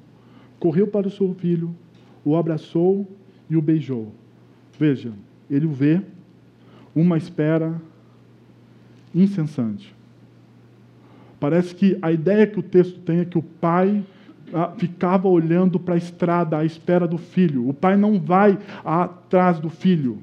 correu 0.59 0.87
para 0.87 1.07
o 1.07 1.11
seu 1.11 1.33
filho, 1.33 1.75
o 2.23 2.35
abraçou 2.35 3.07
e 3.49 3.57
o 3.57 3.61
beijou. 3.61 4.11
Veja, 4.79 5.11
ele 5.49 5.65
o 5.65 5.71
vê, 5.71 6.01
uma 6.95 7.17
espera 7.17 7.81
incessante. 9.13 9.93
Parece 11.39 11.75
que 11.75 11.97
a 12.01 12.11
ideia 12.11 12.47
que 12.47 12.59
o 12.59 12.63
texto 12.63 12.99
tem 13.01 13.19
é 13.19 13.25
que 13.25 13.37
o 13.37 13.41
pai 13.43 14.03
ah, 14.53 14.71
ficava 14.77 15.27
olhando 15.27 15.79
para 15.79 15.95
a 15.95 15.97
estrada 15.97 16.57
à 16.57 16.63
espera 16.63 17.07
do 17.07 17.17
filho. 17.17 17.67
O 17.67 17.73
pai 17.73 17.97
não 17.97 18.19
vai 18.19 18.57
atrás 18.85 19.59
do 19.59 19.69
filho, 19.69 20.19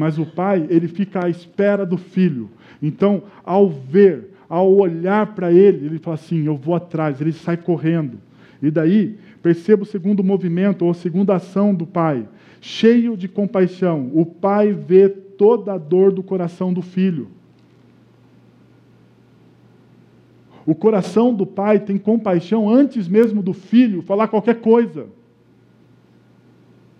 mas 0.00 0.18
o 0.18 0.24
pai 0.24 0.66
ele 0.70 0.88
fica 0.88 1.26
à 1.26 1.28
espera 1.28 1.84
do 1.84 1.98
filho. 1.98 2.48
Então, 2.80 3.22
ao 3.44 3.68
ver, 3.68 4.30
ao 4.48 4.72
olhar 4.74 5.34
para 5.34 5.52
ele, 5.52 5.84
ele 5.84 5.98
fala 5.98 6.14
assim: 6.14 6.46
Eu 6.46 6.56
vou 6.56 6.74
atrás. 6.74 7.20
Ele 7.20 7.32
sai 7.32 7.58
correndo. 7.58 8.18
E 8.62 8.70
daí, 8.70 9.18
perceba 9.42 9.82
o 9.82 9.86
segundo 9.86 10.24
movimento, 10.24 10.86
ou 10.86 10.90
a 10.90 10.94
segunda 10.94 11.34
ação 11.34 11.74
do 11.74 11.86
pai. 11.86 12.26
Cheio 12.62 13.14
de 13.14 13.28
compaixão, 13.28 14.10
o 14.14 14.24
pai 14.24 14.72
vê 14.72 15.06
toda 15.10 15.74
a 15.74 15.78
dor 15.78 16.12
do 16.12 16.22
coração 16.22 16.72
do 16.72 16.80
filho. 16.80 17.28
O 20.64 20.74
coração 20.74 21.34
do 21.34 21.44
pai 21.44 21.78
tem 21.78 21.98
compaixão 21.98 22.70
antes 22.70 23.06
mesmo 23.06 23.42
do 23.42 23.52
filho 23.52 24.00
falar 24.00 24.28
qualquer 24.28 24.62
coisa. 24.62 25.08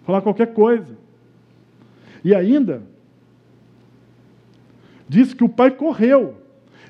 Falar 0.05 0.20
qualquer 0.20 0.53
coisa. 0.53 0.99
E 2.25 2.35
ainda, 2.35 2.83
diz 5.09 5.35
que 5.35 5.45
o 5.45 5.49
pai 5.49 5.71
correu. 5.71 6.37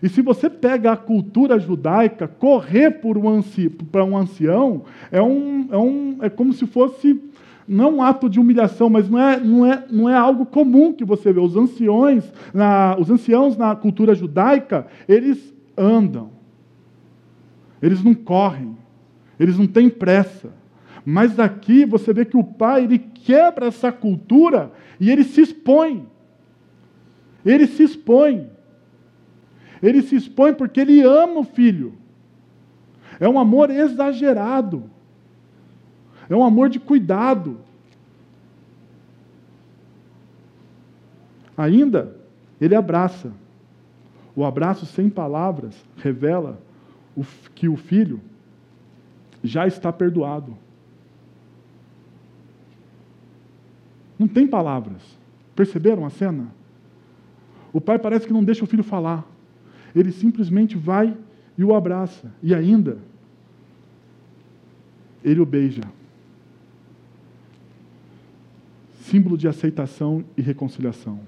E 0.02 0.08
se 0.08 0.22
você 0.22 0.48
pega 0.48 0.92
a 0.92 0.96
cultura 0.96 1.58
judaica, 1.58 2.26
correr 2.26 2.90
por 2.90 3.18
um 3.18 3.42
para 3.90 4.04
um 4.04 4.16
ancião 4.16 4.82
é, 5.10 5.20
um, 5.20 5.68
é, 5.70 5.76
um, 5.76 6.18
é 6.22 6.30
como 6.30 6.52
se 6.52 6.66
fosse, 6.66 7.20
não 7.68 7.96
um 7.96 8.02
ato 8.02 8.28
de 8.28 8.40
humilhação, 8.40 8.88
mas 8.88 9.08
não 9.08 9.18
é, 9.18 9.38
não 9.38 9.66
é, 9.66 9.84
não 9.90 10.08
é 10.08 10.14
algo 10.14 10.46
comum 10.46 10.92
que 10.92 11.04
você 11.04 11.32
vê. 11.32 11.40
Os 11.40 11.56
anciões, 11.56 12.30
na, 12.52 12.96
os 12.98 13.10
anciãos 13.10 13.56
na 13.56 13.76
cultura 13.76 14.14
judaica, 14.14 14.86
eles 15.06 15.54
andam. 15.76 16.30
Eles 17.82 18.02
não 18.02 18.14
correm, 18.14 18.76
eles 19.38 19.56
não 19.56 19.66
têm 19.66 19.88
pressa. 19.88 20.59
Mas 21.04 21.38
aqui 21.38 21.84
você 21.84 22.12
vê 22.12 22.24
que 22.24 22.36
o 22.36 22.44
pai 22.44 22.84
ele 22.84 22.98
quebra 22.98 23.66
essa 23.66 23.90
cultura 23.90 24.70
e 24.98 25.10
ele 25.10 25.24
se 25.24 25.40
expõe. 25.40 26.06
Ele 27.44 27.66
se 27.66 27.82
expõe. 27.82 28.50
Ele 29.82 30.02
se 30.02 30.14
expõe 30.14 30.52
porque 30.52 30.80
ele 30.80 31.02
ama 31.02 31.40
o 31.40 31.44
filho. 31.44 31.94
É 33.18 33.28
um 33.28 33.38
amor 33.38 33.70
exagerado. 33.70 34.90
É 36.28 36.36
um 36.36 36.44
amor 36.44 36.68
de 36.68 36.78
cuidado. 36.78 37.58
Ainda, 41.56 42.16
ele 42.60 42.74
abraça. 42.74 43.32
O 44.34 44.44
abraço 44.44 44.86
sem 44.86 45.10
palavras 45.10 45.74
revela 45.96 46.60
que 47.54 47.68
o 47.68 47.76
filho 47.76 48.20
já 49.42 49.66
está 49.66 49.92
perdoado. 49.92 50.56
Não 54.20 54.28
tem 54.28 54.46
palavras. 54.46 55.00
Perceberam 55.56 56.04
a 56.04 56.10
cena? 56.10 56.48
O 57.72 57.80
pai 57.80 57.98
parece 57.98 58.26
que 58.26 58.34
não 58.34 58.44
deixa 58.44 58.62
o 58.62 58.66
filho 58.66 58.84
falar. 58.84 59.26
Ele 59.96 60.12
simplesmente 60.12 60.76
vai 60.76 61.16
e 61.56 61.64
o 61.64 61.74
abraça. 61.74 62.30
E 62.42 62.54
ainda, 62.54 62.98
ele 65.24 65.40
o 65.40 65.46
beija. 65.46 65.84
Símbolo 69.00 69.38
de 69.38 69.48
aceitação 69.48 70.22
e 70.36 70.42
reconciliação. 70.42 71.20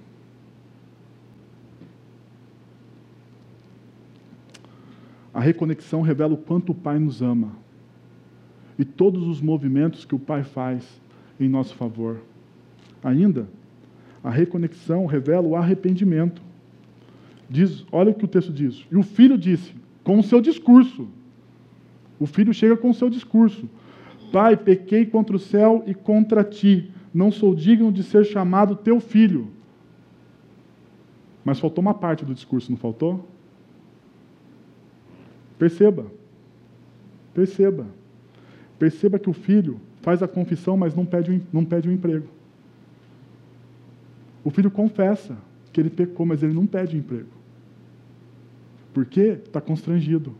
A 5.32 5.40
reconexão 5.40 6.03
revela 6.03 6.34
o 6.34 6.36
quanto 6.36 6.72
o 6.72 6.74
Pai 6.74 6.99
nos 6.99 7.22
ama 7.22 7.53
e 8.78 8.84
todos 8.84 9.26
os 9.26 9.40
movimentos 9.40 10.05
que 10.05 10.14
o 10.14 10.18
Pai 10.18 10.45
faz 10.45 11.01
em 11.40 11.49
nosso 11.49 11.74
favor. 11.74 12.20
Ainda, 13.03 13.48
a 14.22 14.30
reconexão 14.30 15.07
revela 15.07 15.46
o 15.46 15.57
arrependimento. 15.57 16.40
Diz, 17.48 17.84
olha 17.90 18.11
o 18.11 18.14
que 18.14 18.24
o 18.24 18.28
texto 18.28 18.53
diz. 18.53 18.86
E 18.90 18.96
o 18.96 19.03
filho 19.03 19.36
disse, 19.36 19.74
com 20.05 20.18
o 20.18 20.22
seu 20.22 20.40
discurso. 20.40 21.09
O 22.18 22.26
filho 22.26 22.55
chega 22.55 22.76
com 22.76 22.90
o 22.90 22.94
seu 22.94 23.11
discurso. 23.11 23.68
Pai, 24.32 24.57
pequei 24.57 25.05
contra 25.05 25.36
o 25.36 25.38
céu 25.38 25.82
e 25.86 25.94
contra 25.94 26.44
ti. 26.44 26.90
Não 27.12 27.30
sou 27.30 27.55
digno 27.55 27.92
de 27.92 28.03
ser 28.03 28.24
chamado 28.24 28.76
teu 28.76 29.00
filho. 29.00 29.48
Mas 31.44 31.59
faltou 31.59 31.82
uma 31.82 31.92
parte 31.92 32.24
do 32.24 32.32
discurso, 32.32 32.70
não 32.70 32.78
faltou? 32.78 33.28
Perceba. 35.59 36.07
Perceba. 37.34 37.86
Perceba 38.78 39.18
que 39.18 39.28
o 39.28 39.32
filho 39.32 39.80
faz 40.00 40.22
a 40.22 40.28
confissão, 40.28 40.76
mas 40.76 40.94
não 40.94 41.05
pede, 41.05 41.42
não 41.53 41.64
pede 41.64 41.88
um 41.88 41.92
emprego. 41.92 42.26
O 44.45 44.51
filho 44.51 44.70
confessa 44.70 45.36
que 45.72 45.80
ele 45.80 45.90
pecou, 45.90 46.26
mas 46.26 46.43
ele 46.43 46.53
não 46.53 46.66
pede 46.66 46.97
emprego. 46.97 47.30
Por 48.93 49.07
quê? 49.07 49.38
Está 49.45 49.61
constrangido. 49.61 50.34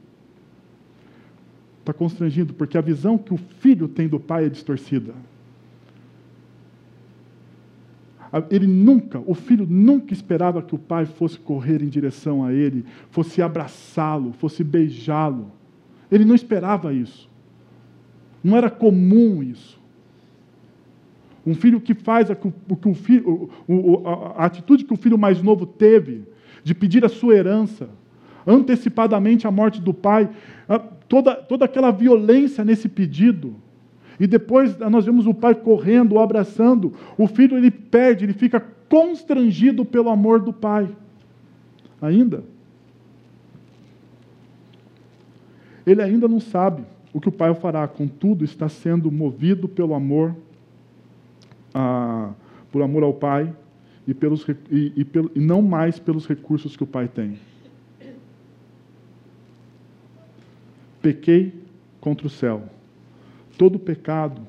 Está 1.81 1.93
constrangido 1.93 2.53
porque 2.55 2.79
a 2.79 2.81
visão 2.81 3.17
que 3.19 3.35
o 3.35 3.37
filho 3.37 3.89
tem 3.89 4.07
do 4.07 4.21
pai 4.21 4.47
é 4.47 4.49
distorcida. 4.49 5.15
Ele 8.51 8.67
nunca, 8.67 9.23
o 9.27 9.35
filho 9.35 9.67
nunca 9.69 10.15
esperava 10.15 10.63
que 10.63 10.75
o 10.75 10.79
pai 10.79 11.05
fosse 11.05 11.39
correr 11.39 11.83
em 11.83 11.89
direção 11.89 12.43
a 12.43 12.53
ele, 12.53 12.85
fosse 13.11 13.43
abraçá-lo, 13.43 14.33
fosse 14.33 14.65
beijá-lo. 14.65 15.53
Ele 16.11 16.25
não 16.25 16.35
esperava 16.35 16.95
isso. 16.95 17.29
Não 18.43 18.57
era 18.57 18.71
comum 18.71 19.43
isso. 19.43 19.82
Um 21.45 21.55
filho 21.55 21.80
que 21.80 21.95
faz 21.95 22.30
a, 22.30 22.36
o, 22.86 22.95
filho, 22.95 23.51
a 24.36 24.45
atitude 24.45 24.84
que 24.84 24.93
o 24.93 24.97
filho 24.97 25.18
mais 25.18 25.43
novo 25.43 25.66
teve 25.66 26.22
de 26.62 26.74
pedir 26.74 27.05
a 27.05 27.09
sua 27.09 27.34
herança 27.34 27.88
antecipadamente 28.47 29.47
a 29.47 29.51
morte 29.51 29.80
do 29.80 29.95
pai, 29.95 30.28
toda, 31.09 31.34
toda 31.34 31.64
aquela 31.64 31.90
violência 31.90 32.64
nesse 32.64 32.88
pedido. 32.88 33.55
E 34.18 34.26
depois 34.26 34.78
nós 34.78 35.05
vemos 35.05 35.26
o 35.26 35.34
pai 35.34 35.55
correndo, 35.55 36.14
o 36.14 36.20
abraçando. 36.20 36.93
O 37.16 37.26
filho 37.26 37.57
ele 37.57 37.70
perde, 37.70 38.24
ele 38.24 38.32
fica 38.32 38.61
constrangido 38.88 39.84
pelo 39.84 40.11
amor 40.11 40.40
do 40.40 40.53
pai. 40.53 40.88
Ainda. 42.01 42.45
Ele 45.86 46.03
ainda 46.03 46.28
não 46.28 46.38
sabe 46.38 46.84
o 47.12 47.20
que 47.20 47.28
o 47.28 47.32
pai 47.32 47.53
fará, 47.55 47.86
contudo, 47.88 48.45
está 48.45 48.68
sendo 48.68 49.11
movido 49.11 49.68
pelo 49.68 49.95
amor, 49.95 50.34
por 52.70 52.83
amor 52.83 53.03
ao 53.03 53.14
pai 53.14 53.55
e, 54.07 54.14
pelos, 54.14 54.47
e, 54.70 54.93
e, 54.97 55.07
e 55.35 55.41
não 55.41 55.62
mais 55.62 55.99
pelos 55.99 56.27
recursos 56.27 56.77
que 56.77 56.83
o 56.83 56.87
pai 56.87 57.09
tem. 57.09 57.39
Pequei 61.01 61.53
contra 62.01 62.27
o 62.27 62.31
céu. 62.31 62.68
Todo 63.59 63.79
pecado, 63.79 64.41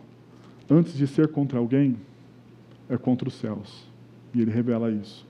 antes 0.69 0.93
de 0.93 1.07
ser 1.07 1.27
contra 1.27 1.59
alguém, 1.59 1.97
é 2.89 2.97
contra 2.97 3.27
os 3.27 3.35
céus. 3.35 3.87
E 4.33 4.41
ele 4.41 4.51
revela 4.51 4.91
isso. 4.91 5.25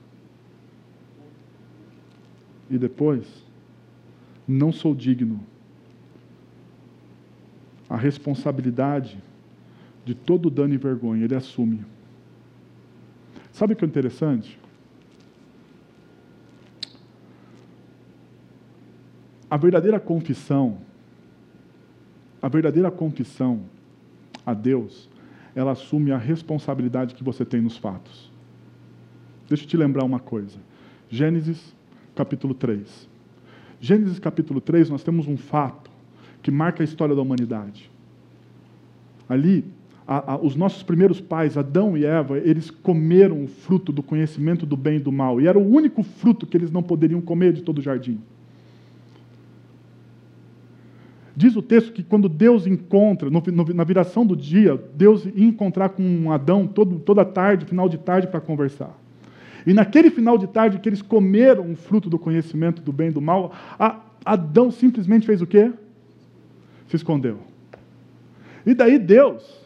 E 2.70 2.78
depois, 2.78 3.26
não 4.46 4.72
sou 4.72 4.94
digno. 4.94 5.40
A 7.88 7.96
responsabilidade 7.96 9.18
de 10.04 10.14
todo 10.14 10.50
dano 10.50 10.74
e 10.74 10.78
vergonha, 10.78 11.24
ele 11.24 11.34
assume. 11.34 11.84
Sabe 13.52 13.72
o 13.72 13.76
que 13.76 13.84
é 13.84 13.88
interessante? 13.88 14.58
A 19.48 19.56
verdadeira 19.56 20.00
confissão 20.00 20.78
a 22.44 22.48
verdadeira 22.50 22.90
confissão 22.90 23.62
a 24.44 24.52
Deus, 24.52 25.08
ela 25.54 25.72
assume 25.72 26.12
a 26.12 26.18
responsabilidade 26.18 27.14
que 27.14 27.24
você 27.24 27.42
tem 27.42 27.58
nos 27.58 27.78
fatos. 27.78 28.30
Deixa 29.48 29.64
eu 29.64 29.68
te 29.68 29.78
lembrar 29.78 30.04
uma 30.04 30.20
coisa. 30.20 30.58
Gênesis 31.08 31.74
capítulo 32.14 32.52
3. 32.52 33.08
Gênesis 33.80 34.18
capítulo 34.18 34.60
3, 34.60 34.90
nós 34.90 35.02
temos 35.02 35.26
um 35.26 35.38
fato 35.38 35.90
que 36.42 36.50
marca 36.50 36.82
a 36.82 36.84
história 36.84 37.16
da 37.16 37.22
humanidade. 37.22 37.90
Ali, 39.26 39.64
a, 40.06 40.32
a, 40.32 40.36
os 40.36 40.54
nossos 40.54 40.82
primeiros 40.82 41.20
pais, 41.20 41.56
Adão 41.56 41.96
e 41.96 42.04
Eva, 42.04 42.38
eles 42.38 42.70
comeram 42.70 43.42
o 43.44 43.48
fruto 43.48 43.90
do 43.90 44.02
conhecimento 44.02 44.66
do 44.66 44.76
bem 44.76 44.96
e 44.96 45.00
do 45.00 45.10
mal, 45.10 45.40
e 45.40 45.46
era 45.46 45.58
o 45.58 45.66
único 45.66 46.02
fruto 46.02 46.46
que 46.46 46.56
eles 46.56 46.70
não 46.70 46.82
poderiam 46.82 47.20
comer 47.20 47.52
de 47.52 47.62
todo 47.62 47.78
o 47.78 47.82
jardim. 47.82 48.20
Diz 51.36 51.56
o 51.56 51.62
texto 51.62 51.92
que 51.92 52.02
quando 52.02 52.28
Deus 52.28 52.66
encontra, 52.66 53.28
no, 53.28 53.40
no, 53.40 53.64
na 53.74 53.82
viração 53.82 54.24
do 54.24 54.36
dia, 54.36 54.80
Deus 54.94 55.24
ia 55.24 55.46
encontrar 55.46 55.88
com 55.88 56.30
Adão 56.30 56.66
todo, 56.66 57.00
toda 57.00 57.24
tarde, 57.24 57.64
final 57.64 57.88
de 57.88 57.98
tarde, 57.98 58.28
para 58.28 58.40
conversar. 58.40 58.96
E 59.66 59.72
naquele 59.72 60.10
final 60.10 60.38
de 60.38 60.46
tarde 60.46 60.78
que 60.78 60.88
eles 60.88 61.02
comeram 61.02 61.72
o 61.72 61.76
fruto 61.76 62.08
do 62.08 62.18
conhecimento 62.18 62.80
do 62.82 62.92
bem 62.92 63.08
e 63.08 63.12
do 63.12 63.20
mal, 63.20 63.52
a, 63.78 64.00
Adão 64.24 64.70
simplesmente 64.70 65.26
fez 65.26 65.42
o 65.42 65.46
quê? 65.46 65.72
Se 66.88 66.96
escondeu. 66.96 67.38
E 68.64 68.72
daí 68.74 68.98
Deus 68.98 69.63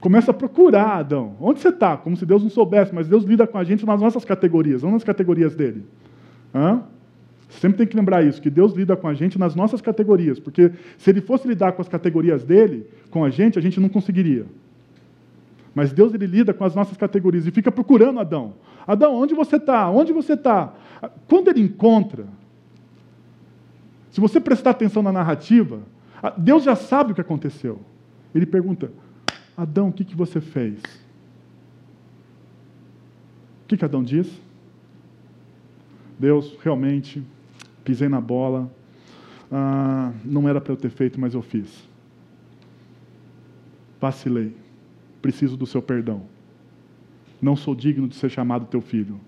começa 0.00 0.30
a 0.30 0.34
procurar 0.34 0.98
Adão. 0.98 1.36
Onde 1.40 1.60
você 1.60 1.68
está? 1.68 1.96
Como 1.96 2.16
se 2.16 2.24
Deus 2.24 2.42
não 2.42 2.50
soubesse, 2.50 2.94
mas 2.94 3.06
Deus 3.06 3.24
lida 3.24 3.46
com 3.46 3.58
a 3.58 3.64
gente 3.64 3.84
nas 3.84 4.00
nossas 4.00 4.24
categorias, 4.24 4.82
não 4.82 4.92
nas 4.92 5.04
categorias 5.04 5.54
dele. 5.54 5.84
Hã? 6.54 6.82
Sempre 7.50 7.78
tem 7.78 7.86
que 7.86 7.96
lembrar 7.96 8.24
isso, 8.24 8.40
que 8.40 8.48
Deus 8.48 8.72
lida 8.72 8.96
com 8.96 9.08
a 9.08 9.14
gente 9.14 9.38
nas 9.38 9.54
nossas 9.54 9.80
categorias, 9.80 10.38
porque 10.38 10.70
se 10.96 11.10
ele 11.10 11.20
fosse 11.20 11.46
lidar 11.46 11.72
com 11.72 11.82
as 11.82 11.88
categorias 11.88 12.44
dele, 12.44 12.88
com 13.10 13.24
a 13.24 13.30
gente, 13.30 13.58
a 13.58 13.62
gente 13.62 13.80
não 13.80 13.88
conseguiria. 13.88 14.46
Mas 15.74 15.92
Deus 15.92 16.14
ele 16.14 16.26
lida 16.26 16.54
com 16.54 16.64
as 16.64 16.74
nossas 16.74 16.96
categorias 16.96 17.46
e 17.46 17.50
fica 17.50 17.70
procurando 17.70 18.20
Adão. 18.20 18.54
Adão, 18.86 19.14
onde 19.14 19.34
você 19.34 19.56
está? 19.56 19.90
Onde 19.90 20.12
você 20.12 20.32
está? 20.32 20.72
Quando 21.28 21.48
ele 21.48 21.60
encontra, 21.60 22.24
se 24.10 24.20
você 24.20 24.40
prestar 24.40 24.70
atenção 24.70 25.02
na 25.02 25.12
narrativa, 25.12 25.80
Deus 26.36 26.64
já 26.64 26.74
sabe 26.74 27.12
o 27.12 27.14
que 27.14 27.20
aconteceu. 27.20 27.80
Ele 28.34 28.46
pergunta: 28.46 28.90
Adão, 29.60 29.90
o 29.90 29.92
que, 29.92 30.06
que 30.06 30.16
você 30.16 30.40
fez? 30.40 30.80
O 33.62 33.68
que, 33.68 33.76
que 33.76 33.84
Adão 33.84 34.02
diz? 34.02 34.40
Deus, 36.18 36.56
realmente, 36.62 37.22
pisei 37.84 38.08
na 38.08 38.22
bola, 38.22 38.72
ah, 39.52 40.14
não 40.24 40.48
era 40.48 40.62
para 40.62 40.72
eu 40.72 40.78
ter 40.78 40.88
feito, 40.88 41.20
mas 41.20 41.34
eu 41.34 41.42
fiz. 41.42 41.86
Vacilei, 44.00 44.56
preciso 45.20 45.58
do 45.58 45.66
seu 45.66 45.82
perdão. 45.82 46.22
Não 47.40 47.54
sou 47.54 47.74
digno 47.74 48.08
de 48.08 48.16
ser 48.16 48.30
chamado 48.30 48.64
teu 48.64 48.80
filho. 48.80 49.20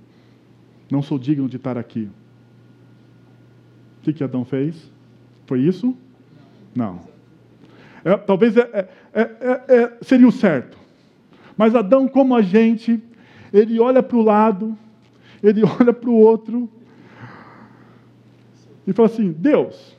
Não 0.91 1.03
sou 1.03 1.19
digno 1.19 1.47
de 1.47 1.59
estar 1.59 1.77
aqui. 1.77 2.09
O 3.99 4.03
que, 4.03 4.15
que 4.15 4.25
Adão 4.25 4.47
fez? 4.47 4.91
Foi 5.45 5.61
isso? 5.61 5.95
Não. 6.75 7.12
É, 8.05 8.17
talvez 8.17 8.57
é, 8.57 8.89
é, 9.13 9.21
é, 9.69 9.93
seria 10.03 10.27
o 10.27 10.33
certo. 10.33 10.77
Mas 11.57 11.75
Adão, 11.75 12.09
como 12.09 12.35
a 12.35 12.43
gente, 12.43 13.03
ele 13.53 13.79
olha 13.79 14.03
para 14.03 14.17
o 14.17 14.23
lado, 14.23 14.77
ele 15.43 15.63
olha 15.81 15.93
para 15.93 16.11
o 16.11 16.15
outro, 16.15 16.69
e 18.87 18.93
fala 18.93 19.09
assim: 19.09 19.33
Deus, 19.33 19.97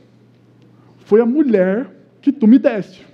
foi 0.99 1.21
a 1.21 1.25
mulher 1.25 1.89
que 2.21 2.31
tu 2.31 2.47
me 2.47 2.59
deste. 2.59 3.05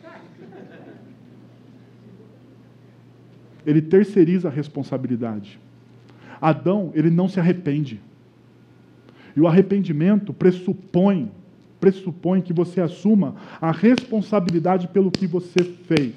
Ele 3.66 3.82
terceiriza 3.82 4.48
a 4.48 4.52
responsabilidade. 4.52 5.60
Adão, 6.42 6.92
ele 6.96 7.10
não 7.10 7.28
se 7.28 7.40
arrepende. 7.40 8.00
E 9.36 9.42
o 9.42 9.48
arrependimento 9.48 10.34
pressupõe, 10.34 11.32
pressupõe 11.80 12.42
que 12.42 12.54
você 12.54 12.82
assuma 12.82 13.36
a 13.62 13.72
responsabilidade 13.72 14.88
pelo 14.90 15.12
que 15.12 15.26
você 15.26 15.64
fez. 15.64 16.14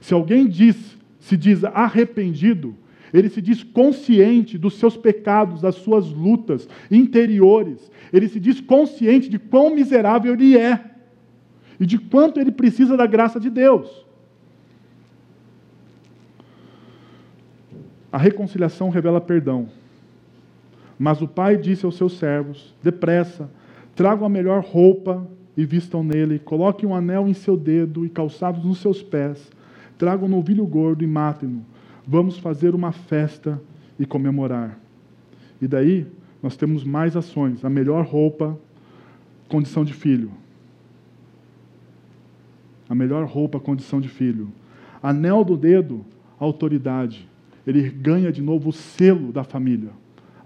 Se 0.00 0.14
alguém 0.14 0.48
diz, 0.48 0.96
se 1.18 1.36
diz 1.36 1.62
arrependido, 1.64 2.74
ele 3.12 3.28
se 3.28 3.40
diz 3.40 3.62
consciente 3.62 4.56
dos 4.56 4.74
seus 4.74 4.96
pecados, 4.96 5.60
das 5.60 5.76
suas 5.76 6.10
lutas 6.10 6.68
interiores. 6.90 7.90
Ele 8.12 8.28
se 8.28 8.38
diz 8.38 8.60
consciente 8.60 9.28
de 9.28 9.38
quão 9.38 9.74
miserável 9.74 10.32
ele 10.32 10.56
é 10.56 10.84
e 11.78 11.86
de 11.86 11.98
quanto 11.98 12.40
ele 12.40 12.52
precisa 12.52 12.96
da 12.96 13.06
graça 13.06 13.40
de 13.40 13.50
Deus. 13.50 14.06
A 18.12 18.18
reconciliação 18.18 18.90
revela 18.90 19.20
perdão. 19.20 19.68
Mas 21.00 21.20
o 21.20 21.26
pai 21.26 21.56
disse 21.56 21.84
aos 21.84 21.96
seus 21.96 22.18
servos: 22.18 22.72
Depressa, 22.80 23.50
tragam 23.96 24.24
a 24.24 24.30
melhor 24.30 24.62
roupa 24.62 25.26
e 25.56 25.64
vistam 25.64 26.04
nele, 26.04 26.38
coloquem 26.38 26.88
um 26.88 26.94
anel 26.94 27.26
em 27.26 27.34
seu 27.34 27.56
dedo 27.56 28.06
e 28.06 28.08
calçados 28.08 28.64
nos 28.64 28.78
seus 28.78 29.02
pés, 29.02 29.50
tragam 29.98 30.28
um 30.28 30.30
novilho 30.30 30.64
gordo 30.64 31.02
e 31.02 31.06
matem-no 31.08 31.64
vamos 32.10 32.38
fazer 32.38 32.74
uma 32.74 32.90
festa 32.90 33.62
e 33.96 34.04
comemorar. 34.04 34.76
E 35.62 35.68
daí 35.68 36.08
nós 36.42 36.56
temos 36.56 36.82
mais 36.82 37.16
ações, 37.16 37.64
a 37.64 37.70
melhor 37.70 38.04
roupa, 38.04 38.58
condição 39.48 39.84
de 39.84 39.92
filho. 39.92 40.32
A 42.88 42.94
melhor 42.96 43.24
roupa, 43.26 43.60
condição 43.60 44.00
de 44.00 44.08
filho. 44.08 44.50
Anel 45.00 45.44
do 45.44 45.56
dedo, 45.56 46.04
autoridade. 46.38 47.28
Ele 47.64 47.88
ganha 47.88 48.32
de 48.32 48.42
novo 48.42 48.70
o 48.70 48.72
selo 48.72 49.30
da 49.30 49.44
família, 49.44 49.90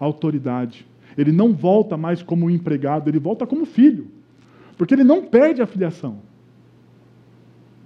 autoridade. 0.05 0.87
Ele 1.17 1.33
não 1.33 1.53
volta 1.53 1.97
mais 1.97 2.23
como 2.23 2.51
empregado, 2.51 3.09
ele 3.09 3.19
volta 3.19 3.47
como 3.47 3.65
filho. 3.65 4.09
Porque 4.77 4.95
ele 4.95 5.05
não 5.05 5.25
perde 5.25 5.63
a 5.63 5.67
filiação. 5.67 6.19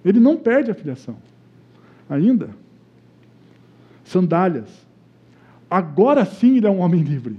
Ele 0.04 0.18
não 0.18 0.36
perde 0.36 0.70
a 0.70 0.74
filiação. 0.74 1.16
Ainda 2.08 2.50
sandálias. 4.08 4.86
Agora 5.70 6.24
sim 6.24 6.56
ele 6.56 6.66
é 6.66 6.70
um 6.70 6.80
homem 6.80 7.02
livre. 7.02 7.38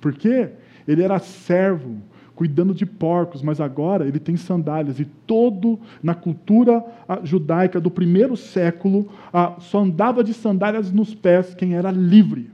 Por 0.00 0.14
quê? 0.14 0.50
Ele 0.88 1.02
era 1.02 1.18
servo, 1.18 1.96
cuidando 2.34 2.74
de 2.74 2.84
porcos, 2.84 3.42
mas 3.42 3.60
agora 3.60 4.06
ele 4.06 4.18
tem 4.18 4.36
sandálias. 4.36 4.98
E 4.98 5.04
todo, 5.04 5.78
na 6.02 6.14
cultura 6.14 6.84
judaica 7.22 7.80
do 7.80 7.90
primeiro 7.90 8.36
século, 8.36 9.08
só 9.60 9.80
andava 9.80 10.24
de 10.24 10.34
sandálias 10.34 10.90
nos 10.90 11.14
pés 11.14 11.54
quem 11.54 11.74
era 11.74 11.90
livre. 11.90 12.50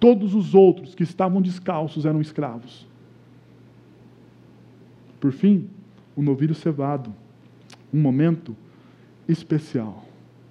Todos 0.00 0.34
os 0.34 0.54
outros 0.54 0.94
que 0.94 1.02
estavam 1.02 1.42
descalços 1.42 2.06
eram 2.06 2.20
escravos. 2.20 2.86
Por 5.20 5.32
fim, 5.32 5.68
o 6.14 6.22
novilho 6.22 6.54
cevado. 6.54 7.12
Um 7.92 8.00
momento 8.00 8.54
especial 9.26 10.04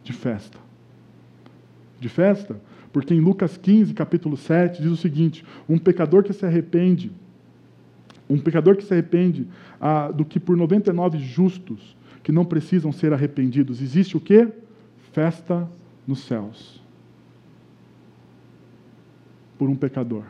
de 0.03 0.11
festa 0.11 0.67
de 1.99 2.09
festa, 2.09 2.59
Porque 2.91 3.13
em 3.13 3.19
Lucas 3.19 3.57
15, 3.57 3.93
capítulo 3.93 4.37
7, 4.37 4.81
diz 4.81 4.91
o 4.91 4.97
seguinte: 4.97 5.45
um 5.67 5.77
pecador 5.77 6.23
que 6.23 6.33
se 6.33 6.45
arrepende, 6.45 7.11
um 8.29 8.39
pecador 8.39 8.75
que 8.75 8.83
se 8.83 8.93
arrepende 8.93 9.45
ah, 9.79 10.09
do 10.09 10.25
que 10.25 10.39
por 10.39 10.57
99 10.57 11.19
justos 11.19 11.95
que 12.23 12.31
não 12.31 12.45
precisam 12.45 12.91
ser 12.91 13.13
arrependidos. 13.13 13.81
Existe 13.81 14.17
o 14.17 14.19
quê? 14.19 14.47
Festa 15.11 15.69
nos 16.07 16.19
céus. 16.21 16.81
Por 19.57 19.69
um 19.69 19.75
pecador. 19.75 20.23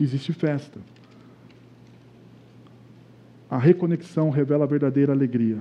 Existe 0.00 0.32
festa. 0.32 0.78
A 3.48 3.58
reconexão 3.58 4.30
revela 4.30 4.64
a 4.64 4.68
verdadeira 4.68 5.12
alegria. 5.12 5.58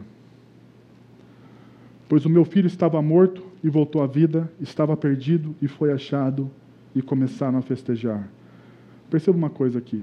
Pois 2.07 2.25
o 2.25 2.29
meu 2.29 2.45
filho 2.45 2.67
estava 2.67 3.01
morto 3.01 3.43
e 3.63 3.69
voltou 3.69 4.01
à 4.01 4.07
vida, 4.07 4.51
estava 4.59 4.95
perdido 4.95 5.55
e 5.61 5.67
foi 5.67 5.91
achado, 5.91 6.49
e 6.95 7.01
começaram 7.01 7.59
a 7.59 7.61
festejar. 7.61 8.27
Perceba 9.09 9.37
uma 9.37 9.49
coisa 9.49 9.79
aqui. 9.79 10.01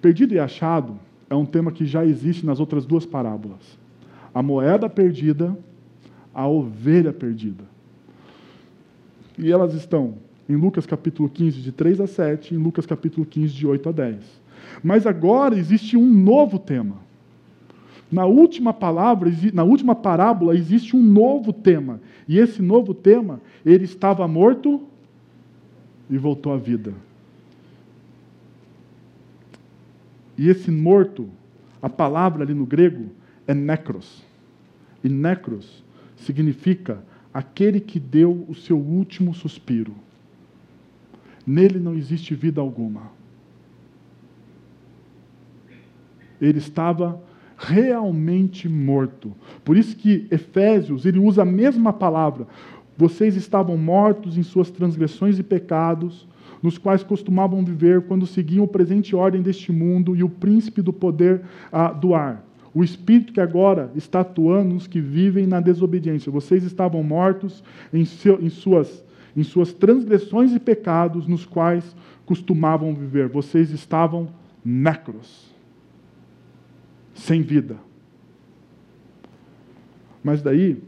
Perdido 0.00 0.34
e 0.34 0.38
achado 0.38 0.98
é 1.30 1.34
um 1.34 1.46
tema 1.46 1.70
que 1.70 1.86
já 1.86 2.04
existe 2.04 2.44
nas 2.44 2.58
outras 2.58 2.84
duas 2.84 3.06
parábolas. 3.06 3.78
A 4.34 4.42
moeda 4.42 4.88
perdida, 4.88 5.56
a 6.34 6.48
ovelha 6.48 7.12
perdida. 7.12 7.64
E 9.38 9.50
elas 9.50 9.72
estão 9.74 10.14
em 10.48 10.56
Lucas 10.56 10.86
capítulo 10.86 11.28
15, 11.28 11.60
de 11.60 11.72
3 11.72 12.00
a 12.00 12.06
7, 12.06 12.52
e 12.52 12.56
em 12.56 12.60
Lucas 12.60 12.86
capítulo 12.86 13.24
15, 13.24 13.54
de 13.54 13.66
8 13.66 13.88
a 13.88 13.92
10. 13.92 14.42
Mas 14.82 15.06
agora 15.06 15.56
existe 15.56 15.96
um 15.96 16.06
novo 16.06 16.58
tema. 16.58 16.96
Na 18.10 18.26
última 18.26 18.74
palavra, 18.74 19.32
na 19.54 19.64
última 19.64 19.94
parábola, 19.94 20.54
existe 20.54 20.94
um 20.94 21.02
novo 21.02 21.52
tema. 21.52 22.00
E 22.28 22.38
esse 22.38 22.60
novo 22.60 22.92
tema, 22.92 23.40
ele 23.64 23.84
estava 23.84 24.28
morto 24.28 24.82
e 26.10 26.18
voltou 26.18 26.52
à 26.52 26.58
vida. 26.58 26.92
E 30.36 30.48
esse 30.48 30.70
morto, 30.70 31.28
a 31.80 31.88
palavra 31.88 32.42
ali 32.42 32.52
no 32.52 32.66
grego 32.66 33.06
é 33.46 33.54
necros. 33.54 34.22
E 35.02 35.08
necros 35.08 35.82
significa 36.16 37.02
aquele 37.32 37.80
que 37.80 37.98
deu 37.98 38.44
o 38.48 38.54
seu 38.54 38.78
último 38.78 39.34
suspiro. 39.34 39.94
Nele 41.46 41.78
não 41.78 41.94
existe 41.94 42.34
vida 42.34 42.60
alguma. 42.60 43.10
Ele 46.40 46.58
estava 46.58 47.20
realmente 47.56 48.68
morto. 48.68 49.32
Por 49.64 49.76
isso 49.76 49.96
que 49.96 50.26
Efésios, 50.30 51.06
ele 51.06 51.18
usa 51.18 51.42
a 51.42 51.46
mesma 51.46 51.92
palavra. 51.92 52.46
Vocês 52.96 53.36
estavam 53.36 53.76
mortos 53.76 54.36
em 54.36 54.42
suas 54.42 54.70
transgressões 54.70 55.38
e 55.38 55.42
pecados, 55.42 56.26
nos 56.62 56.78
quais 56.78 57.02
costumavam 57.02 57.64
viver 57.64 58.02
quando 58.02 58.26
seguiam 58.26 58.64
o 58.64 58.68
presente 58.68 59.16
ordem 59.16 59.42
deste 59.42 59.72
mundo 59.72 60.14
e 60.14 60.22
o 60.22 60.28
príncipe 60.28 60.80
do 60.80 60.92
poder 60.92 61.42
ah, 61.72 61.92
do 61.92 62.14
ar. 62.14 62.44
O 62.74 62.82
espírito 62.82 63.32
que 63.32 63.40
agora 63.40 63.90
está 63.94 64.20
atuando 64.20 64.74
nos 64.74 64.86
que 64.86 65.00
vivem 65.00 65.46
na 65.46 65.60
desobediência. 65.60 66.32
Vocês 66.32 66.64
estavam 66.64 67.02
mortos 67.02 67.62
em, 67.92 68.04
seu, 68.04 68.42
em, 68.42 68.48
suas, 68.48 69.04
em 69.36 69.42
suas 69.42 69.72
transgressões 69.72 70.52
e 70.52 70.60
pecados, 70.60 71.26
nos 71.26 71.46
quais 71.46 71.96
costumavam 72.26 72.94
viver. 72.94 73.28
Vocês 73.28 73.70
estavam 73.70 74.28
necros, 74.64 75.50
sem 77.14 77.42
vida. 77.42 77.76
Mas 80.22 80.42
daí, 80.42 80.82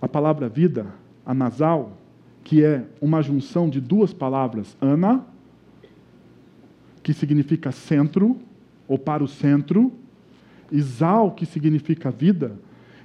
a 0.00 0.08
palavra 0.08 0.48
vida, 0.48 0.86
a 1.24 1.32
nasal, 1.32 1.96
que 2.44 2.62
é 2.62 2.84
uma 3.00 3.22
junção 3.22 3.68
de 3.68 3.80
duas 3.80 4.12
palavras, 4.12 4.76
ana, 4.80 5.24
que 7.02 7.12
significa 7.12 7.72
centro, 7.72 8.36
ou 8.86 8.98
para 8.98 9.24
o 9.24 9.28
centro, 9.28 9.92
e 10.70 10.80
zal, 10.80 11.32
que 11.32 11.46
significa 11.46 12.10
vida. 12.10 12.56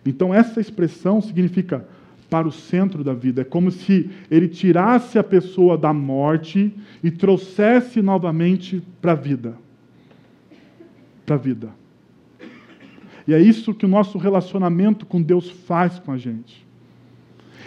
Então, 0.06 0.34
essa 0.34 0.60
expressão 0.60 1.22
significa 1.22 1.88
para 2.32 2.48
o 2.48 2.52
centro 2.52 3.04
da 3.04 3.14
vida. 3.14 3.42
É 3.42 3.44
como 3.44 3.70
se 3.70 4.10
ele 4.32 4.48
tirasse 4.48 5.20
a 5.20 5.24
pessoa 5.24 5.78
da 5.78 5.92
morte 5.92 6.74
e 7.04 7.12
trouxesse 7.12 8.02
novamente 8.02 8.82
para 9.02 9.12
a 9.12 9.16
vida. 9.16 9.58
Para 11.26 11.36
a 11.36 11.38
vida. 11.38 11.70
E 13.28 13.34
é 13.34 13.40
isso 13.40 13.74
que 13.74 13.86
o 13.86 13.90
nosso 13.90 14.18
relacionamento 14.18 15.06
com 15.06 15.22
Deus 15.22 15.50
faz 15.52 16.00
com 16.00 16.14
a 16.14 16.18
gente. 16.18 16.66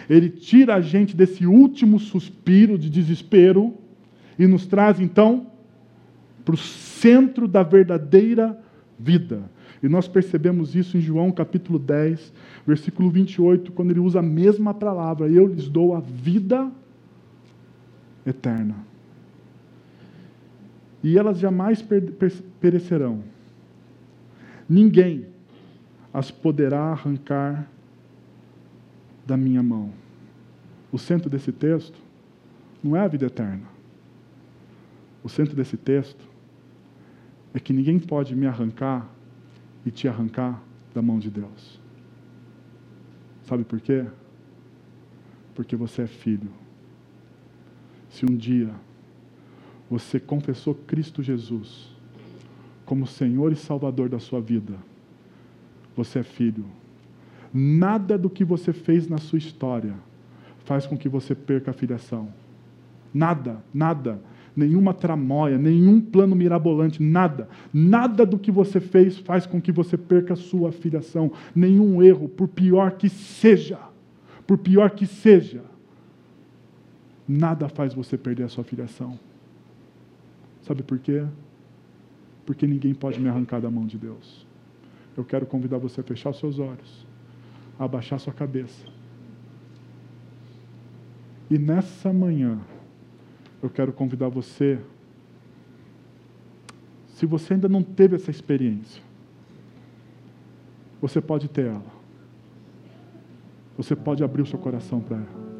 Ele 0.09 0.29
tira 0.29 0.73
a 0.73 0.81
gente 0.81 1.15
desse 1.15 1.45
último 1.45 1.99
suspiro 1.99 2.75
de 2.75 2.89
desespero 2.89 3.71
e 4.37 4.47
nos 4.47 4.65
traz, 4.65 4.99
então, 4.99 5.45
para 6.43 6.55
o 6.55 6.57
centro 6.57 7.47
da 7.47 7.61
verdadeira 7.61 8.59
vida. 8.97 9.43
E 9.85 9.87
nós 9.87 10.07
percebemos 10.07 10.73
isso 10.73 10.97
em 10.97 10.99
João 10.99 11.31
capítulo 11.31 11.77
10, 11.77 12.33
versículo 12.65 13.07
28, 13.07 13.71
quando 13.71 13.91
ele 13.91 13.99
usa 13.99 14.17
a 14.17 14.23
mesma 14.23 14.73
palavra: 14.73 15.29
Eu 15.29 15.45
lhes 15.45 15.69
dou 15.69 15.93
a 15.93 15.99
vida 15.99 16.71
eterna. 18.25 18.77
E 21.03 21.19
elas 21.19 21.37
jamais 21.37 21.85
perecerão. 22.59 23.23
Ninguém 24.67 25.27
as 26.11 26.31
poderá 26.31 26.85
arrancar 26.85 27.69
da 29.23 29.37
minha 29.37 29.61
mão. 29.61 29.91
O 30.91 30.97
centro 30.97 31.29
desse 31.29 31.51
texto 31.51 31.99
não 32.83 32.95
é 32.95 33.01
a 33.01 33.07
vida 33.07 33.27
eterna. 33.27 33.67
O 35.23 35.29
centro 35.29 35.55
desse 35.55 35.77
texto 35.77 36.27
é 37.53 37.59
que 37.59 37.71
ninguém 37.71 37.99
pode 37.99 38.35
me 38.35 38.47
arrancar 38.47 39.13
e 39.85 39.91
te 39.91 40.07
arrancar 40.07 40.61
da 40.93 41.01
mão 41.01 41.19
de 41.19 41.29
Deus. 41.29 41.79
Sabe 43.43 43.63
por 43.63 43.79
quê? 43.79 44.05
Porque 45.53 45.75
você 45.75 46.03
é 46.03 46.07
filho. 46.07 46.49
Se 48.09 48.25
um 48.25 48.35
dia 48.35 48.71
você 49.89 50.19
confessou 50.19 50.73
Cristo 50.73 51.21
Jesus 51.21 51.93
como 52.85 53.05
Senhor 53.05 53.51
e 53.51 53.55
Salvador 53.55 54.09
da 54.09 54.19
sua 54.19 54.41
vida, 54.41 54.75
você 55.95 56.19
é 56.19 56.23
filho. 56.23 56.65
Nada 57.53 58.17
do 58.17 58.29
que 58.29 58.43
você 58.43 58.73
fez 58.73 59.07
na 59.07 59.17
sua 59.17 59.37
história 59.37 59.95
faz 60.65 60.85
com 60.85 60.97
que 60.97 61.07
você 61.07 61.35
perca 61.35 61.71
a 61.71 61.73
filiação. 61.73 62.33
Nada, 63.13 63.63
nada. 63.73 64.19
Nenhuma 64.55 64.93
tramóia, 64.93 65.57
nenhum 65.57 65.99
plano 65.99 66.35
mirabolante, 66.35 67.01
nada. 67.03 67.49
Nada 67.73 68.25
do 68.25 68.39
que 68.39 68.51
você 68.51 68.79
fez 68.79 69.17
faz 69.17 69.45
com 69.45 69.61
que 69.61 69.71
você 69.71 69.97
perca 69.97 70.33
a 70.33 70.37
sua 70.37 70.71
filiação. 70.71 71.31
Nenhum 71.53 72.01
erro, 72.01 72.29
por 72.29 72.47
pior 72.47 72.91
que 72.91 73.09
seja, 73.09 73.79
por 74.47 74.57
pior 74.57 74.91
que 74.91 75.05
seja, 75.05 75.63
nada 77.27 77.67
faz 77.67 77.93
você 77.93 78.17
perder 78.17 78.43
a 78.43 78.49
sua 78.49 78.63
filiação. 78.63 79.19
Sabe 80.61 80.83
por 80.83 80.99
quê? 80.99 81.25
Porque 82.45 82.65
ninguém 82.65 82.93
pode 82.93 83.19
me 83.19 83.27
arrancar 83.27 83.59
da 83.59 83.69
mão 83.69 83.85
de 83.85 83.97
Deus. 83.97 84.47
Eu 85.17 85.25
quero 85.25 85.45
convidar 85.45 85.77
você 85.77 86.01
a 86.01 86.03
fechar 86.03 86.29
os 86.29 86.39
seus 86.39 86.59
olhos 86.59 87.05
abaixar 87.77 88.19
sua 88.19 88.33
cabeça. 88.33 88.85
E 91.49 91.57
nessa 91.59 92.11
manhã, 92.11 92.59
eu 93.65 93.69
quero 93.69 93.91
convidar 93.91 94.29
você, 94.29 94.79
se 97.09 97.25
você 97.25 97.55
ainda 97.55 97.67
não 97.67 97.81
teve 97.81 98.15
essa 98.15 98.29
experiência, 98.29 99.01
você 101.01 101.19
pode 101.19 101.47
ter 101.47 101.67
ela. 101.67 101.95
Você 103.77 103.95
pode 103.95 104.23
abrir 104.23 104.41
o 104.41 104.45
seu 104.45 104.59
coração 104.59 105.03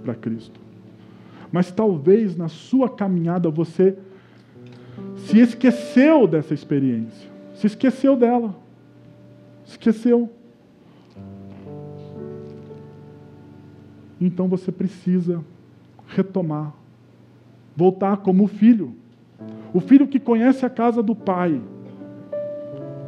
para 0.03 0.15
Cristo. 0.15 0.59
Mas 1.51 1.71
talvez 1.71 2.35
na 2.35 2.47
sua 2.47 2.89
caminhada 2.89 3.49
você 3.49 3.97
se 5.17 5.39
esqueceu 5.39 6.27
dessa 6.27 6.53
experiência. 6.53 7.29
Se 7.55 7.67
esqueceu 7.67 8.15
dela. 8.15 8.55
Esqueceu. 9.65 10.31
então 14.19 14.47
você 14.47 14.71
precisa 14.71 15.43
retomar, 16.07 16.73
voltar 17.75 18.17
como 18.17 18.47
filho, 18.47 18.93
o 19.73 19.79
filho 19.79 20.07
que 20.07 20.19
conhece 20.19 20.65
a 20.65 20.69
casa 20.69 21.03
do 21.03 21.15
pai, 21.15 21.61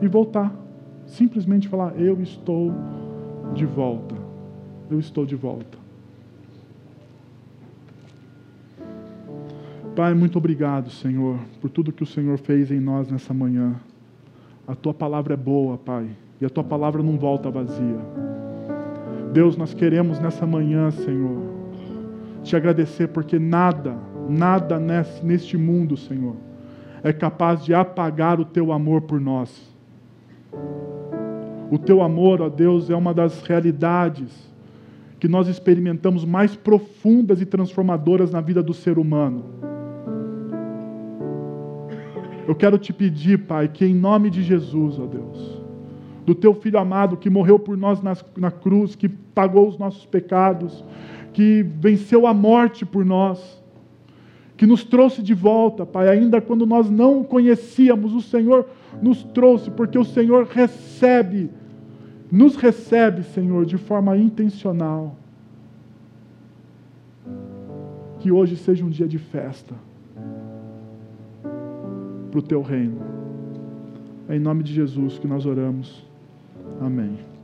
e 0.01 0.07
voltar, 0.07 0.53
simplesmente 1.05 1.67
falar: 1.67 1.99
Eu 1.99 2.21
estou 2.21 2.71
de 3.53 3.65
volta, 3.65 4.15
eu 4.89 4.99
estou 4.99 5.25
de 5.25 5.35
volta. 5.35 5.77
Pai, 9.95 10.13
muito 10.13 10.37
obrigado, 10.37 10.91
Senhor, 10.91 11.39
por 11.59 11.71
tudo 11.71 11.91
que 11.91 12.03
o 12.03 12.05
Senhor 12.05 12.37
fez 12.37 12.71
em 12.71 12.79
nós 12.79 13.09
nessa 13.09 13.33
manhã. 13.33 13.75
A 14.67 14.75
tua 14.75 14.93
palavra 14.93 15.33
é 15.33 15.37
boa, 15.37 15.77
Pai, 15.77 16.07
e 16.39 16.45
a 16.45 16.49
tua 16.49 16.63
palavra 16.63 17.01
não 17.01 17.17
volta 17.17 17.49
vazia. 17.49 17.97
Deus, 19.33 19.57
nós 19.57 19.73
queremos 19.73 20.19
nessa 20.19 20.45
manhã, 20.45 20.91
Senhor, 20.91 21.41
te 22.43 22.55
agradecer 22.55 23.07
porque 23.07 23.39
nada, 23.39 23.97
nada 24.29 24.79
neste 24.79 25.57
mundo, 25.57 25.95
Senhor, 25.95 26.35
é 27.03 27.13
capaz 27.13 27.63
de 27.63 27.73
apagar 27.73 28.39
o 28.39 28.45
teu 28.45 28.71
amor 28.71 29.01
por 29.01 29.19
nós. 29.19 29.75
O 31.69 31.77
teu 31.77 32.01
amor, 32.01 32.41
ó 32.41 32.49
Deus, 32.49 32.89
é 32.89 32.95
uma 32.95 33.13
das 33.13 33.41
realidades 33.43 34.47
que 35.19 35.27
nós 35.27 35.47
experimentamos 35.47 36.23
mais 36.23 36.55
profundas 36.55 37.41
e 37.41 37.45
transformadoras 37.45 38.31
na 38.31 38.39
vida 38.39 38.61
do 38.61 38.73
ser 38.73 38.97
humano. 38.97 39.43
Eu 42.47 42.55
quero 42.55 42.77
te 42.77 42.93
pedir, 42.93 43.39
Pai, 43.39 43.67
que 43.67 43.85
em 43.85 43.93
nome 43.93 44.29
de 44.29 44.41
Jesus, 44.41 44.97
ó 44.97 45.05
Deus, 45.05 45.61
do 46.25 46.33
teu 46.33 46.53
filho 46.53 46.79
amado 46.79 47.17
que 47.17 47.29
morreu 47.29 47.59
por 47.59 47.75
nós 47.75 48.01
na, 48.01 48.15
na 48.37 48.51
cruz, 48.51 48.95
que 48.95 49.09
pagou 49.09 49.67
os 49.67 49.77
nossos 49.77 50.05
pecados, 50.05 50.83
que 51.33 51.63
venceu 51.63 52.25
a 52.25 52.33
morte 52.33 52.85
por 52.85 53.03
nós, 53.03 53.61
que 54.57 54.65
nos 54.65 54.83
trouxe 54.83 55.21
de 55.21 55.35
volta, 55.35 55.85
Pai, 55.85 56.09
ainda 56.09 56.41
quando 56.41 56.65
nós 56.65 56.89
não 56.89 57.23
conhecíamos, 57.23 58.13
o 58.13 58.21
Senhor 58.21 58.67
nos 59.01 59.23
trouxe, 59.23 59.69
porque 59.69 59.99
o 59.99 60.03
Senhor 60.03 60.45
recebe, 60.45 61.51
nos 62.31 62.55
recebe, 62.55 63.21
Senhor, 63.21 63.65
de 63.65 63.77
forma 63.77 64.17
intencional. 64.17 65.15
Que 68.19 68.31
hoje 68.31 68.57
seja 68.57 68.83
um 68.83 68.89
dia 68.89 69.07
de 69.07 69.19
festa 69.19 69.75
para 72.31 72.39
o 72.39 72.41
teu 72.41 72.63
reino. 72.63 72.99
É 74.27 74.35
em 74.35 74.39
nome 74.39 74.63
de 74.63 74.73
Jesus 74.73 75.19
que 75.19 75.27
nós 75.27 75.45
oramos. 75.45 76.03
Amém. 76.81 77.36